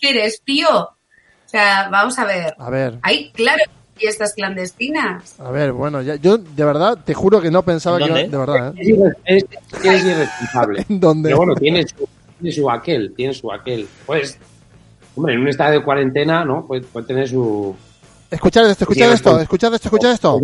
¿Qué 0.03 0.09
quieres? 0.09 0.41
¿Qué 0.41 0.43
quieres, 0.45 0.67
tío? 0.67 0.79
O 0.79 1.49
sea, 1.49 1.87
vamos 1.89 2.19
a 2.19 2.25
ver. 2.25 2.53
A 2.57 2.69
ver... 2.69 2.99
Hay, 3.03 3.31
claro, 3.31 3.63
fiestas 3.95 4.33
clandestinas. 4.33 5.39
A 5.39 5.49
ver, 5.49 5.71
bueno, 5.71 6.01
ya, 6.01 6.15
yo 6.15 6.37
de 6.37 6.65
verdad 6.65 6.97
te 7.05 7.13
juro 7.13 7.39
que 7.39 7.49
no 7.49 7.63
pensaba 7.63 7.99
que... 7.99 8.05
¿Dónde? 8.07 8.27
De 8.27 8.37
verdad, 8.37 8.73
¿eh? 8.75 8.81
Es, 8.81 8.87
irre- 8.89 9.15
es- 9.23 9.45
es 9.83 10.03
irresponsable. 10.03 10.85
¿En 10.89 10.99
dónde? 10.99 11.29
Pero 11.29 11.37
bueno, 11.37 11.55
tiene 11.55 11.87
su, 11.87 12.05
tiene 12.39 12.53
su 12.53 12.69
aquel, 12.69 13.13
tiene 13.15 13.33
su 13.33 13.49
aquel. 13.49 13.87
Pues, 14.05 14.37
hombre, 15.15 15.35
en 15.35 15.41
un 15.41 15.47
estado 15.47 15.71
de 15.71 15.83
cuarentena, 15.83 16.43
¿no? 16.43 16.65
Puede, 16.65 16.81
puede 16.81 17.05
tener 17.07 17.29
su... 17.29 17.73
Escuchad 18.29 18.69
esto, 18.69 18.83
escuchad 18.83 19.07
Sí, 19.07 19.13
esto, 19.13 19.39
escuchad 19.39 19.73
esto, 19.73 19.87
escuchad 19.87 20.11
esto. 20.11 20.39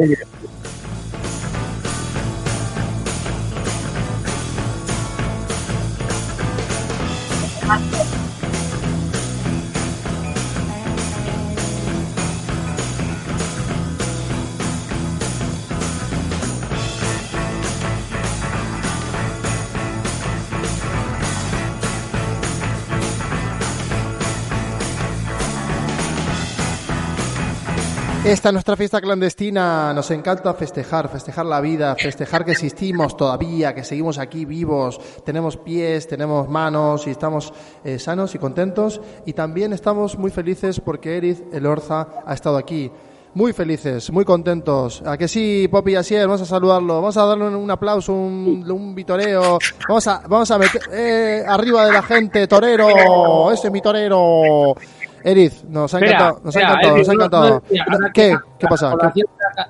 Esta 28.29 28.49
es 28.49 28.53
nuestra 28.53 28.77
fiesta 28.77 29.01
clandestina. 29.01 29.91
Nos 29.91 30.11
encanta 30.11 30.53
festejar, 30.53 31.09
festejar 31.09 31.47
la 31.47 31.59
vida, 31.61 31.95
festejar 31.95 32.45
que 32.45 32.51
existimos 32.51 33.17
todavía, 33.17 33.73
que 33.73 33.83
seguimos 33.83 34.19
aquí 34.19 34.45
vivos, 34.45 35.01
tenemos 35.25 35.57
pies, 35.57 36.07
tenemos 36.07 36.47
manos 36.47 37.07
y 37.07 37.09
estamos 37.09 37.51
eh, 37.83 37.97
sanos 37.97 38.35
y 38.35 38.37
contentos. 38.37 39.01
Y 39.25 39.33
también 39.33 39.73
estamos 39.73 40.15
muy 40.15 40.29
felices 40.29 40.79
porque 40.79 41.17
Eriz 41.17 41.41
Elorza 41.51 42.07
ha 42.23 42.35
estado 42.35 42.57
aquí. 42.57 42.91
Muy 43.33 43.51
felices, 43.51 44.11
muy 44.11 44.25
contentos. 44.25 45.01
¿A 45.07 45.17
que 45.17 45.27
sí, 45.27 45.67
Poppy 45.67 45.93
y 45.93 45.95
Asier? 45.95 46.27
Vamos 46.27 46.41
a 46.41 46.45
saludarlo. 46.45 46.95
Vamos 46.95 47.17
a 47.17 47.25
darle 47.25 47.47
un, 47.47 47.55
un 47.55 47.71
aplauso, 47.71 48.13
un, 48.13 48.63
un 48.69 48.93
vitoreo. 48.93 49.57
Vamos 49.87 50.07
a, 50.07 50.21
vamos 50.27 50.51
a 50.51 50.59
meter 50.59 50.81
eh, 50.91 51.43
arriba 51.47 51.83
de 51.87 51.93
la 51.93 52.03
gente, 52.03 52.47
torero. 52.47 53.51
Ese 53.51 53.67
es 53.67 53.73
mi 53.73 53.81
torero. 53.81 54.75
Eriz, 55.23 55.63
nos 55.65 55.93
ha 55.93 55.99
encantado, 55.99 56.41
nos 56.43 56.55
ha 56.55 56.61
encantado, 56.61 56.97
nos 56.97 57.09
ha 57.09 57.13
encantado. 57.13 57.63
¿Qué? 57.69 57.77
que- 58.13 58.37
¿Qué 58.59 58.67
pasa? 58.67 58.89
de 58.91 58.95
la, 58.97 59.09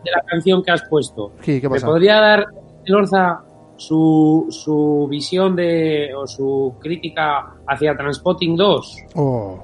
de 0.04 0.12
la 0.12 0.22
canción 0.26 0.64
que 0.64 0.72
has 0.72 0.84
puesto. 0.84 1.32
Sí, 1.42 1.60
¿qué 1.62 1.68
¿Me 1.70 1.76
pasa? 1.76 1.88
podría 1.88 2.20
dar, 2.20 2.46
Elorza, 2.86 3.42
su, 3.78 4.48
su 4.50 5.08
visión 5.10 5.56
de, 5.56 6.10
o 6.16 6.28
su 6.28 6.76
crítica 6.80 7.54
hacia 7.68 7.96
Transpotting 7.96 8.56
2? 8.56 8.98
Oh. 9.16 9.60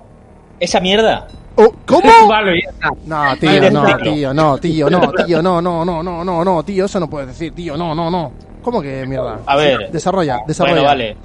Esa 0.60 0.80
mierda. 0.80 1.28
Oh, 1.58 1.72
¿Cómo? 1.86 2.10
vale, 2.30 2.62
ya 2.64 2.70
está. 2.70 2.90
No, 3.06 3.38
tío, 3.38 3.72
no, 3.72 3.98
tío, 3.98 4.34
no, 4.34 4.58
tío, 4.58 4.90
no, 4.90 5.12
tío, 5.12 5.42
no, 5.42 5.62
no, 5.62 5.86
no, 5.86 6.04
no, 6.04 6.24
no, 6.24 6.44
no, 6.46 6.64
tío, 6.64 6.86
eso 6.86 7.00
no 7.00 7.10
puedes 7.10 7.28
decir, 7.30 7.54
tío, 7.54 7.78
no, 7.78 7.94
no, 7.96 8.10
no. 8.10 8.32
¿Cómo 8.62 8.82
que 8.82 9.06
mierda? 9.06 9.40
A 9.46 9.56
ver. 9.56 9.92
Desarrolla, 9.92 10.40
desarrolla. 10.48 10.74
Bueno, 10.76 10.88
vale. 10.88 11.18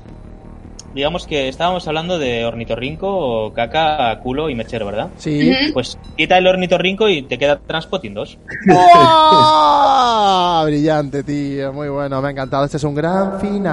Digamos 0.95 1.27
que 1.27 1.49
estábamos 1.49 1.87
hablando 1.87 2.19
de 2.19 2.45
ornitorrinco, 2.45 3.53
caca, 3.55 4.19
culo 4.21 4.51
y 4.51 4.57
mechero, 4.57 4.87
¿verdad? 4.87 5.09
Sí. 5.19 5.53
Pues 5.73 5.97
quita 6.17 6.37
el 6.39 6.47
ornitorrinco 6.49 7.09
y 7.09 7.23
te 7.23 7.39
queda 7.39 7.61
Transpotting 7.61 8.13
2. 8.21 8.39
¡Wow! 8.67 10.65
Brillante, 10.67 11.23
tío, 11.23 11.73
muy 11.73 11.89
bueno, 11.89 12.21
me 12.21 12.29
ha 12.29 12.31
encantado. 12.33 12.65
Este 12.65 12.77
es 12.79 12.85
un 12.85 12.95
gran 12.97 13.39
final. 13.41 13.71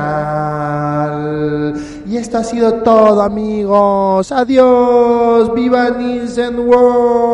Y 2.07 2.18
esto 2.18 2.38
ha 2.38 2.43
sido 2.43 2.74
todo, 2.84 3.20
amigos. 3.22 4.32
Adiós, 4.32 5.51
viva 5.55 5.89
Nielsen 5.89 6.59
World. 6.59 7.28